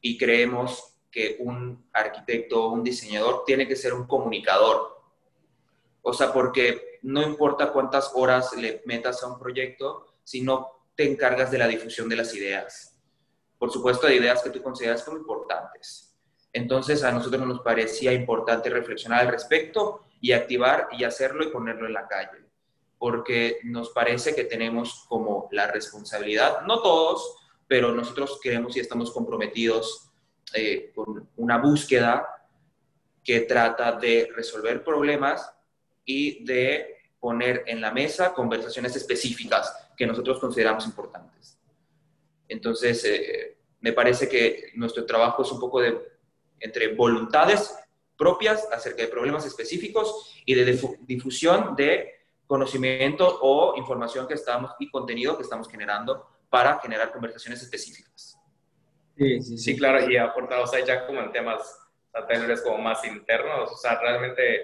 y 0.00 0.18
creemos 0.18 0.96
que 1.10 1.36
un 1.40 1.88
arquitecto 1.92 2.64
o 2.64 2.72
un 2.72 2.82
diseñador 2.82 3.44
tiene 3.44 3.68
que 3.68 3.76
ser 3.76 3.92
un 3.92 4.06
comunicador. 4.06 5.00
O 6.00 6.12
sea, 6.12 6.32
porque 6.32 6.98
no 7.02 7.22
importa 7.22 7.72
cuántas 7.72 8.10
horas 8.14 8.56
le 8.56 8.82
metas 8.86 9.22
a 9.22 9.28
un 9.28 9.38
proyecto, 9.38 10.06
si 10.24 10.40
no 10.40 10.88
te 10.96 11.10
encargas 11.10 11.50
de 11.50 11.58
la 11.58 11.68
difusión 11.68 12.08
de 12.08 12.16
las 12.16 12.34
ideas. 12.34 12.96
Por 13.58 13.70
supuesto, 13.70 14.06
de 14.06 14.16
ideas 14.16 14.42
que 14.42 14.50
tú 14.50 14.62
consideras 14.62 15.04
como 15.04 15.18
importantes. 15.18 16.11
Entonces, 16.52 17.02
a 17.02 17.12
nosotros 17.12 17.46
nos 17.46 17.60
parecía 17.60 18.12
importante 18.12 18.68
reflexionar 18.68 19.20
al 19.20 19.28
respecto 19.28 20.04
y 20.20 20.32
activar 20.32 20.88
y 20.92 21.04
hacerlo 21.04 21.44
y 21.44 21.50
ponerlo 21.50 21.86
en 21.86 21.94
la 21.94 22.06
calle, 22.06 22.44
porque 22.98 23.58
nos 23.64 23.90
parece 23.90 24.34
que 24.34 24.44
tenemos 24.44 25.04
como 25.08 25.48
la 25.50 25.66
responsabilidad, 25.66 26.62
no 26.62 26.82
todos, 26.82 27.36
pero 27.66 27.92
nosotros 27.92 28.38
queremos 28.42 28.76
y 28.76 28.80
estamos 28.80 29.10
comprometidos 29.10 30.10
eh, 30.54 30.92
con 30.94 31.28
una 31.36 31.58
búsqueda 31.58 32.28
que 33.24 33.40
trata 33.40 33.92
de 33.92 34.30
resolver 34.34 34.84
problemas 34.84 35.54
y 36.04 36.44
de 36.44 36.96
poner 37.18 37.62
en 37.66 37.80
la 37.80 37.92
mesa 37.92 38.34
conversaciones 38.34 38.94
específicas 38.96 39.74
que 39.96 40.06
nosotros 40.06 40.38
consideramos 40.38 40.84
importantes. 40.86 41.58
Entonces, 42.48 43.04
eh, 43.04 43.56
me 43.80 43.92
parece 43.92 44.28
que 44.28 44.72
nuestro 44.74 45.06
trabajo 45.06 45.42
es 45.42 45.52
un 45.52 45.60
poco 45.60 45.80
de 45.80 46.11
entre 46.62 46.94
voluntades 46.94 47.76
propias 48.16 48.68
acerca 48.72 49.02
de 49.02 49.08
problemas 49.08 49.44
específicos 49.44 50.34
y 50.44 50.54
de 50.54 50.78
difusión 51.02 51.74
de 51.74 52.22
conocimiento 52.46 53.38
o 53.40 53.74
información 53.76 54.28
que 54.28 54.34
estamos 54.34 54.72
y 54.78 54.90
contenido 54.90 55.36
que 55.36 55.42
estamos 55.42 55.68
generando 55.68 56.26
para 56.48 56.78
generar 56.80 57.10
conversaciones 57.10 57.62
específicas. 57.62 58.38
Sí, 59.16 59.42
sí, 59.42 59.58
sí. 59.58 59.76
claro, 59.76 60.08
y 60.10 60.16
aportar, 60.16 60.60
o 60.60 60.66
sea, 60.66 60.84
ya 60.84 61.06
como 61.06 61.20
en 61.20 61.32
temas, 61.32 61.78
o 62.14 62.62
como 62.62 62.78
más 62.78 63.04
internos, 63.04 63.72
o 63.72 63.76
sea, 63.76 63.98
realmente 63.98 64.62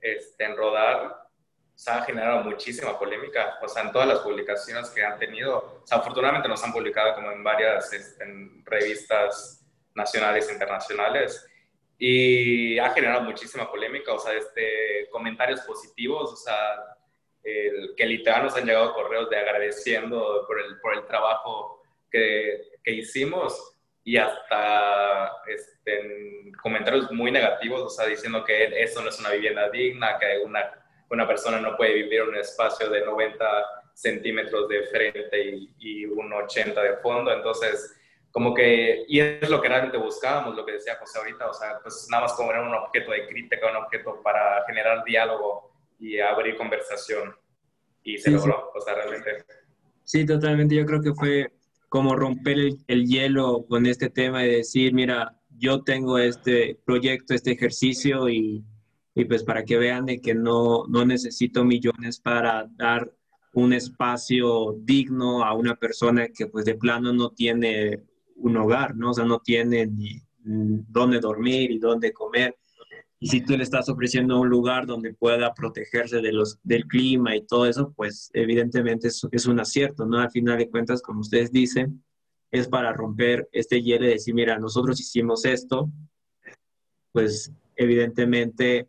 este, 0.00 0.44
en 0.44 0.56
rodar 0.56 1.26
se 1.74 1.90
ha 1.90 2.02
generado 2.02 2.42
muchísima 2.44 2.98
polémica, 2.98 3.58
o 3.62 3.68
sea, 3.68 3.82
en 3.82 3.92
todas 3.92 4.08
las 4.08 4.20
publicaciones 4.20 4.88
que 4.90 5.04
han 5.04 5.18
tenido, 5.18 5.80
o 5.82 5.86
sea, 5.86 5.98
afortunadamente 5.98 6.48
nos 6.48 6.62
han 6.64 6.72
publicado 6.72 7.14
como 7.14 7.30
en 7.30 7.44
varias 7.44 7.92
este, 7.92 8.24
en 8.24 8.64
revistas 8.64 9.65
nacionales 9.96 10.48
e 10.48 10.52
internacionales, 10.52 11.44
y 11.98 12.78
ha 12.78 12.90
generado 12.90 13.22
muchísima 13.22 13.68
polémica, 13.70 14.12
o 14.12 14.18
sea, 14.18 14.34
este, 14.34 15.08
comentarios 15.10 15.60
positivos, 15.62 16.32
o 16.32 16.36
sea, 16.36 16.96
que 17.42 18.06
literal 18.06 18.44
nos 18.44 18.56
han 18.56 18.66
llegado 18.66 18.92
correos 18.92 19.30
de 19.30 19.38
agradeciendo 19.38 20.44
por 20.46 20.60
el, 20.60 20.80
por 20.80 20.94
el 20.94 21.06
trabajo 21.06 21.80
que, 22.10 22.60
que 22.82 22.92
hicimos, 22.92 23.76
y 24.06 24.16
hasta 24.18 25.32
este, 25.48 26.52
comentarios 26.62 27.10
muy 27.10 27.32
negativos, 27.32 27.82
o 27.82 27.90
sea, 27.90 28.06
diciendo 28.06 28.44
que 28.44 28.80
eso 28.80 29.02
no 29.02 29.08
es 29.08 29.18
una 29.18 29.30
vivienda 29.30 29.68
digna, 29.68 30.16
que 30.16 30.38
una, 30.44 30.72
una 31.10 31.26
persona 31.26 31.60
no 31.60 31.76
puede 31.76 31.94
vivir 31.94 32.20
en 32.20 32.28
un 32.28 32.36
espacio 32.36 32.88
de 32.88 33.04
90 33.04 33.44
centímetros 33.94 34.68
de 34.68 34.84
frente 34.84 35.44
y, 35.44 35.74
y 35.78 36.06
un 36.06 36.32
80 36.32 36.80
de 36.80 36.96
fondo. 36.98 37.32
Entonces, 37.32 37.95
como 38.36 38.52
que, 38.52 39.06
y 39.08 39.18
es 39.18 39.48
lo 39.48 39.62
que 39.62 39.68
realmente 39.70 39.96
buscábamos, 39.96 40.54
lo 40.54 40.66
que 40.66 40.72
decía 40.72 40.98
José 41.00 41.20
ahorita, 41.20 41.48
o 41.48 41.54
sea, 41.54 41.78
pues 41.82 42.06
nada 42.10 42.24
más 42.24 42.34
como 42.34 42.50
era 42.50 42.60
un 42.60 42.74
objeto 42.74 43.12
de 43.12 43.26
crítica, 43.26 43.70
un 43.70 43.82
objeto 43.82 44.20
para 44.22 44.62
generar 44.66 45.02
diálogo 45.04 45.72
y 45.98 46.18
abrir 46.18 46.54
conversación. 46.58 47.34
Y 48.02 48.18
se 48.18 48.30
logró, 48.30 48.70
o 48.74 48.80
sea, 48.82 48.94
realmente. 48.94 49.42
Sí, 50.04 50.26
totalmente. 50.26 50.74
Yo 50.74 50.84
creo 50.84 51.00
que 51.00 51.14
fue 51.14 51.50
como 51.88 52.14
romper 52.14 52.58
el, 52.86 53.06
hielo 53.06 53.64
con 53.66 53.86
este 53.86 54.10
tema 54.10 54.44
y 54.44 54.56
decir, 54.56 54.92
mira, 54.92 55.40
yo 55.56 55.82
tengo 55.82 56.18
este 56.18 56.78
proyecto, 56.84 57.32
este 57.32 57.52
ejercicio 57.52 58.28
y, 58.28 58.62
y 59.14 59.24
pues 59.24 59.44
para 59.44 59.64
que 59.64 59.78
vean 59.78 60.04
de 60.04 60.20
que 60.20 60.34
no, 60.34 60.84
no 60.88 61.06
necesito 61.06 61.64
millones 61.64 62.20
para 62.20 62.66
dar 62.76 63.10
un 63.54 63.72
espacio 63.72 64.74
digno 64.80 65.42
a 65.42 65.54
una 65.54 65.74
persona 65.76 66.28
que 66.28 66.48
pues 66.48 66.66
de 66.66 66.74
plano 66.74 67.14
no 67.14 67.30
tiene 67.30 68.04
un 68.36 68.56
hogar, 68.56 68.96
¿no? 68.96 69.10
O 69.10 69.14
sea, 69.14 69.24
no 69.24 69.40
tiene 69.40 69.86
ni 69.86 70.22
dónde 70.42 71.20
dormir 71.20 71.70
y 71.70 71.78
dónde 71.78 72.12
comer. 72.12 72.56
Y 73.18 73.28
si 73.28 73.40
tú 73.40 73.56
le 73.56 73.62
estás 73.62 73.88
ofreciendo 73.88 74.38
un 74.38 74.48
lugar 74.48 74.86
donde 74.86 75.14
pueda 75.14 75.54
protegerse 75.54 76.20
de 76.20 76.32
los, 76.32 76.58
del 76.62 76.86
clima 76.86 77.34
y 77.34 77.46
todo 77.46 77.66
eso, 77.66 77.92
pues 77.96 78.30
evidentemente 78.34 79.08
es, 79.08 79.26
es 79.30 79.46
un 79.46 79.58
acierto, 79.58 80.04
¿no? 80.04 80.18
Al 80.18 80.30
final 80.30 80.58
de 80.58 80.68
cuentas, 80.68 81.00
como 81.00 81.20
ustedes 81.20 81.50
dicen, 81.50 82.04
es 82.50 82.68
para 82.68 82.92
romper 82.92 83.48
este 83.52 83.82
hielo 83.82 84.06
y 84.06 84.10
decir, 84.10 84.34
mira, 84.34 84.58
nosotros 84.58 85.00
hicimos 85.00 85.44
esto, 85.44 85.90
pues 87.12 87.52
evidentemente 87.74 88.88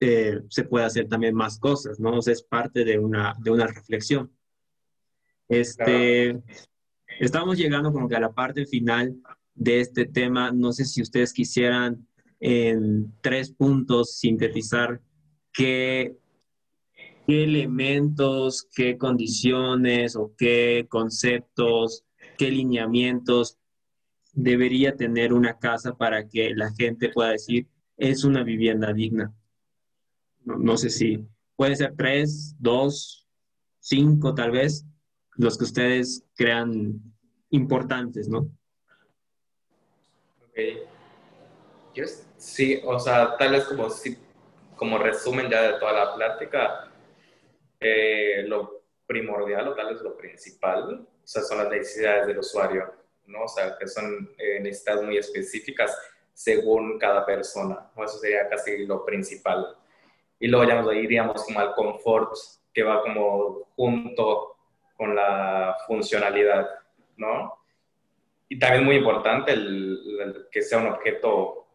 eh, 0.00 0.40
se 0.48 0.64
puede 0.64 0.86
hacer 0.86 1.08
también 1.08 1.34
más 1.34 1.58
cosas, 1.58 1.98
¿no? 1.98 2.18
O 2.18 2.22
sea, 2.22 2.32
es 2.32 2.42
parte 2.42 2.84
de 2.84 2.98
una, 2.98 3.34
de 3.38 3.50
una 3.50 3.66
reflexión. 3.66 4.32
Este, 5.48 6.40
Estamos 7.18 7.58
llegando 7.58 7.92
como 7.92 8.08
que 8.08 8.14
a 8.14 8.20
la 8.20 8.32
parte 8.32 8.64
final 8.64 9.16
de 9.54 9.80
este 9.80 10.06
tema. 10.06 10.52
No 10.52 10.72
sé 10.72 10.84
si 10.84 11.02
ustedes 11.02 11.32
quisieran 11.32 12.06
en 12.38 13.12
tres 13.20 13.50
puntos 13.50 14.18
sintetizar 14.18 15.00
qué, 15.52 16.16
elementos, 17.26 18.68
qué 18.74 18.96
condiciones 18.96 20.14
o 20.14 20.32
qué 20.38 20.86
conceptos, 20.88 22.04
qué 22.38 22.50
lineamientos 22.50 23.58
debería 24.32 24.94
tener 24.96 25.32
una 25.32 25.58
casa 25.58 25.96
para 25.96 26.28
que 26.28 26.54
la 26.54 26.70
gente 26.72 27.08
pueda 27.08 27.32
decir 27.32 27.66
es 27.96 28.22
una 28.22 28.44
vivienda 28.44 28.92
digna. 28.92 29.34
No, 30.44 30.56
no 30.56 30.76
sé 30.76 30.88
si 30.88 31.26
puede 31.56 31.74
ser 31.74 31.94
tres, 31.96 32.54
dos, 32.60 33.26
cinco 33.80 34.34
tal 34.34 34.52
vez 34.52 34.86
los 35.38 35.56
que 35.56 35.64
ustedes 35.64 36.24
crean 36.36 37.00
importantes, 37.50 38.28
¿no? 38.28 38.50
Ok. 40.48 40.58
Yo, 41.94 42.04
sí, 42.36 42.80
o 42.84 42.98
sea, 42.98 43.36
tal 43.36 43.52
vez 43.52 43.64
como, 43.64 43.88
como 44.76 44.98
resumen 44.98 45.48
ya 45.48 45.62
de 45.62 45.78
toda 45.78 45.92
la 45.92 46.14
plática, 46.14 46.92
eh, 47.80 48.44
lo 48.46 48.82
primordial 49.06 49.68
o 49.68 49.74
tal 49.74 49.94
vez 49.94 50.02
lo 50.02 50.16
principal, 50.16 51.06
o 51.22 51.26
sea, 51.26 51.42
son 51.42 51.58
las 51.58 51.70
necesidades 51.70 52.26
del 52.26 52.38
usuario, 52.38 52.92
¿no? 53.26 53.44
O 53.44 53.48
sea, 53.48 53.78
que 53.78 53.86
son 53.86 54.30
eh, 54.36 54.60
necesidades 54.60 55.04
muy 55.04 55.16
específicas 55.16 55.96
según 56.34 56.98
cada 56.98 57.24
persona, 57.24 57.90
¿no? 57.96 58.04
Eso 58.04 58.18
sería 58.18 58.48
casi 58.48 58.86
lo 58.86 59.04
principal. 59.04 59.76
Y 60.40 60.48
luego 60.48 60.68
ya 60.68 60.82
nos 60.82 60.92
iríamos 60.94 61.44
como 61.44 61.60
al 61.60 61.74
confort, 61.74 62.32
que 62.72 62.82
va 62.82 63.02
como 63.02 63.68
junto 63.76 64.57
con 64.98 65.14
la 65.14 65.76
funcionalidad, 65.86 66.68
¿no? 67.16 67.54
Y 68.48 68.58
también 68.58 68.84
muy 68.84 68.96
importante 68.96 69.52
el, 69.52 70.48
que 70.50 70.60
sea 70.60 70.78
un 70.78 70.88
objeto 70.88 71.68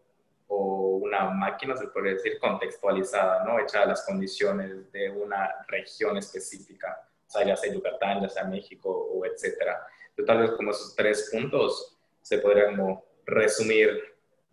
o 0.47 0.97
una 0.97 1.30
máquina, 1.30 1.76
se 1.78 1.88
podría 1.88 2.15
decir, 2.15 2.38
contextualizada, 2.38 3.45
¿no? 3.45 3.59
Hecha 3.59 3.84
a 3.84 3.86
las 3.86 4.05
condiciones 4.05 4.91
de 4.91 5.09
una 5.09 5.49
región 5.69 6.17
específica, 6.17 7.07
o 7.26 7.30
sea, 7.30 7.45
ya 7.45 7.55
sea 7.55 7.74
Yucatán, 7.74 8.21
ya 8.21 8.30
sea 8.30 8.43
México, 8.43 8.89
o 8.89 9.26
etcétera. 9.26 9.88
Yo 10.17 10.26
tal 10.26 10.39
vez 10.39 10.51
como 10.51 10.71
esos 10.71 10.93
tres 10.93 11.30
puntos 11.32 11.97
se 12.21 12.39
podría 12.39 12.67
como 12.67 13.05
resumir 13.26 13.89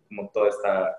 como 0.07 0.29
toda 0.29 0.49
esta 0.49 0.97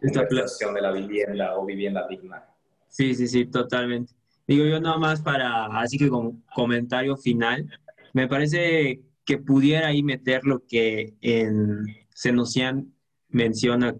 esta 0.00 0.72
de 0.72 0.80
la 0.80 0.92
vivienda 0.92 1.56
o 1.56 1.64
vivienda 1.64 2.06
digna. 2.08 2.44
Sí, 2.88 3.14
sí, 3.14 3.26
sí, 3.26 3.46
totalmente. 3.46 4.12
Digo 4.48 4.64
yo 4.64 4.80
nada 4.80 4.96
más 4.96 5.20
para, 5.20 5.66
así 5.78 5.98
que 5.98 6.08
como 6.08 6.42
comentario 6.54 7.18
final, 7.18 7.70
me 8.14 8.26
parece 8.26 9.02
que 9.26 9.36
pudiera 9.36 9.88
ahí 9.88 10.02
meter 10.02 10.44
lo 10.44 10.64
que 10.66 11.14
en 11.20 11.84
Senocian 12.14 12.94
menciona, 13.28 13.94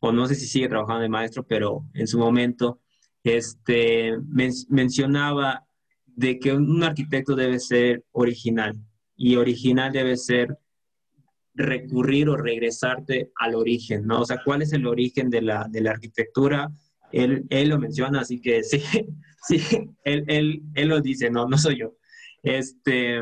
o 0.00 0.12
no 0.12 0.26
sé 0.26 0.34
si 0.34 0.46
sigue 0.46 0.68
trabajando 0.68 1.00
de 1.00 1.08
maestro, 1.08 1.46
pero 1.46 1.86
en 1.94 2.06
su 2.06 2.18
momento 2.18 2.80
este, 3.24 4.18
mencionaba 4.68 5.64
de 6.04 6.38
que 6.38 6.52
un 6.52 6.82
arquitecto 6.82 7.34
debe 7.34 7.58
ser 7.58 8.04
original 8.12 8.76
y 9.16 9.36
original 9.36 9.92
debe 9.92 10.18
ser 10.18 10.58
recurrir 11.54 12.28
o 12.28 12.36
regresarte 12.36 13.30
al 13.36 13.54
origen, 13.54 14.06
¿no? 14.06 14.20
O 14.20 14.26
sea, 14.26 14.42
¿cuál 14.44 14.60
es 14.60 14.74
el 14.74 14.86
origen 14.86 15.30
de 15.30 15.40
la, 15.40 15.66
de 15.70 15.80
la 15.80 15.92
arquitectura? 15.92 16.70
Él, 17.12 17.46
él, 17.48 17.70
lo 17.70 17.78
menciona, 17.78 18.20
así 18.20 18.42
que 18.42 18.62
sí, 18.62 18.82
sí, 19.46 19.60
él, 20.04 20.24
él, 20.28 20.62
él, 20.74 20.88
lo 20.88 21.00
dice, 21.00 21.30
no, 21.30 21.46
no 21.48 21.58
soy 21.58 21.78
yo. 21.80 21.94
Este, 22.42 23.20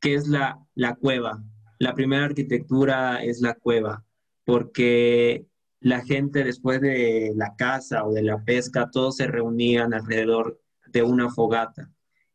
¿qué 0.00 0.14
es 0.14 0.28
la, 0.28 0.58
la 0.74 0.94
cueva? 0.94 1.42
La 1.78 1.94
primera 1.94 2.24
arquitectura 2.24 3.22
es 3.22 3.40
la 3.40 3.54
cueva, 3.54 4.04
porque 4.44 5.46
la 5.80 6.02
gente 6.02 6.44
después 6.44 6.80
de 6.80 7.32
la 7.36 7.54
caza 7.56 8.04
o 8.04 8.12
de 8.12 8.22
la 8.22 8.42
pesca, 8.42 8.90
todos 8.90 9.16
se 9.16 9.26
reunían 9.26 9.92
alrededor 9.92 10.60
de 10.86 11.02
una 11.02 11.28
fogata. 11.28 11.90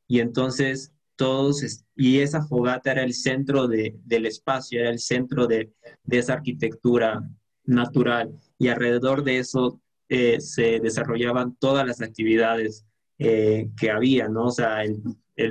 Y 0.07 0.19
entonces 0.19 0.93
todos, 1.15 1.83
y 1.95 2.19
esa 2.19 2.45
fogata 2.45 2.91
era 2.91 3.03
el 3.03 3.13
centro 3.13 3.67
de, 3.67 3.95
del 4.05 4.25
espacio, 4.25 4.79
era 4.79 4.89
el 4.89 4.99
centro 4.99 5.47
de, 5.47 5.73
de, 6.03 6.17
esa 6.19 6.33
arquitectura 6.33 7.27
natural. 7.65 8.39
Y 8.57 8.67
alrededor 8.67 9.23
de 9.23 9.39
eso 9.39 9.81
eh, 10.09 10.41
se 10.41 10.79
desarrollaban 10.79 11.55
todas 11.55 11.85
las 11.85 12.01
actividades 12.01 12.83
eh, 13.19 13.69
que 13.79 13.91
había, 13.91 14.27
¿no? 14.27 14.45
O 14.45 14.51
sea, 14.51 14.83
el, 14.83 15.03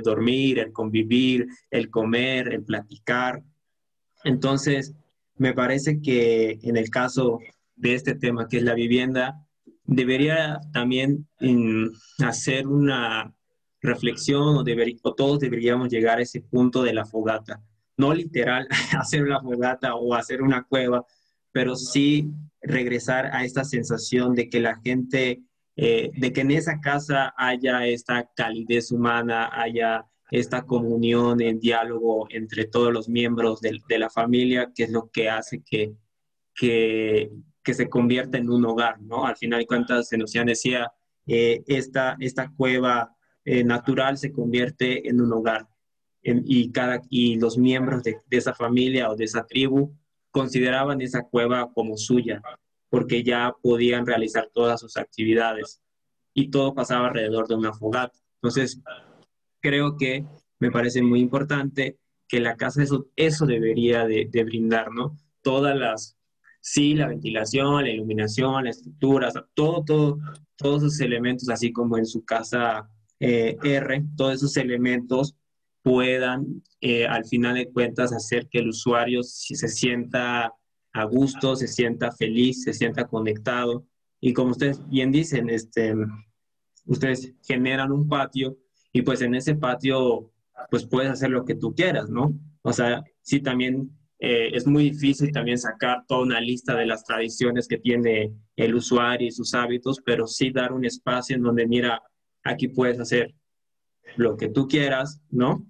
dormir, 0.03 0.59
el 0.59 0.73
convivir, 0.73 1.47
el 1.71 1.89
comer, 1.89 2.53
el 2.53 2.63
platicar. 2.63 3.41
Entonces, 4.25 4.93
me 5.37 5.53
parece 5.53 6.01
que 6.01 6.59
en 6.61 6.75
el 6.75 6.89
caso 6.89 7.39
de 7.77 7.95
este 7.95 8.15
tema, 8.15 8.49
que 8.49 8.57
es 8.57 8.63
la 8.63 8.73
vivienda, 8.73 9.47
debería 9.85 10.59
también 10.73 11.25
mm, 11.39 11.87
hacer 12.25 12.67
una 12.67 13.33
reflexión 13.81 14.57
o, 14.57 14.63
o 15.03 15.15
todos 15.15 15.39
deberíamos 15.39 15.87
llegar 15.87 16.19
a 16.19 16.23
ese 16.23 16.41
punto 16.41 16.83
de 16.83 16.93
la 16.93 17.05
fogata. 17.05 17.63
No 17.95 18.13
literal 18.13 18.67
hacer 18.99 19.23
una 19.23 19.39
fogata 19.39 19.95
o 19.95 20.13
hacer 20.13 20.41
una 20.41 20.63
cueva, 20.63 21.05
pero 21.51 21.75
sí 21.75 22.29
regresar 22.61 23.27
a 23.33 23.43
esta 23.43 23.63
sensación 23.63 24.35
de 24.35 24.49
que 24.49 24.59
la 24.59 24.79
gente, 24.81 25.43
eh, 25.75 26.11
de 26.15 26.33
que 26.33 26.41
en 26.41 26.51
esa 26.51 26.79
casa 26.79 27.33
haya 27.37 27.85
esta 27.87 28.29
calidez 28.35 28.91
humana, 28.91 29.49
haya 29.51 30.05
esta 30.31 30.63
comunión 30.63 31.41
en 31.41 31.59
diálogo 31.59 32.27
entre 32.29 32.65
todos 32.65 32.93
los 32.93 33.09
miembros 33.09 33.61
de, 33.61 33.81
la 33.97 34.09
familia, 34.09 34.71
que 34.75 34.83
es 34.83 34.91
lo 34.91 35.09
que 35.09 35.29
hace 35.29 35.63
que, 35.63 35.93
que, 36.55 37.31
se 37.71 37.87
convierta 37.87 38.39
en 38.39 38.49
un 38.49 38.65
hogar, 38.65 38.99
¿no? 38.99 39.27
Al 39.27 39.37
final 39.37 39.59
de 39.59 39.67
cuentas, 39.67 40.07
se 40.07 40.17
nos 40.17 40.33
decía, 40.33 40.91
eh, 41.27 41.63
esta, 41.67 42.17
esta 42.19 42.51
cueva 42.57 43.15
eh, 43.45 43.63
natural 43.63 44.17
se 44.17 44.31
convierte 44.31 45.07
en 45.07 45.21
un 45.21 45.31
hogar. 45.33 45.67
y, 46.23 46.71
cada, 46.71 47.01
y 47.09 47.37
los 47.37 47.57
miembros 47.57 48.03
de, 48.03 48.17
esa 48.31 48.53
familia 48.53 49.09
o 49.09 49.15
de 49.15 49.25
esa 49.25 49.45
tribu 49.45 49.95
consideraban 50.31 51.01
esa 51.01 51.23
cueva 51.23 51.71
como 51.73 51.97
suya, 51.97 52.41
porque 52.89 53.23
ya 53.23 53.53
podían 53.61 54.05
realizar 54.05 54.49
todas 54.53 54.79
sus 54.79 54.97
actividades 54.97 55.81
y 56.33 56.49
todo 56.49 56.73
pasaba 56.73 57.07
alrededor 57.07 57.47
de 57.47 57.55
una 57.55 57.73
fogata. 57.73 58.17
Entonces, 58.35 58.81
creo 59.61 59.97
que 59.97 60.25
me 60.59 60.71
parece 60.71 61.01
muy 61.01 61.19
importante 61.19 61.97
que 62.27 62.39
la 62.39 62.55
casa 62.55 62.83
eso, 62.83 63.07
eso 63.15 63.45
debería 63.45 64.05
de, 64.05 64.43
brindar, 64.45 64.91
¿no? 64.91 65.17
Todas 65.41 65.75
las, 65.75 66.17
sí, 66.61 66.93
la 66.93 67.07
ventilación, 67.07 67.83
la 67.83 67.89
iluminación, 67.89 68.65
la 68.65 68.69
estructura, 68.69 69.31
todo, 69.53 69.83
todo, 69.83 70.19
todos 70.55 70.83
esos 70.83 70.99
elementos, 71.01 71.49
así 71.49 71.71
como 71.71 71.97
en 71.97 72.05
su 72.05 72.23
casa 72.23 72.89
eh, 73.19 73.57
R, 73.63 74.05
todos 74.15 74.35
esos 74.35 74.55
elementos 74.57 75.35
puedan, 75.81 76.63
eh, 76.81 77.05
al 77.05 77.25
final 77.25 77.55
de 77.55 77.71
cuentas, 77.71 78.13
hacer 78.13 78.47
que 78.49 78.59
el 78.59 78.69
usuario 78.69 79.23
se 79.23 79.67
sienta 79.67 80.53
a 80.93 81.03
gusto, 81.03 81.55
se 81.55 81.67
sienta 81.67 82.11
feliz, 82.11 82.63
se 82.63 82.73
sienta 82.73 83.07
conectado. 83.07 83.85
Y 84.19 84.33
como 84.33 84.51
ustedes 84.51 84.85
bien 84.89 85.11
dicen, 85.11 85.49
este, 85.49 85.93
ustedes 86.85 87.33
generan 87.43 87.91
un 87.91 88.07
patio 88.07 88.57
y 88.91 89.01
pues 89.01 89.21
en 89.21 89.35
ese 89.35 89.55
patio 89.55 90.31
pues 90.69 90.85
puedes 90.85 91.11
hacer 91.11 91.29
lo 91.29 91.45
que 91.45 91.55
tú 91.55 91.73
quieras, 91.73 92.09
¿no? 92.09 92.33
O 92.63 92.73
sea, 92.73 93.03
sí 93.21 93.39
también 93.39 93.91
eh, 94.19 94.49
es 94.53 94.67
muy 94.67 94.89
difícil 94.89 95.31
también 95.31 95.57
sacar 95.57 96.03
toda 96.05 96.23
una 96.23 96.41
lista 96.41 96.75
de 96.75 96.85
las 96.85 97.05
tradiciones 97.05 97.67
que 97.67 97.77
tiene 97.77 98.33
el 98.57 98.75
usuario 98.75 99.27
y 99.27 99.31
sus 99.31 99.53
hábitos, 99.53 100.01
pero 100.03 100.27
sí 100.27 100.51
dar 100.51 100.73
un 100.73 100.83
espacio 100.83 101.37
en 101.37 101.43
donde, 101.43 101.65
mira, 101.65 102.01
aquí 102.43 102.67
puedes 102.67 102.99
hacer 102.99 103.33
lo 104.19 104.35
que 104.35 104.49
tú 104.49 104.67
quieras, 104.67 105.21
¿no? 105.31 105.65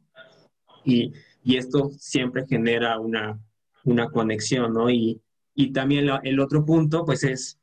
Y, 0.84 1.14
y 1.44 1.58
esto 1.58 1.92
siempre 1.98 2.48
genera 2.48 3.00
una, 3.00 3.40
una 3.84 4.10
conexión, 4.10 4.74
¿no? 4.74 4.90
Y, 4.90 5.22
y 5.54 5.72
también 5.72 6.10
el 6.24 6.40
otro 6.40 6.66
punto, 6.66 7.06
pues 7.06 7.24
es 7.24 7.60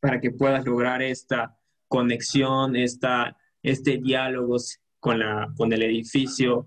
para 0.00 0.20
que 0.20 0.30
puedas 0.30 0.64
lograr 0.64 1.02
esta 1.02 1.58
conexión, 1.88 2.74
esta, 2.74 3.36
este 3.62 3.98
diálogo 3.98 4.56
con, 4.98 5.18
la, 5.18 5.52
con 5.56 5.72
el 5.72 5.82
edificio, 5.82 6.66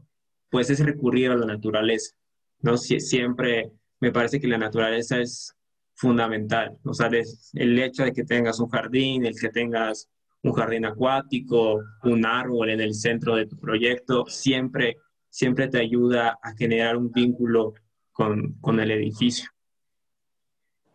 pues 0.49 0.69
es 0.69 0.79
recurrir 0.79 1.31
a 1.31 1.35
la 1.35 1.45
naturaleza, 1.45 2.13
¿no? 2.59 2.77
siempre 2.77 3.71
me 3.99 4.11
parece 4.11 4.39
que 4.39 4.47
la 4.47 4.57
naturaleza 4.57 5.19
es 5.19 5.55
fundamental, 5.95 6.77
o 6.83 6.93
sea, 6.93 7.09
el 7.53 7.79
hecho 7.79 8.03
de 8.03 8.13
que 8.13 8.23
tengas 8.23 8.59
un 8.59 8.69
jardín, 8.69 9.25
el 9.25 9.39
que 9.39 9.49
tengas 9.49 10.09
un 10.43 10.53
jardín 10.53 10.85
acuático, 10.85 11.81
un 12.03 12.25
árbol 12.25 12.69
en 12.69 12.81
el 12.81 12.93
centro 12.93 13.35
de 13.35 13.45
tu 13.45 13.57
proyecto, 13.57 14.25
siempre, 14.27 14.97
siempre 15.29 15.67
te 15.67 15.79
ayuda 15.79 16.39
a 16.41 16.55
generar 16.55 16.97
un 16.97 17.11
vínculo 17.11 17.73
con, 18.11 18.53
con 18.59 18.79
el 18.79 18.91
edificio. 18.91 19.49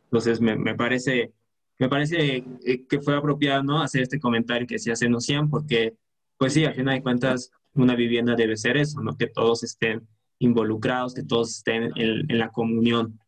Entonces, 0.04 0.40
me, 0.40 0.56
me, 0.56 0.74
parece, 0.74 1.32
me 1.78 1.88
parece 1.88 2.44
eh, 2.64 2.86
que 2.88 3.00
fue 3.00 3.16
apropiado 3.16 3.62
¿no? 3.62 3.82
hacer 3.82 4.02
este 4.02 4.18
comentario 4.18 4.66
que 4.66 4.78
se 4.78 4.92
hace 4.92 5.06
en 5.06 5.14
Ocean, 5.14 5.48
porque, 5.48 5.94
pues 6.38 6.52
sí, 6.52 6.64
al 6.64 6.74
final 6.74 6.96
de 6.96 7.02
cuentas, 7.02 7.50
una 7.74 7.94
vivienda 7.94 8.34
debe 8.34 8.56
ser 8.56 8.76
eso, 8.76 9.00
¿no? 9.00 9.16
que 9.16 9.26
todos 9.26 9.62
estén 9.62 10.06
involucrados, 10.38 11.14
que 11.14 11.22
todos 11.22 11.56
estén 11.56 11.92
en, 11.96 12.30
en 12.30 12.38
la 12.38 12.50
comunión, 12.50 13.20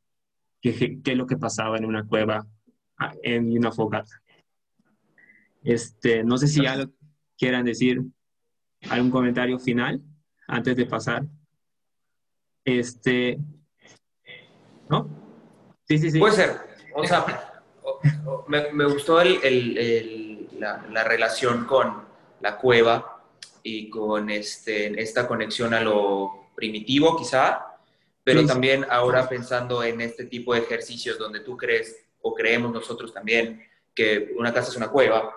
que, 0.61 1.01
que, 1.03 1.13
es 1.13 1.17
lo 1.17 1.27
que 1.27 1.37
pasaba 1.37 1.77
en 1.77 1.85
una 1.85 2.05
cueva, 2.07 2.47
ah, 2.99 3.15
en 3.23 3.57
una 3.57 3.73
fogata. 3.73 4.23
Este, 5.63 6.25
no 6.25 6.39
sé 6.39 6.47
si 6.47 6.63
ya 6.63 6.89
quieran 7.37 7.65
decir 7.65 8.03
algún 8.91 9.11
comentario 9.11 9.59
final 9.59 10.01
antes 10.47 10.77
de 10.77 10.87
pasar. 10.87 11.25
Este, 12.65 13.39
¿no? 14.89 15.09
Sí, 15.87 15.99
sí, 15.99 16.11
sí. 16.11 16.19
Puede 16.19 16.35
ser. 16.35 16.57
O 16.95 17.05
sea, 17.05 17.63
me, 18.49 18.73
me, 18.73 18.85
gustó 18.85 19.21
el, 19.21 19.39
el, 19.43 20.49
la, 20.59 20.87
la, 20.91 21.05
relación 21.05 21.65
con 21.65 22.03
la 22.41 22.57
cueva 22.57 23.23
y 23.63 23.89
con 23.89 24.31
este, 24.31 25.01
esta 25.01 25.27
conexión 25.27 25.75
a 25.75 25.81
lo 25.81 26.51
primitivo, 26.55 27.17
quizá, 27.17 27.69
pero 28.25 28.45
también 28.45 28.85
ahora 28.91 29.29
pensando 29.29 29.83
en 29.83 30.01
este 30.01 30.25
tipo 30.25 30.53
de 30.53 30.61
ejercicios 30.61 31.19
donde 31.19 31.41
tú 31.41 31.57
crees 31.57 31.97
o 32.21 32.35
creemos 32.35 32.73
nosotros 32.73 33.15
también 33.15 33.63
que 33.95 34.33
una 34.37 34.53
casa 34.53 34.71
es 34.71 34.77
una 34.77 34.89
cueva, 34.89 35.35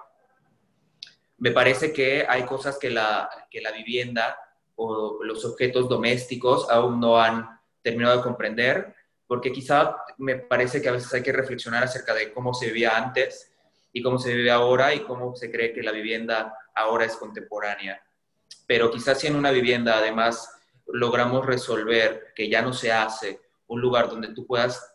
me 1.42 1.50
parece 1.50 1.92
que 1.92 2.24
hay 2.30 2.44
cosas 2.44 2.78
que 2.78 2.92
la, 2.92 3.28
que 3.50 3.62
la 3.62 3.72
vivienda 3.72 4.38
o 4.76 5.24
los 5.24 5.44
objetos 5.44 5.90
domésticos 5.90 6.70
aún 6.70 7.00
no 7.00 7.20
han 7.20 7.60
terminado 7.82 8.18
de 8.18 8.24
comprender, 8.24 8.94
porque 9.26 9.52
quizá 9.52 9.96
me 10.20 10.36
parece 10.36 10.84
que 10.84 10.90
a 10.90 10.92
veces 10.92 11.12
hay 11.16 11.24
que 11.24 11.32
reflexionar 11.32 11.84
acerca 11.84 12.14
de 12.14 12.32
cómo 12.32 12.54
se 12.54 12.68
vivía 12.68 12.96
antes 12.96 13.52
y 13.92 14.04
cómo 14.04 14.20
se 14.20 14.36
vive 14.36 14.52
ahora 14.52 14.94
y 14.94 15.00
cómo 15.00 15.36
se 15.36 15.50
cree 15.50 15.74
que 15.74 15.82
la 15.82 15.92
vivienda 15.92 16.56
ahora 16.76 17.06
es 17.06 17.16
contemporánea. 17.16 18.00
Pero 18.68 18.92
quizás 18.92 19.20
si 19.20 19.26
en 19.26 19.36
una 19.36 19.50
vivienda 19.50 19.98
además 19.98 20.48
logramos 20.86 21.44
resolver 21.44 22.34
que 22.36 22.50
ya 22.50 22.62
no 22.62 22.72
se 22.72 22.92
hace 22.92 23.42
un 23.66 23.82
lugar 23.82 24.10
donde 24.10 24.28
tú 24.36 24.46
puedas 24.46 24.94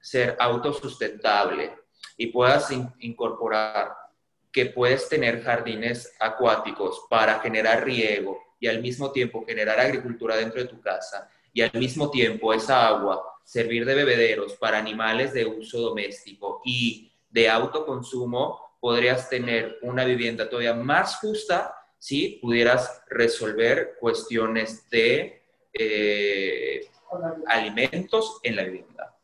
ser 0.00 0.36
autosustentable 0.38 1.76
y 2.16 2.28
puedas 2.28 2.70
incorporar 3.00 4.01
que 4.52 4.66
puedes 4.66 5.08
tener 5.08 5.42
jardines 5.42 6.14
acuáticos 6.20 7.06
para 7.08 7.40
generar 7.40 7.84
riego 7.84 8.38
y 8.60 8.68
al 8.68 8.80
mismo 8.80 9.10
tiempo 9.10 9.44
generar 9.46 9.80
agricultura 9.80 10.36
dentro 10.36 10.60
de 10.60 10.68
tu 10.68 10.80
casa 10.80 11.28
y 11.52 11.62
al 11.62 11.72
mismo 11.74 12.10
tiempo 12.10 12.52
esa 12.52 12.86
agua 12.86 13.22
servir 13.44 13.84
de 13.84 13.94
bebederos 13.94 14.54
para 14.54 14.78
animales 14.78 15.32
de 15.32 15.46
uso 15.46 15.80
doméstico 15.80 16.60
y 16.64 17.10
de 17.30 17.48
autoconsumo, 17.48 18.60
podrías 18.80 19.28
tener 19.28 19.78
una 19.82 20.04
vivienda 20.04 20.48
todavía 20.48 20.74
más 20.74 21.16
justa 21.16 21.74
si 21.98 22.38
pudieras 22.42 23.02
resolver 23.08 23.96
cuestiones 23.98 24.88
de 24.90 25.42
eh, 25.72 26.86
alimentos 27.46 28.38
en 28.42 28.56
la 28.56 28.64
vivienda 28.64 29.16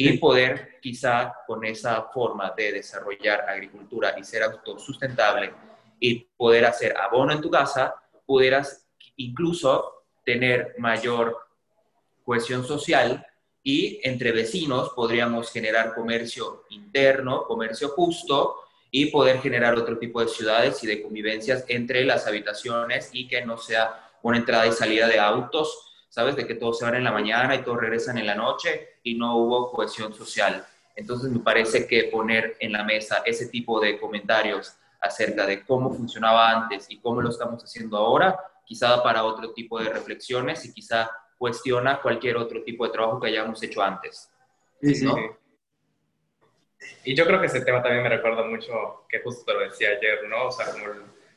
y 0.00 0.16
poder 0.18 0.78
quizá 0.80 1.34
con 1.44 1.64
esa 1.64 2.04
forma 2.14 2.54
de 2.56 2.70
desarrollar 2.70 3.40
agricultura 3.48 4.14
y 4.16 4.22
ser 4.22 4.44
autosustentable 4.44 5.52
y 5.98 6.20
poder 6.36 6.66
hacer 6.66 6.96
abono 6.96 7.32
en 7.32 7.40
tu 7.40 7.50
casa, 7.50 7.96
pudieras 8.24 8.86
incluso 9.16 10.04
tener 10.24 10.76
mayor 10.78 11.36
cohesión 12.24 12.64
social 12.64 13.26
y 13.64 13.98
entre 14.04 14.30
vecinos 14.30 14.90
podríamos 14.94 15.50
generar 15.50 15.92
comercio 15.96 16.62
interno, 16.70 17.42
comercio 17.42 17.88
justo 17.88 18.54
y 18.92 19.06
poder 19.06 19.40
generar 19.40 19.76
otro 19.76 19.98
tipo 19.98 20.20
de 20.20 20.28
ciudades 20.28 20.80
y 20.84 20.86
de 20.86 21.02
convivencias 21.02 21.64
entre 21.66 22.04
las 22.04 22.24
habitaciones 22.28 23.10
y 23.12 23.26
que 23.26 23.44
no 23.44 23.58
sea 23.58 24.10
una 24.22 24.38
entrada 24.38 24.68
y 24.68 24.72
salida 24.72 25.08
de 25.08 25.18
autos 25.18 25.87
¿sabes? 26.08 26.36
De 26.36 26.46
que 26.46 26.54
todos 26.54 26.78
se 26.78 26.84
van 26.84 26.94
en 26.94 27.04
la 27.04 27.12
mañana 27.12 27.54
y 27.54 27.62
todos 27.62 27.80
regresan 27.80 28.18
en 28.18 28.26
la 28.26 28.34
noche 28.34 28.98
y 29.02 29.14
no 29.14 29.36
hubo 29.36 29.70
cohesión 29.70 30.12
social. 30.12 30.64
Entonces 30.96 31.30
me 31.30 31.38
parece 31.40 31.86
que 31.86 32.04
poner 32.04 32.56
en 32.60 32.72
la 32.72 32.84
mesa 32.84 33.22
ese 33.24 33.46
tipo 33.46 33.78
de 33.80 33.98
comentarios 34.00 34.74
acerca 35.00 35.46
de 35.46 35.64
cómo 35.64 35.92
funcionaba 35.92 36.50
antes 36.50 36.86
y 36.90 36.98
cómo 36.98 37.20
lo 37.20 37.30
estamos 37.30 37.62
haciendo 37.62 37.96
ahora, 37.96 38.38
quizá 38.64 39.02
para 39.02 39.24
otro 39.24 39.52
tipo 39.52 39.78
de 39.78 39.90
reflexiones 39.90 40.64
y 40.64 40.72
quizá 40.72 41.08
cuestiona 41.38 42.00
cualquier 42.00 42.36
otro 42.36 42.64
tipo 42.64 42.84
de 42.84 42.92
trabajo 42.92 43.20
que 43.20 43.28
hayamos 43.28 43.62
hecho 43.62 43.80
antes. 43.80 44.28
Sí, 44.82 44.94
sí. 44.94 45.08
Y 47.04 47.14
yo 47.14 47.24
creo 47.26 47.40
que 47.40 47.46
ese 47.46 47.60
tema 47.60 47.82
también 47.82 48.02
me 48.02 48.08
recuerda 48.08 48.42
mucho, 48.42 49.04
que 49.08 49.20
justo 49.20 49.44
te 49.44 49.54
lo 49.54 49.60
decía 49.60 49.90
ayer, 49.90 50.28
¿no? 50.28 50.48
O 50.48 50.50
sea, 50.50 50.70
como, 50.72 50.84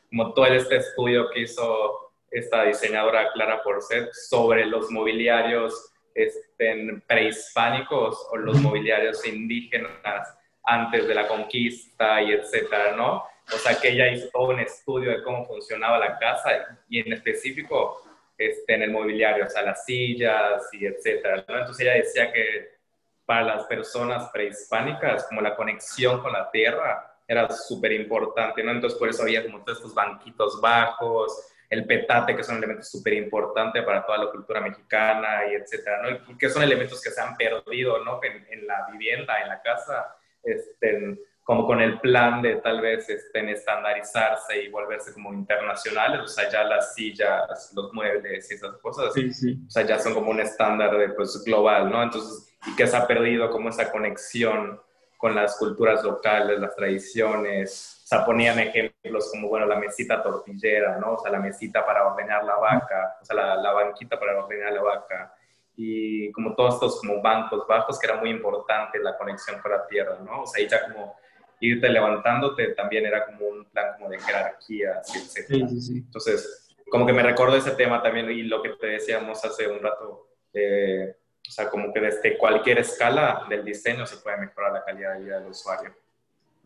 como 0.10 0.34
todo 0.34 0.46
este 0.48 0.78
estudio 0.78 1.30
que 1.30 1.42
hizo 1.42 2.11
esta 2.32 2.64
diseñadora 2.64 3.32
Clara 3.34 3.62
Porcet 3.62 4.12
sobre 4.14 4.66
los 4.66 4.90
mobiliarios 4.90 5.94
este, 6.16 7.02
prehispánicos 7.08 8.28
o 8.32 8.38
los 8.38 8.58
mobiliarios 8.62 9.26
indígenas 9.28 10.38
antes 10.64 11.08
de 11.08 11.16
la 11.16 11.28
conquista 11.28 12.22
y 12.22 12.34
etcétera, 12.34 12.96
¿no? 12.96 13.24
O 13.54 13.58
sea, 13.58 13.80
que 13.80 13.90
ella 13.90 14.12
hizo 14.12 14.30
todo 14.30 14.50
un 14.50 14.60
estudio 14.60 15.12
de 15.12 15.24
cómo 15.24 15.46
funcionaba 15.46 15.98
la 15.98 16.18
casa 16.18 16.80
y 16.88 17.00
en 17.00 17.14
específico 17.14 18.02
este, 18.38 18.76
en 18.76 18.84
el 18.84 18.92
mobiliario, 18.92 19.46
o 19.46 19.50
sea, 19.50 19.64
las 19.64 19.86
sillas 19.86 20.64
y 20.74 20.86
etcétera, 20.86 21.44
¿no? 21.48 21.60
Entonces 21.60 21.86
ella 21.86 21.96
decía 21.96 22.32
que 22.32 22.80
para 23.26 23.44
las 23.44 23.66
personas 23.66 24.30
prehispánicas, 24.32 25.26
como 25.28 25.42
la 25.42 25.56
conexión 25.56 26.22
con 26.22 26.34
la 26.34 26.50
tierra 26.52 27.18
era 27.28 27.50
súper 27.50 27.94
importante, 27.94 28.64
¿no? 28.64 28.72
Entonces 28.72 28.98
por 28.98 29.10
eso 29.10 29.24
había 29.24 29.44
como 29.44 29.64
todos 29.64 29.78
estos 29.78 29.94
banquitos 29.94 30.60
bajos, 30.60 31.52
el 31.72 31.86
petate, 31.86 32.36
que 32.36 32.42
es 32.42 32.50
un 32.50 32.58
elemento 32.58 32.84
súper 32.84 33.14
importante 33.14 33.82
para 33.82 34.06
toda 34.06 34.26
la 34.26 34.30
cultura 34.30 34.60
mexicana 34.60 35.48
y 35.50 35.56
etcétera, 35.56 36.02
¿no? 36.02 36.38
Que 36.38 36.50
son 36.50 36.64
elementos 36.64 37.02
que 37.02 37.10
se 37.10 37.22
han 37.22 37.36
perdido, 37.38 38.04
¿no? 38.04 38.20
En, 38.24 38.68
la 38.68 38.86
vivienda, 38.92 39.42
en 39.42 39.48
la 39.48 39.62
casa, 39.62 40.18
este, 40.44 41.18
como 41.44 41.66
con 41.66 41.80
el 41.80 41.98
plan 42.02 42.42
de 42.42 42.58
tal 42.58 42.82
vez 42.82 43.10
este, 43.10 43.50
estandarizarse 43.50 44.64
y 44.64 44.68
volverse 44.68 45.14
como 45.14 45.34
internacionales, 45.34 46.20
o 46.20 46.28
sea, 46.28 46.50
ya 46.50 46.66
las 46.66 46.94
sillas, 46.94 47.72
los 47.74 47.94
muebles 47.94 48.52
y 48.52 48.56
esas 48.56 48.76
cosas, 48.80 49.14
sí, 49.14 49.32
sí. 49.34 49.58
o 49.66 49.72
sea, 49.72 49.84
ya 49.84 49.98
son 49.98 50.14
como 50.14 50.30
un 50.30 50.42
estándar 50.42 50.98
de, 50.98 51.08
pues, 51.10 51.42
global, 51.46 51.90
¿no? 51.90 52.04
Entonces, 52.04 52.54
y 52.68 52.76
que 52.76 52.86
se 52.86 52.98
ha 52.98 53.08
perdido 53.08 53.50
como 53.50 53.70
esa 53.70 53.90
conexión 53.94 54.82
con 55.22 55.36
las 55.36 55.56
culturas 55.58 56.04
locales, 56.04 56.60
las 56.60 56.76
tradiciones, 56.76 58.02
o 58.04 58.08
sea, 58.08 58.26
ponían 58.26 58.58
ejemplos 58.58 59.30
como, 59.32 59.50
bueno, 59.50 59.68
la 59.68 59.76
mesita 59.76 60.24
tortillera, 60.24 60.98
¿no? 60.98 61.14
O 61.14 61.20
sea, 61.20 61.32
la 61.32 61.40
mesita 61.40 61.86
para 61.86 62.08
ordenar 62.08 62.44
la 62.44 62.56
vaca, 62.56 63.18
o 63.22 63.24
sea, 63.24 63.36
la, 63.36 63.56
la 63.56 63.72
banquita 63.72 64.20
para 64.20 64.44
ordenar 64.44 64.74
la 64.74 64.82
vaca, 64.82 65.36
y 65.76 66.32
como 66.32 66.56
todos 66.56 66.74
estos 66.74 67.00
como 67.00 67.22
bancos 67.22 67.68
bajos, 67.68 68.00
que 68.00 68.08
era 68.08 68.18
muy 68.18 68.32
importante 68.32 68.98
la 68.98 69.16
conexión 69.16 69.62
con 69.62 69.72
la 69.72 69.86
tierra, 69.86 70.18
¿no? 70.26 70.42
O 70.42 70.48
sea, 70.48 70.60
ahí 70.60 70.68
ya 70.68 70.84
como 70.88 71.16
irte 71.60 71.88
levantándote 71.88 72.70
también 72.70 73.06
era 73.06 73.24
como 73.28 73.46
un 73.46 73.66
plan 73.66 73.94
como 73.94 74.10
de 74.10 74.20
jerarquía, 74.20 75.02
etc. 75.02 75.46
Sí, 75.48 75.68
sí, 75.70 75.82
sí. 75.82 75.98
Entonces, 75.98 76.76
como 76.90 77.06
que 77.06 77.14
me 77.14 77.22
recuerdo 77.22 77.58
ese 77.58 77.72
tema 77.72 78.02
también 78.02 78.28
y 78.32 78.42
lo 78.42 78.64
que 78.64 78.70
te 78.70 78.88
decíamos 78.88 79.46
hace 79.46 79.68
un 79.68 79.80
rato, 79.82 80.30
eh, 80.52 81.16
o 81.48 81.52
sea, 81.52 81.70
como 81.70 81.94
que 81.94 82.00
desde 82.00 82.38
cualquier 82.38 82.80
escala 82.80 83.46
del 83.50 83.66
diseño 83.66 84.06
se 84.06 84.18
puede 84.18 84.38
mejorar 84.38 84.74
la 84.74 84.84
calidad 84.84 85.18
de 85.18 85.24
vida 85.26 85.40
del 85.40 85.50
usuario. 85.50 85.94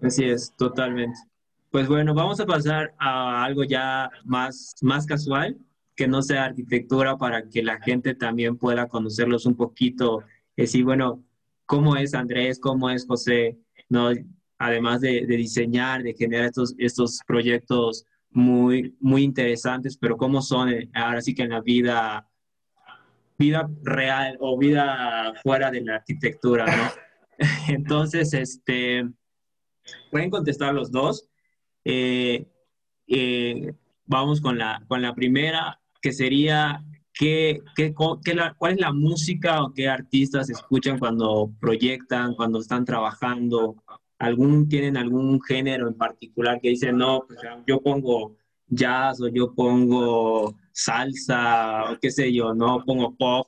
Así 0.02 0.26
es, 0.26 0.54
totalmente. 0.56 1.18
Pues 1.72 1.88
bueno, 1.88 2.14
vamos 2.14 2.40
a 2.40 2.46
pasar 2.46 2.94
a 2.98 3.44
algo 3.44 3.64
ya 3.64 4.10
más, 4.24 4.76
más 4.82 5.06
casual. 5.06 5.58
que 5.96 6.08
no 6.10 6.22
sea 6.22 6.46
arquitectura 6.46 7.18
para 7.18 7.48
que 7.48 7.64
la 7.64 7.80
gente 7.80 8.16
también 8.16 8.58
pueda 8.58 8.90
conocerlos 8.90 9.46
un 9.46 9.56
poquito, 9.56 10.24
decir, 10.58 10.84
bueno, 10.84 11.24
cómo 11.66 11.96
es 11.96 12.14
Andrés, 12.14 12.60
cómo 12.60 12.90
es 12.90 13.08
José, 13.08 13.58
¿no? 13.88 14.12
además 14.58 15.02
de, 15.02 15.26
diseñar, 15.26 16.04
de 16.04 16.14
generar 16.14 16.48
estos, 16.48 16.76
estos 16.78 17.20
proyectos 17.26 18.06
muy, 18.32 18.96
muy 19.00 19.24
interesantes, 19.24 19.98
pero 19.98 20.18
cómo 20.18 20.42
son 20.42 20.70
eh, 20.70 20.90
ahora 20.94 21.22
sí 21.22 21.34
que 21.34 21.44
en 21.44 21.52
la 21.52 21.62
vida, 21.62 22.28
vida 23.38 23.70
real 23.84 24.38
o 24.40 24.58
vida 24.58 25.34
fuera 25.44 25.72
de 25.72 25.82
la 25.82 25.96
arquitectura, 25.96 26.66
¿no? 26.66 27.38
Entonces, 27.68 28.34
este, 28.34 29.06
pueden 30.12 30.30
contestar 30.30 30.74
los 30.74 30.92
dos. 30.92 31.28
Eh, 31.84 32.48
eh, 33.08 33.74
vamos 34.06 34.42
con 34.42 34.58
la, 34.58 34.84
con 34.88 35.02
la 35.02 35.14
primera, 35.14 35.80
que 36.02 36.12
sería 36.12 36.84
¿Qué, 37.18 37.62
qué, 37.78 37.94
¿cuál 37.94 38.74
es 38.74 38.80
la 38.80 38.92
música 38.92 39.64
o 39.64 39.74
qué 39.74 39.88
artistas 39.88 40.50
escuchan 40.50 41.00
cuando 41.00 41.50
proyectan, 41.62 42.36
cuando 42.36 42.60
están 42.60 42.84
trabajando? 42.84 43.78
¿Algún, 44.20 44.68
¿Tienen 44.68 44.98
algún 44.98 45.42
género 45.42 45.88
en 45.88 45.94
particular 45.94 46.60
que 46.60 46.70
dicen, 46.70 46.98
no, 46.98 47.24
pues, 47.26 47.40
yo 47.66 47.80
pongo 47.82 48.36
jazz 48.68 49.22
o 49.22 49.28
yo 49.28 49.54
pongo 49.54 50.56
salsa 50.72 51.92
o 51.92 52.00
qué 52.00 52.12
sé 52.12 52.34
yo, 52.34 52.54
no 52.54 52.84
pongo 52.86 53.16
pop 53.16 53.48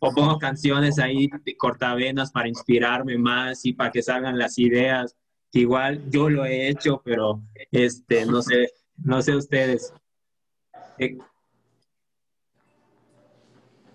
o 0.00 0.12
pongo 0.12 0.38
canciones 0.38 0.98
ahí 0.98 1.28
de 1.44 1.56
cortavenas 1.56 2.30
para 2.32 2.48
inspirarme 2.48 3.18
más 3.18 3.64
y 3.64 3.72
para 3.72 3.90
que 3.90 4.02
salgan 4.02 4.38
las 4.38 4.58
ideas? 4.58 5.16
Igual 5.52 6.10
yo 6.10 6.28
lo 6.28 6.44
he 6.44 6.68
hecho, 6.68 7.00
pero 7.04 7.42
este, 7.70 8.26
no 8.26 8.42
sé, 8.42 8.70
no 8.96 9.22
sé 9.22 9.36
ustedes. 9.36 9.92
Eh, 10.98 11.16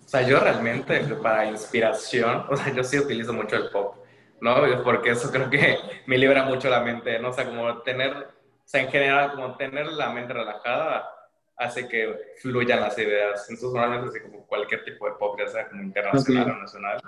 o 0.05 0.11
sea, 0.11 0.27
yo 0.27 0.39
realmente 0.39 1.01
para 1.21 1.45
inspiración, 1.45 2.45
o 2.49 2.55
sea, 2.55 2.73
yo 2.73 2.83
sí 2.83 2.97
utilizo 2.97 3.33
mucho 3.33 3.57
el 3.57 3.69
pop, 3.69 3.95
¿no? 4.41 4.55
Porque 4.83 5.11
eso 5.11 5.29
creo 5.31 5.49
que 5.49 5.77
me 6.07 6.17
libera 6.17 6.45
mucho 6.45 6.69
la 6.69 6.81
mente, 6.81 7.19
¿no? 7.19 7.29
O 7.29 7.33
sea, 7.33 7.45
como 7.45 7.77
tener, 7.81 8.27
sea, 8.69 8.81
en 8.81 8.91
general, 8.91 9.31
como 9.31 9.57
tener 9.57 9.87
la 9.87 10.11
mente 10.11 10.31
relajada 10.31 11.09
hace 11.57 11.87
que 11.87 12.35
fluyan 12.39 12.81
las 12.81 12.97
ideas. 12.99 13.49
Entonces, 13.49 13.73
normalmente, 13.73 14.09
así 14.09 14.21
como 14.21 14.45
cualquier 14.45 14.83
tipo 14.85 15.07
de 15.07 15.15
pop, 15.15 15.37
ya 15.39 15.47
sea 15.47 15.67
como 15.67 15.81
internacional 15.81 16.51
o 16.51 16.57
nacional, 16.59 17.01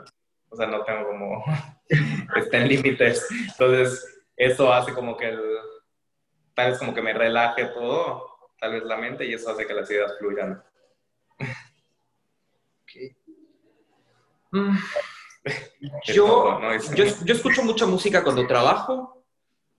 o 0.49 0.55
sea, 0.55 0.65
no 0.65 0.83
tengo 0.83 1.07
como, 1.07 1.43
está 2.35 2.57
en 2.57 2.67
límites. 2.67 3.27
Entonces, 3.47 4.23
eso 4.35 4.73
hace 4.73 4.91
como 4.93 5.15
que 5.15 5.29
el, 5.29 5.39
tal 6.55 6.71
vez 6.71 6.79
como 6.79 6.95
que 6.95 7.01
me 7.03 7.13
relaje 7.13 7.65
todo, 7.65 8.27
tal 8.59 8.73
vez 8.73 8.83
la 8.83 8.97
mente, 8.97 9.25
y 9.25 9.33
eso 9.33 9.51
hace 9.51 9.67
que 9.67 9.73
las 9.73 9.89
ideas 9.91 10.17
fluyan. 10.17 10.63
Mm. 14.51 14.77
Yo, 16.05 16.59
yo, 16.93 17.05
yo, 17.25 17.33
escucho 17.33 17.63
mucha 17.63 17.87
música 17.87 18.23
cuando 18.23 18.45
trabajo. 18.45 19.25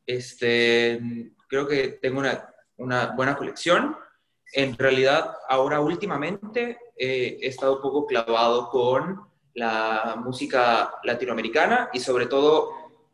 Este, 0.04 1.00
creo 1.52 1.68
que 1.68 1.98
tengo 2.00 2.20
una, 2.20 2.48
una 2.78 3.14
buena 3.14 3.36
colección. 3.36 3.94
En 4.54 4.74
realidad, 4.78 5.36
ahora 5.50 5.80
últimamente 5.80 6.78
eh, 6.96 7.38
he 7.42 7.46
estado 7.46 7.76
un 7.76 7.82
poco 7.82 8.06
clavado 8.06 8.70
con 8.70 9.20
la 9.52 10.14
música 10.16 10.94
latinoamericana 11.04 11.90
y 11.92 12.00
sobre 12.00 12.24
todo 12.24 12.70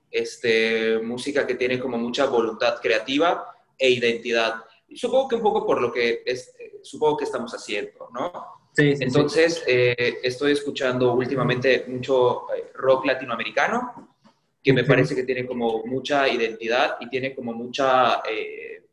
este, 0.09 1.01
música 1.01 1.49
que 1.49 1.57
tiene 1.57 1.81
como 1.81 1.99
mucha 1.99 2.27
voluntad 2.27 2.81
creativa 2.81 3.57
e 3.77 3.91
identidad. 3.91 4.55
Supongo 4.95 5.27
que 5.31 5.35
un 5.35 5.43
poco 5.43 5.67
por 5.67 5.83
lo 5.83 5.91
que 5.91 6.23
es, 6.25 6.55
supongo 6.85 7.17
que 7.17 7.25
estamos 7.25 7.53
haciendo, 7.53 8.09
¿no? 8.15 8.31
Entonces, 8.77 9.65
eh, 9.67 10.21
estoy 10.23 10.53
escuchando 10.53 11.13
últimamente 11.13 11.87
mucho 11.89 12.47
eh, 12.55 12.71
rock 12.75 13.07
latinoamericano, 13.07 14.17
que 14.63 14.73
me 14.73 14.85
parece 14.85 15.15
que 15.15 15.25
tiene 15.25 15.47
como 15.47 15.85
mucha 15.85 16.29
identidad 16.29 16.97
y 17.01 17.09
tiene 17.09 17.35
como 17.35 17.53
mucha 17.53 18.23
eh, 18.29 18.85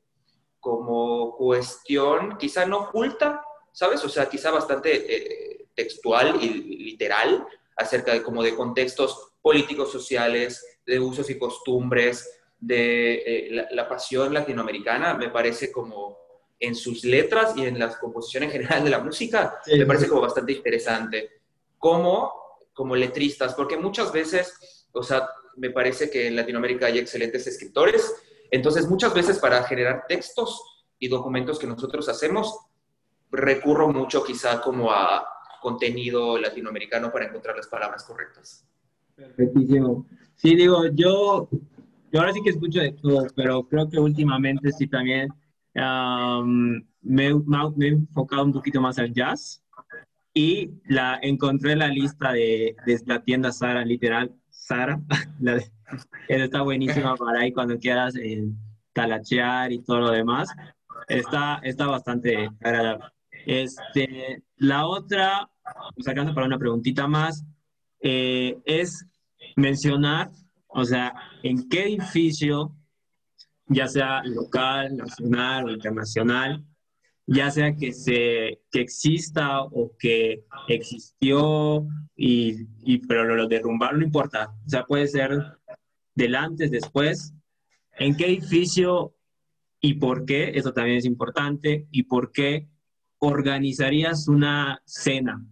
como 0.60 1.36
cuestión, 1.36 2.38
quizá 2.38 2.66
no 2.66 2.78
oculta, 2.80 3.44
¿sabes? 3.72 4.04
O 4.04 4.10
sea, 4.10 4.28
quizá 4.28 4.52
bastante 4.52 5.68
textual 5.76 6.42
y 6.42 6.48
literal 6.84 7.46
acerca 7.78 8.14
de 8.14 8.24
como 8.24 8.42
de 8.42 8.56
contextos 8.56 9.34
políticos, 9.42 9.92
sociales, 9.92 10.80
de 10.86 11.00
usos 11.00 11.30
y 11.30 11.38
costumbres, 11.38 12.42
de 12.60 13.50
la, 13.52 13.68
la 13.72 13.88
pasión 13.88 14.34
latinoamericana, 14.34 15.14
me 15.14 15.30
parece 15.30 15.72
como 15.72 16.18
en 16.60 16.76
sus 16.76 17.04
letras 17.04 17.56
y 17.56 17.66
en 17.66 17.78
las 17.78 17.98
composiciones 17.98 18.48
en 18.48 18.62
general 18.62 18.84
de 18.84 18.90
la 18.90 19.00
música, 19.00 19.60
me 19.68 19.86
parece 19.86 20.08
como 20.08 20.22
bastante 20.22 20.54
interesante. 20.54 21.30
Como, 21.78 22.32
como 22.74 22.96
letristas, 22.96 23.54
porque 23.54 23.78
muchas 23.78 24.12
veces, 24.12 24.88
o 24.92 25.04
sea, 25.04 25.30
me 25.58 25.70
parece 25.70 26.10
que 26.10 26.28
en 26.28 26.36
Latinoamérica 26.36 26.88
hay 26.88 27.00
excelentes 27.00 27.48
escritores, 27.48 28.14
entonces 28.52 28.88
muchas 28.88 29.14
veces 29.14 29.40
para 29.40 29.64
generar 29.64 30.06
textos 30.08 30.62
y 31.00 31.08
documentos 31.08 31.60
que 31.60 31.68
nosotros 31.68 32.08
hacemos, 32.10 32.58
recurro 33.32 33.92
mucho 33.92 34.24
quizá 34.24 34.62
como 34.62 34.92
a 34.92 35.26
contenido 35.62 36.38
latinoamericano 36.38 37.12
para 37.12 37.26
encontrar 37.26 37.56
las 37.56 37.68
palabras 37.68 38.04
correctas. 38.04 38.68
Perfectísimo. 39.16 40.06
Sí, 40.36 40.56
digo, 40.56 40.86
yo, 40.94 41.50
yo 42.12 42.20
ahora 42.20 42.34
sí 42.34 42.42
que 42.44 42.52
escucho 42.52 42.82
de 42.82 42.92
todo, 42.92 43.26
pero 43.36 43.64
creo 43.68 43.90
que 43.90 44.00
últimamente 44.00 44.72
sí 44.72 44.88
también 44.88 45.30
me, 45.74 47.28
he 47.28 47.88
enfocado 47.88 48.44
un 48.44 48.54
poquito 48.54 48.80
más 48.80 49.00
al 49.00 49.14
jazz 49.14 49.64
y 50.34 50.72
la, 50.88 51.20
encontré 51.22 51.76
la 51.76 51.88
lista 51.88 52.32
de, 52.34 52.76
de 52.86 53.02
la 53.06 53.24
tienda 53.24 53.52
Sara, 53.52 53.84
literal, 53.86 54.36
Sara, 54.66 55.00
está 56.28 56.62
buenísima 56.64 57.16
para 57.18 57.42
ahí 57.42 57.54
cuando 57.54 57.78
quieras 57.78 58.16
eh, 58.16 58.48
talachear 58.94 59.72
y 59.72 59.84
todo 59.84 60.00
lo 60.00 60.12
demás. 60.12 60.50
Está, 61.08 61.60
está 61.62 61.86
bastante 61.86 62.50
agradable. 62.62 63.06
Este, 63.46 64.42
la 64.56 64.88
otra, 64.88 65.48
sacando 66.00 66.34
para 66.34 66.48
una 66.48 66.58
preguntita 66.58 67.08
más, 67.08 67.46
eh, 68.00 68.58
es 68.66 69.06
mencionar, 69.56 70.32
o 70.68 70.84
sea, 70.84 71.14
en 71.44 71.70
qué 71.70 71.84
edificio 71.84 72.76
ya 73.68 73.88
sea 73.88 74.24
local, 74.24 74.98
nacional 74.98 75.66
o 75.66 75.72
internacional, 75.72 76.66
ya 77.28 77.50
sea 77.52 77.76
que, 77.76 77.92
se, 77.92 78.62
que 78.72 78.82
exista 78.82 79.62
o 79.62 79.92
que 79.98 80.46
existió, 80.68 81.88
y, 82.16 82.68
y, 82.84 83.00
pero 83.08 83.24
lo 83.36 83.48
derrumbar 83.48 83.98
no 83.98 84.04
importa. 84.04 84.54
O 84.66 84.70
sea, 84.70 84.86
puede 84.86 85.08
ser 85.08 85.60
delante, 86.14 86.70
después. 86.70 87.34
¿En 87.98 88.16
qué 88.16 88.26
edificio 88.28 89.16
y 89.82 89.96
por 89.96 90.26
qué? 90.26 90.52
Eso 90.56 90.74
también 90.74 90.98
es 90.98 91.06
importante. 91.06 91.88
¿Y 91.92 92.04
por 92.04 92.32
qué 92.32 92.68
organizarías 93.20 94.28
una 94.28 94.82
cena? 94.86 95.46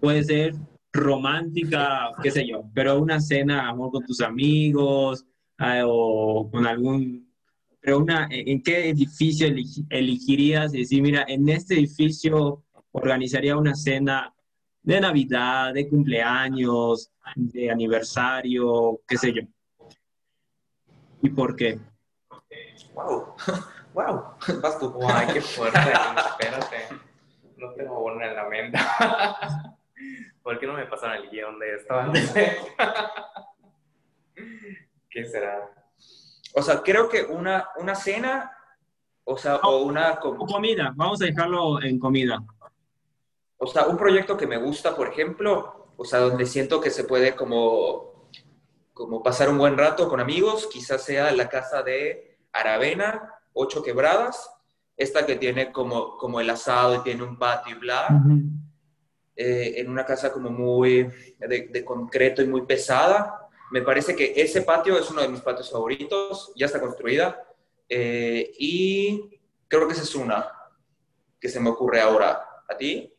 Puede 0.00 0.22
ser 0.24 0.54
romántica, 0.92 2.12
qué 2.22 2.30
sé 2.30 2.46
yo, 2.46 2.64
pero 2.74 3.00
una 3.00 3.20
cena, 3.20 3.68
amor, 3.68 3.90
con 3.90 4.04
tus 4.04 4.20
amigos, 4.20 5.26
Ah, 5.58 5.82
o 5.86 6.50
con 6.50 6.66
algún, 6.66 7.23
pero 7.84 7.98
una, 7.98 8.26
¿en 8.30 8.62
qué 8.62 8.88
edificio 8.88 9.46
elegirías? 9.90 10.72
Decir, 10.72 11.02
mira, 11.02 11.26
en 11.28 11.46
este 11.50 11.74
edificio 11.74 12.64
organizaría 12.92 13.58
una 13.58 13.74
cena 13.74 14.34
de 14.80 15.00
Navidad, 15.02 15.74
de 15.74 15.86
cumpleaños, 15.90 17.12
de 17.36 17.70
aniversario, 17.70 19.02
qué 19.06 19.18
sé 19.18 19.34
yo. 19.34 19.42
¿Y 21.20 21.28
por 21.28 21.54
qué? 21.54 21.78
Wow, 22.94 23.34
wow, 23.92 24.22
vas 24.62 24.78
tú. 24.78 24.90
Guay, 24.90 25.26
qué 25.34 25.42
fuerte. 25.42 25.78
Espérate, 25.78 26.88
no 27.58 27.70
tengo 27.74 28.02
una 28.02 28.26
en 28.28 28.34
la 28.34 28.48
mente. 28.48 28.78
¿Por 30.42 30.58
qué 30.58 30.66
no 30.66 30.72
me 30.72 30.86
pasaron 30.86 31.22
el 31.22 31.28
guion 31.28 31.58
de 31.58 31.74
esto 31.74 31.94
¿Qué 35.10 35.26
será? 35.26 35.83
O 36.56 36.62
sea, 36.62 36.82
creo 36.82 37.08
que 37.08 37.22
una, 37.22 37.68
una 37.78 37.96
cena, 37.96 38.56
o 39.24 39.36
sea, 39.36 39.56
o 39.56 39.82
una... 39.82 40.20
comida, 40.20 40.92
vamos 40.94 41.20
a 41.20 41.24
dejarlo 41.24 41.82
en 41.82 41.98
comida. 41.98 42.40
O 43.56 43.66
sea, 43.66 43.86
un 43.86 43.96
proyecto 43.96 44.36
que 44.36 44.46
me 44.46 44.56
gusta, 44.56 44.94
por 44.94 45.08
ejemplo, 45.08 45.90
o 45.96 46.04
sea, 46.04 46.20
donde 46.20 46.46
siento 46.46 46.80
que 46.80 46.90
se 46.90 47.04
puede 47.04 47.34
como, 47.34 48.28
como 48.92 49.20
pasar 49.22 49.48
un 49.48 49.58
buen 49.58 49.76
rato 49.76 50.08
con 50.08 50.20
amigos, 50.20 50.68
quizás 50.72 51.02
sea 51.02 51.32
la 51.32 51.48
casa 51.48 51.82
de 51.82 52.38
Aravena, 52.52 53.34
Ocho 53.52 53.82
Quebradas, 53.82 54.48
esta 54.96 55.26
que 55.26 55.34
tiene 55.34 55.72
como, 55.72 56.16
como 56.18 56.40
el 56.40 56.50
asado 56.50 56.94
y 56.94 56.98
tiene 57.00 57.24
un 57.24 57.36
patio 57.36 57.74
y 57.74 57.78
bla, 57.80 58.22
eh, 59.34 59.74
en 59.78 59.90
una 59.90 60.04
casa 60.04 60.32
como 60.32 60.50
muy 60.50 61.10
de, 61.40 61.68
de 61.68 61.84
concreto 61.84 62.42
y 62.42 62.46
muy 62.46 62.62
pesada, 62.62 63.43
me 63.74 63.82
parece 63.82 64.14
que 64.14 64.34
ese 64.36 64.62
patio 64.62 64.96
es 64.96 65.10
uno 65.10 65.20
de 65.20 65.26
mis 65.26 65.40
patios 65.40 65.68
favoritos, 65.68 66.52
ya 66.54 66.66
está 66.66 66.80
construida. 66.80 67.44
Eh, 67.88 68.52
y 68.56 69.40
creo 69.66 69.88
que 69.88 69.94
esa 69.94 70.04
es 70.04 70.14
una 70.14 70.46
que 71.40 71.48
se 71.48 71.58
me 71.58 71.70
ocurre 71.70 72.00
ahora. 72.00 72.40
¿A 72.68 72.76
ti? 72.76 73.12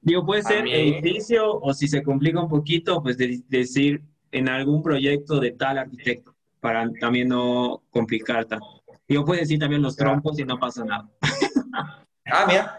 Digo, 0.00 0.24
puede 0.24 0.44
ser 0.44 0.64
edificio 0.68 1.58
o 1.58 1.74
si 1.74 1.88
se 1.88 2.04
complica 2.04 2.40
un 2.40 2.48
poquito, 2.48 3.02
pues 3.02 3.16
decir 3.48 4.00
en 4.30 4.48
algún 4.48 4.80
proyecto 4.80 5.40
de 5.40 5.50
tal 5.50 5.76
arquitecto, 5.76 6.36
para 6.60 6.88
también 7.00 7.26
no 7.26 7.82
complicar 7.90 8.44
tanto. 8.44 8.84
Digo, 9.08 9.24
puede 9.24 9.40
decir 9.40 9.58
también 9.58 9.82
los 9.82 9.96
trompos 9.96 10.38
y 10.38 10.44
no 10.44 10.56
pasa 10.56 10.84
nada. 10.84 11.08
ah, 12.26 12.44
mira. 12.46 12.78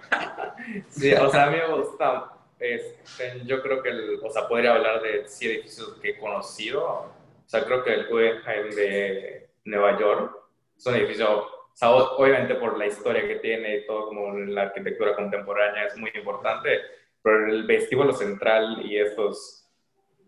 sí, 0.88 1.12
o 1.12 1.30
sea, 1.30 1.48
a 1.48 1.52
mí 1.52 1.58
me 1.58 1.76
gusta, 1.76 2.32
este, 2.58 3.42
yo 3.46 3.62
creo 3.62 3.84
que, 3.84 3.90
o 4.24 4.32
sea, 4.32 4.48
podría 4.48 4.76
hablar 4.76 5.02
de 5.02 5.28
sí 5.28 5.46
edificios 5.46 5.98
que 6.02 6.12
he 6.12 6.18
conocido. 6.18 7.17
O 7.48 7.50
sea, 7.50 7.64
creo 7.64 7.82
que 7.82 7.94
el 7.94 8.08
Guggenheim 8.08 8.76
de 8.76 9.50
Nueva 9.64 9.98
York 9.98 10.36
es 10.78 10.86
un 10.86 10.96
edificio, 10.96 11.44
o 11.44 11.72
sea, 11.74 11.92
obviamente 11.92 12.56
por 12.56 12.78
la 12.78 12.88
historia 12.88 13.26
que 13.26 13.38
tiene 13.38 13.78
y 13.78 13.86
todo 13.86 14.08
como 14.08 14.38
la 14.38 14.64
arquitectura 14.64 15.16
contemporánea 15.16 15.86
es 15.86 15.96
muy 15.96 16.12
importante, 16.14 16.82
pero 17.22 17.48
el 17.48 17.64
vestíbulo 17.66 18.12
central 18.12 18.86
y 18.86 19.00
estos, 19.00 19.66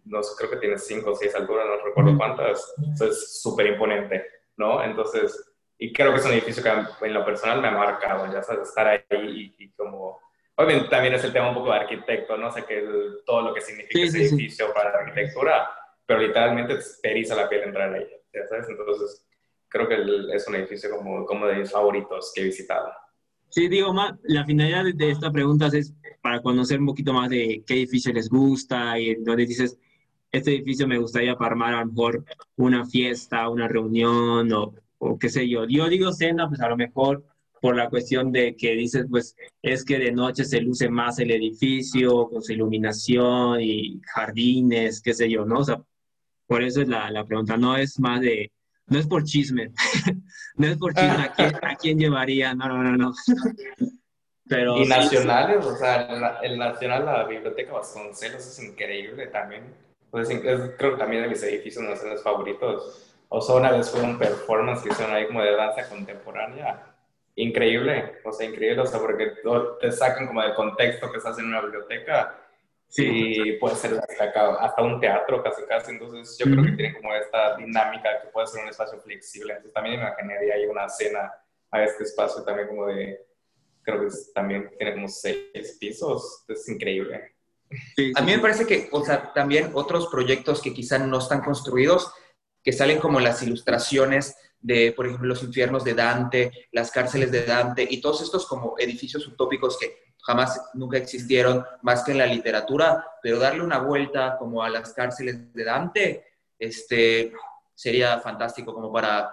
no 0.06 0.24
sé, 0.24 0.34
creo 0.38 0.52
que 0.52 0.66
tiene 0.66 0.78
cinco 0.78 1.12
o 1.12 1.16
seis 1.16 1.36
alturas, 1.36 1.66
no 1.68 1.84
recuerdo 1.84 2.18
cuántas, 2.18 2.74
es 3.02 3.42
súper 3.42 3.68
imponente, 3.68 4.26
¿no? 4.56 4.82
Entonces, 4.82 5.54
y 5.78 5.92
creo 5.92 6.14
que 6.14 6.20
es 6.20 6.26
un 6.26 6.32
edificio 6.32 6.64
que 6.64 7.06
en 7.06 7.14
lo 7.14 7.26
personal 7.26 7.60
me 7.60 7.68
ha 7.68 7.72
marcado, 7.72 8.32
ya 8.32 8.42
sabes, 8.42 8.70
estar 8.70 8.88
ahí 8.88 9.54
y, 9.58 9.72
como... 9.72 10.22
Obviamente 10.56 10.90
también 10.90 11.14
es 11.14 11.24
el 11.26 11.34
tema 11.34 11.50
un 11.50 11.56
poco 11.56 11.72
de 11.72 11.80
arquitecto, 11.80 12.38
no 12.38 12.50
sé 12.50 12.64
qué 12.66 12.86
todo 13.26 13.42
lo 13.42 13.54
que 13.54 13.62
significa 13.62 14.06
ese 14.06 14.26
edificio 14.26 14.74
para 14.74 14.92
la 14.92 15.00
arquitectura, 15.00 15.70
pero 16.10 16.22
literalmente 16.22 16.76
te 17.04 17.12
eriza 17.12 17.36
la 17.36 17.48
piel 17.48 17.66
entrar 17.66 17.94
ahí, 17.94 18.04
ya 18.34 18.44
sabes, 18.48 18.68
entonces 18.68 19.28
creo 19.68 19.88
que 19.88 19.96
es 20.34 20.48
un 20.48 20.56
edificio 20.56 20.90
como, 20.90 21.24
como 21.24 21.46
de 21.46 21.58
mis 21.58 21.72
favoritos 21.72 22.32
que 22.34 22.42
he 22.42 22.46
visitado. 22.46 22.90
Sí, 23.50 23.68
digo, 23.68 23.94
más, 23.94 24.14
la 24.24 24.44
finalidad 24.44 24.86
de 24.92 25.12
esta 25.12 25.32
pregunta 25.32 25.68
es 25.68 25.94
para 26.20 26.42
conocer 26.42 26.80
un 26.80 26.88
poquito 26.88 27.14
más 27.14 27.30
de 27.30 27.64
qué 27.64 27.76
edificio 27.76 28.12
les 28.12 28.28
gusta 28.28 28.98
y 28.98 29.14
donde 29.22 29.46
dices, 29.46 29.78
este 30.32 30.56
edificio 30.56 30.88
me 30.88 30.98
gustaría 30.98 31.36
para 31.36 31.52
armar 31.52 31.76
a 31.76 31.82
lo 31.82 31.92
mejor 31.92 32.26
una 32.56 32.88
fiesta, 32.88 33.48
una 33.48 33.68
reunión 33.68 34.52
o, 34.52 34.74
o 34.98 35.20
qué 35.20 35.30
sé 35.30 35.48
yo. 35.48 35.66
Yo 35.66 35.88
digo 35.90 36.12
cena, 36.12 36.50
pues 36.50 36.60
a 36.60 36.70
lo 36.70 36.76
mejor 36.76 37.24
por 37.62 37.76
la 37.76 37.88
cuestión 37.88 38.32
de 38.32 38.56
que 38.56 38.74
dices, 38.74 39.06
pues 39.08 39.36
es 39.62 39.86
que 39.86 40.00
de 40.00 40.12
noche 40.12 40.44
se 40.44 40.60
luce 40.60 40.90
más 40.90 41.20
el 41.20 41.30
edificio 41.30 42.30
con 42.30 42.42
su 42.42 42.54
iluminación 42.54 43.62
y 43.62 44.02
jardines, 44.06 45.02
qué 45.02 45.14
sé 45.14 45.30
yo, 45.30 45.46
¿no? 45.46 45.60
O 45.60 45.64
sea, 45.64 45.84
por 46.50 46.64
eso 46.64 46.82
es 46.82 46.88
la, 46.88 47.12
la 47.12 47.24
pregunta, 47.24 47.58
no 47.58 47.78
es 47.78 48.00
más 48.00 48.22
de, 48.22 48.52
no 48.88 48.98
es 48.98 49.06
por 49.06 49.24
chisme, 49.24 49.72
no 50.56 50.68
es 50.68 50.78
por 50.78 50.96
chisme, 50.96 51.24
¿a 51.24 51.32
quién, 51.32 51.56
¿a 51.62 51.76
quién, 51.76 52.00
llevaría? 52.00 52.56
No, 52.56 52.68
no, 52.68 52.82
no, 52.82 52.98
no. 52.98 53.14
Pero, 54.50 54.78
y 54.78 54.88
nacionales, 54.88 55.64
o 55.64 55.78
sea, 55.78 56.40
el, 56.42 56.58
Nacional, 56.58 57.06
la 57.06 57.24
Biblioteca 57.26 57.72
Vasconcelos 57.72 58.48
es 58.48 58.64
increíble 58.64 59.28
también. 59.28 59.64
Pues, 60.10 60.28
creo 60.28 60.76
que 60.78 60.98
también 60.98 61.22
de 61.22 61.30
mis 61.30 61.44
edificios 61.44 61.84
nacionales 61.84 62.24
favoritos 62.24 63.10
o 63.32 63.42
sea, 63.42 63.56
una 63.56 63.72
vez 63.72 63.92
fue 63.92 64.02
un 64.02 64.18
performance 64.18 64.82
que 64.82 64.90
hicieron 64.90 65.16
ahí 65.16 65.28
como 65.28 65.44
de 65.44 65.56
danza 65.56 65.88
contemporánea. 65.88 66.84
Increíble, 67.36 68.20
o 68.26 68.32
sea, 68.32 68.50
increíble, 68.50 68.82
o 68.82 68.88
sea, 68.88 69.00
porque 69.00 69.34
te 69.80 69.92
sacan 69.92 70.26
como 70.26 70.42
del 70.42 70.56
contexto 70.56 71.12
que 71.12 71.20
estás 71.20 71.38
en 71.38 71.46
una 71.46 71.62
biblioteca 71.62 72.36
sí. 72.90 73.58
puede 73.60 73.76
ser 73.76 74.00
hasta, 74.00 74.56
hasta 74.56 74.82
un 74.82 75.00
teatro 75.00 75.42
casi 75.44 75.64
casi, 75.64 75.92
entonces 75.92 76.38
yo 76.38 76.52
creo 76.52 76.66
que 76.66 76.72
tiene 76.72 76.94
como 76.96 77.14
esta 77.14 77.56
dinámica 77.56 78.22
que 78.22 78.30
puede 78.30 78.48
ser 78.48 78.64
un 78.64 78.70
espacio 78.70 79.00
flexible, 79.00 79.54
entonces 79.54 79.74
también 79.74 79.98
me 79.98 80.06
imaginaría 80.06 80.56
ahí 80.56 80.66
una 80.66 80.90
cena 80.90 81.32
a 81.72 81.84
este 81.84 82.04
espacio 82.04 82.44
también 82.44 82.68
como 82.68 82.88
de, 82.88 83.26
creo 83.84 84.02
que 84.02 84.08
también 84.34 84.70
tiene 84.78 84.94
como 84.96 85.08
seis 85.08 85.78
pisos, 85.80 86.44
es 86.48 86.68
increíble. 86.68 87.36
a 88.16 88.22
mí 88.22 88.32
me 88.32 88.40
parece 88.40 88.66
que, 88.66 88.90
o 88.92 89.06
sea, 89.06 89.32
también 89.34 89.72
otros 89.74 90.08
proyectos 90.08 90.62
que 90.62 90.74
quizá 90.74 90.98
no 90.98 91.20
están 91.20 91.42
construidos, 91.42 92.12
que 92.64 92.74
salen 92.74 93.00
como 93.00 93.20
las 93.20 93.42
ilustraciones 93.44 94.36
de, 94.60 94.92
por 94.92 95.06
ejemplo, 95.06 95.28
los 95.28 95.44
infiernos 95.44 95.84
de 95.84 95.94
Dante, 95.94 96.52
las 96.72 96.92
cárceles 96.92 97.32
de 97.32 97.46
Dante 97.46 97.88
y 97.90 98.02
todos 98.02 98.22
estos 98.22 98.46
como 98.46 98.76
edificios 98.78 99.26
utópicos 99.28 99.78
que 99.80 100.09
jamás 100.30 100.62
nunca 100.76 101.00
existieron 101.00 101.66
más 101.82 102.04
que 102.04 102.12
en 102.12 102.20
la 102.20 102.28
literatura, 102.28 103.04
pero 103.24 103.40
darle 103.40 103.64
una 103.64 103.80
vuelta 103.80 104.38
como 104.38 104.62
a 104.62 104.70
las 104.70 104.94
cárceles 104.94 105.52
de 105.52 105.64
Dante, 105.64 106.24
este, 106.60 107.34
sería 107.74 108.20
fantástico 108.20 108.72
como 108.72 108.94
para 108.94 109.32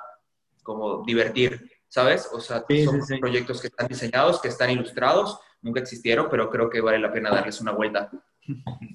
como 0.63 1.05
divertir, 1.05 1.71
¿sabes? 1.87 2.31
O 2.33 2.41
sea, 2.41 2.65
son 2.83 3.21
proyectos 3.21 3.61
que 3.61 3.67
están 3.67 3.89
diseñados, 3.89 4.41
que 4.41 4.49
están 4.49 4.71
ilustrados, 4.71 5.39
nunca 5.61 5.81
existieron, 5.81 6.29
pero 6.31 6.49
creo 6.49 6.71
que 6.71 6.81
vale 6.81 6.99
la 6.99 7.13
pena 7.13 7.29
darles 7.29 7.61
una 7.61 7.73
vuelta. 7.73 8.11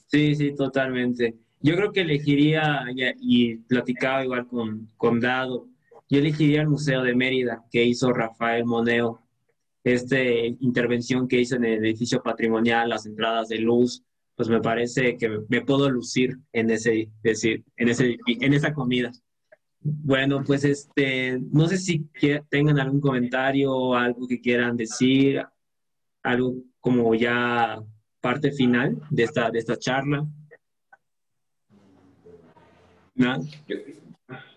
Sí, 0.08 0.34
sí, 0.34 0.56
totalmente. 0.56 1.36
Yo 1.60 1.76
creo 1.76 1.92
que 1.92 2.02
elegiría, 2.02 2.84
y 3.20 3.58
platicaba 3.58 4.24
igual 4.24 4.48
con, 4.48 4.90
con 4.98 5.20
Dado, 5.20 5.68
yo 6.10 6.18
elegiría 6.18 6.62
el 6.62 6.68
Museo 6.68 7.04
de 7.04 7.14
Mérida 7.14 7.64
que 7.72 7.84
hizo 7.84 8.12
Rafael 8.12 8.66
Moneo, 8.66 9.21
esta 9.84 10.20
intervención 10.20 11.28
que 11.28 11.40
hizo 11.40 11.56
en 11.56 11.66
el 11.66 11.86
edificio 11.86 12.22
patrimonial, 12.22 12.90
las 12.90 13.06
entradas 13.06 13.50
de 13.50 13.60
luz, 13.60 14.04
pues 14.36 14.50
me 14.50 14.62
parece 14.62 15.18
que 15.18 15.40
me 15.50 15.62
puedo 15.62 15.90
lucir 15.90 16.38
en 16.52 16.70
ese, 16.70 17.10
decir, 17.22 17.64
en 17.78 17.90
ese, 17.90 18.18
en 18.28 18.54
esa 18.54 18.74
comida. 18.74 19.12
Bueno, 19.80 20.44
pues 20.44 20.64
este, 20.64 21.40
no 21.52 21.68
sé 21.68 21.78
si 21.78 22.08
tengan 22.50 22.80
algún 22.80 23.02
comentario 23.02 23.96
algo 23.96 24.28
que 24.28 24.40
quieran 24.40 24.78
decir, 24.78 25.44
algo 26.24 26.56
como 26.80 27.16
ya 27.16 27.82
parte 28.20 28.52
final 28.52 29.02
de 29.10 29.24
esta, 29.24 29.50
de 29.50 29.60
esta 29.60 29.78
charla. 29.78 30.26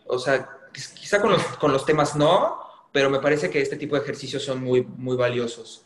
O 0.06 0.18
sea, 0.18 0.48
quizá 0.72 1.20
con 1.20 1.32
los, 1.32 1.42
con 1.58 1.72
los, 1.72 1.84
temas 1.84 2.16
no, 2.16 2.58
pero 2.94 3.10
me 3.10 3.18
parece 3.18 3.50
que 3.50 3.60
este 3.60 3.76
tipo 3.76 3.96
de 3.96 4.02
ejercicios 4.02 4.44
son 4.44 4.62
muy, 4.62 4.82
muy 4.82 5.16
valiosos. 5.16 5.84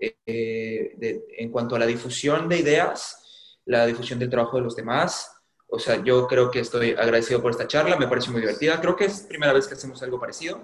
Eh, 0.00 1.22
en 1.38 1.48
cuanto 1.52 1.76
a 1.76 1.78
la 1.78 1.86
difusión 1.86 2.48
de 2.48 2.58
ideas, 2.58 3.60
la 3.66 3.86
difusión 3.86 4.18
del 4.18 4.30
trabajo 4.30 4.56
de 4.56 4.64
los 4.64 4.74
demás, 4.74 5.30
o 5.68 5.78
sea, 5.78 6.02
yo 6.02 6.26
creo 6.26 6.50
que 6.50 6.58
estoy 6.58 6.90
agradecido 6.90 7.40
por 7.40 7.52
esta 7.52 7.68
charla, 7.68 7.96
me 7.96 8.08
parece 8.08 8.32
muy 8.32 8.40
divertida. 8.40 8.80
Creo 8.80 8.96
que 8.96 9.04
es 9.04 9.20
primera 9.20 9.52
vez 9.52 9.68
que 9.68 9.74
hacemos 9.74 10.02
algo 10.02 10.18
parecido. 10.18 10.60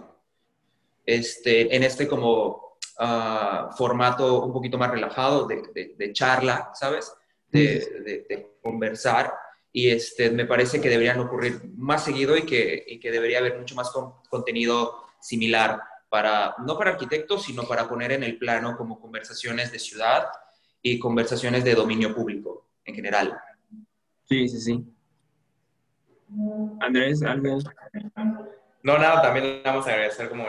Este, 1.05 1.77
en 1.77 1.85
este 1.85 2.09
como 2.09 2.79
ah, 2.99 3.71
formato 3.79 4.43
un 4.43 4.53
poquito 4.53 4.79
más 4.79 4.91
relajado 4.91 5.47
de, 5.47 5.95
de, 5.97 6.13
charla, 6.13 6.73
¿sabes? 6.75 7.13
De, 7.49 8.25
de, 8.29 8.57
conversar 8.61 9.33
y 9.73 9.91
este, 9.91 10.31
me 10.31 10.47
parece 10.47 10.81
que 10.81 10.89
deberían 10.89 11.21
ocurrir 11.21 11.61
más 11.77 12.03
seguido 12.03 12.37
y 12.37 12.43
que, 12.43 12.85
y 12.89 12.99
que 12.99 13.13
debería 13.13 13.39
haber 13.39 13.57
mucho 13.57 13.77
más 13.77 13.93
contenido 14.29 15.06
similar 15.27 15.81
para, 16.09 16.55
no 16.65 16.79
para 16.79 16.93
arquitectos, 16.93 17.45
sino 17.45 17.65
para 17.65 17.89
poner 17.89 18.13
en 18.13 18.23
el 18.23 18.39
plano 18.39 18.77
como 18.77 19.01
conversaciones 19.01 19.73
de 19.73 19.79
ciudad 19.79 20.29
y 20.81 20.99
conversaciones 20.99 21.65
de 21.65 21.75
dominio 21.75 22.15
público 22.15 22.69
en 22.85 22.95
general. 22.95 23.37
Sí, 24.25 24.49
sí, 24.49 24.61
sí. 24.61 24.85
Andrés, 26.81 27.23
algo. 27.23 27.59
No, 28.83 28.99
nada, 28.99 29.23
también 29.23 29.63
vamos 29.65 29.87
a 29.87 29.91
agradecer 29.91 30.29
como 30.29 30.45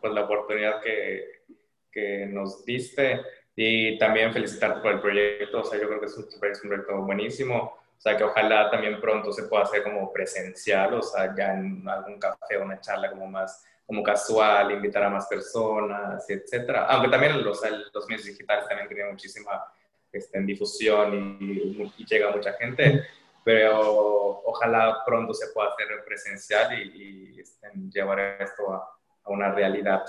pues, 0.00 0.12
la 0.12 0.24
oportunidad 0.24 0.80
que, 0.80 1.44
que, 1.90 2.26
nos 2.26 2.64
diste 2.64 3.20
y 3.54 3.98
también 3.98 4.32
felicitarte 4.32 4.80
por 4.80 4.92
el 4.92 5.00
proyecto. 5.00 5.60
O 5.60 5.64
sea, 5.64 5.80
yo 5.80 5.86
creo 5.86 6.00
que 6.00 6.06
es 6.06 6.16
un 6.16 6.68
proyecto 6.68 7.02
buenísimo. 7.02 7.56
O 7.56 8.00
sea, 8.02 8.16
que 8.16 8.24
ojalá 8.24 8.68
también 8.68 9.00
pronto 9.00 9.32
se 9.32 9.44
pueda 9.44 9.62
hacer 9.62 9.84
como 9.84 10.12
presencial, 10.12 10.94
o 10.94 11.02
sea, 11.02 11.32
ya 11.36 11.54
en 11.54 11.88
algún 11.88 12.18
café 12.18 12.56
o 12.56 12.64
una 12.64 12.80
charla 12.80 13.08
como 13.08 13.28
más 13.28 13.64
como 13.86 14.02
casual, 14.02 14.72
invitar 14.72 15.04
a 15.04 15.10
más 15.10 15.26
personas, 15.26 16.28
etcétera. 16.28 16.86
Aunque 16.86 17.10
también 17.10 17.42
los, 17.42 17.60
los 17.92 18.08
medios 18.08 18.24
digitales 18.26 18.66
también 18.68 18.88
tienen 18.88 19.10
muchísima 19.10 19.64
este, 20.10 20.40
difusión 20.42 21.38
y, 21.40 22.04
llega 22.04 22.34
mucha 22.34 22.52
gente, 22.54 23.02
pero 23.44 24.42
ojalá 24.44 24.98
pronto 25.06 25.32
se 25.34 25.46
pueda 25.52 25.68
hacer 25.70 25.88
presencial 26.06 26.78
y, 26.78 27.40
este, 27.40 27.68
llevar 27.92 28.20
esto 28.40 28.72
a, 28.72 28.88
a, 29.24 29.30
una 29.30 29.52
realidad. 29.52 30.02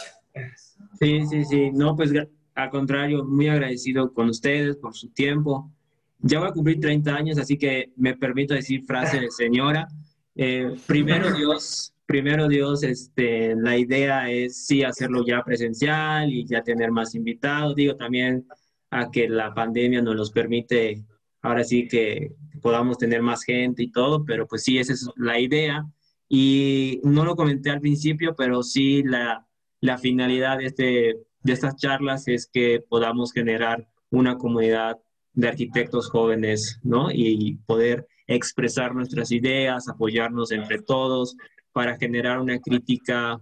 Sí, 1.00 1.26
sí, 1.28 1.46
sí. 1.46 1.72
No, 1.72 1.96
pues 1.96 2.12
al 2.56 2.70
contrario, 2.70 3.24
muy 3.24 3.48
agradecido 3.48 4.14
con 4.14 4.30
ustedes 4.30 4.78
por 4.78 4.94
su 4.94 5.10
tiempo. 5.10 5.72
Ya 6.20 6.40
voy 6.40 6.50
a 6.50 6.54
cumplir 6.54 6.80
30 6.80 7.16
años, 7.16 7.38
así 7.38 7.58
que 7.58 7.92
me 7.96 8.16
permito 8.16 8.54
decir 8.54 8.84
frase 8.84 9.20
de 9.20 9.32
señora. 9.32 9.88
Eh, 10.36 10.76
primero 10.88 11.32
Dios, 11.32 11.94
primero 12.06 12.48
Dios, 12.48 12.84
este, 12.84 13.56
la 13.56 13.78
idea 13.78 14.30
es 14.30 14.66
sí 14.66 14.84
hacerlo 14.84 15.24
ya 15.26 15.44
presencial 15.44 16.32
y 16.32 16.46
ya 16.46 16.64
tener 16.64 16.92
más 16.92 17.16
invitados. 17.16 17.76
Digo 17.76 17.96
también 17.96 18.48
a 18.90 19.10
que 19.12 19.28
la 19.30 19.54
pandemia 19.54 20.02
nos 20.02 20.32
permite, 20.32 21.04
ahora 21.42 21.64
sí 21.64 21.88
que 21.88 22.34
podamos 22.62 22.98
tener 22.98 23.22
más 23.22 23.44
gente 23.44 23.84
y 23.84 23.92
todo, 23.92 24.26
pero 24.26 24.48
pues 24.48 24.64
sí, 24.64 24.80
esa 24.80 24.94
es 24.94 25.10
la 25.16 25.40
idea. 25.40 25.86
Y 26.30 27.00
no 27.04 27.26
lo 27.26 27.36
comenté 27.36 27.70
al 27.70 27.82
principio, 27.82 28.36
pero 28.36 28.64
sí 28.64 29.04
la, 29.04 29.46
la 29.82 29.98
finalidad 29.98 30.58
de 30.58 30.66
este 30.66 31.18
de 31.44 31.54
estas 31.54 31.76
charlas 31.76 32.28
es 32.28 32.48
que 32.48 32.82
podamos 32.88 33.34
generar 33.34 33.88
una 34.10 34.38
comunidad 34.38 34.98
de 35.34 35.48
arquitectos 35.50 36.10
jóvenes, 36.10 36.80
¿no? 36.84 37.12
Y 37.12 37.60
poder 37.66 38.08
expresar 38.28 38.96
nuestras 38.96 39.32
ideas, 39.32 39.88
apoyarnos 39.88 40.52
entre 40.52 40.82
todos 40.82 41.36
para 41.72 41.98
generar 41.98 42.40
una 42.40 42.60
crítica 42.60 43.40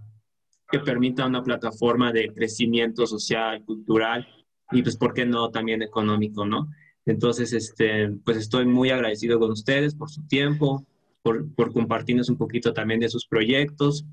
que 0.70 0.80
permita 0.80 1.26
una 1.26 1.44
plataforma 1.44 2.12
de 2.12 2.34
crecimiento 2.34 3.06
social, 3.06 3.64
cultural 3.66 4.28
y 4.72 4.82
pues, 4.82 4.96
¿por 4.98 5.14
qué 5.14 5.26
no? 5.26 5.52
También 5.52 5.82
económico, 5.82 6.46
¿no? 6.46 6.70
Entonces, 7.06 7.52
este, 7.54 8.10
pues 8.24 8.38
estoy 8.38 8.66
muy 8.66 8.90
agradecido 8.90 9.38
con 9.40 9.52
ustedes 9.52 9.96
por 9.96 10.10
su 10.10 10.26
tiempo, 10.28 10.86
por, 11.22 11.54
por 11.56 11.74
compartirnos 11.74 12.30
un 12.30 12.38
poquito 12.38 12.74
también 12.74 13.00
de 13.00 13.10
sus 13.10 13.28
proyectos. 13.28 14.06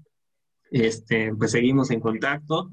Este, 0.71 1.35
pues 1.35 1.53
seguimos 1.53 1.91
en 1.91 2.01
contacto 2.01 2.71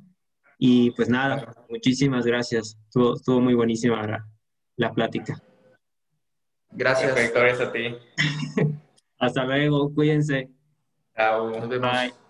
y 0.57 0.91
pues 0.91 1.09
nada, 1.09 1.53
muchísimas 1.69 2.25
gracias. 2.25 2.77
Estuvo, 2.87 3.15
estuvo 3.15 3.39
muy 3.39 3.53
buenísima 3.53 4.05
la, 4.05 4.27
la 4.77 4.93
plática. 4.93 5.41
Gracias. 6.75 7.13
Perfecto, 7.13 7.39
gracias 7.39 7.69
a 7.69 7.71
ti. 7.71 7.95
Hasta 9.19 9.43
luego, 9.45 9.93
cuídense. 9.93 10.49
Chao. 11.15 11.51
Bye. 11.69 12.24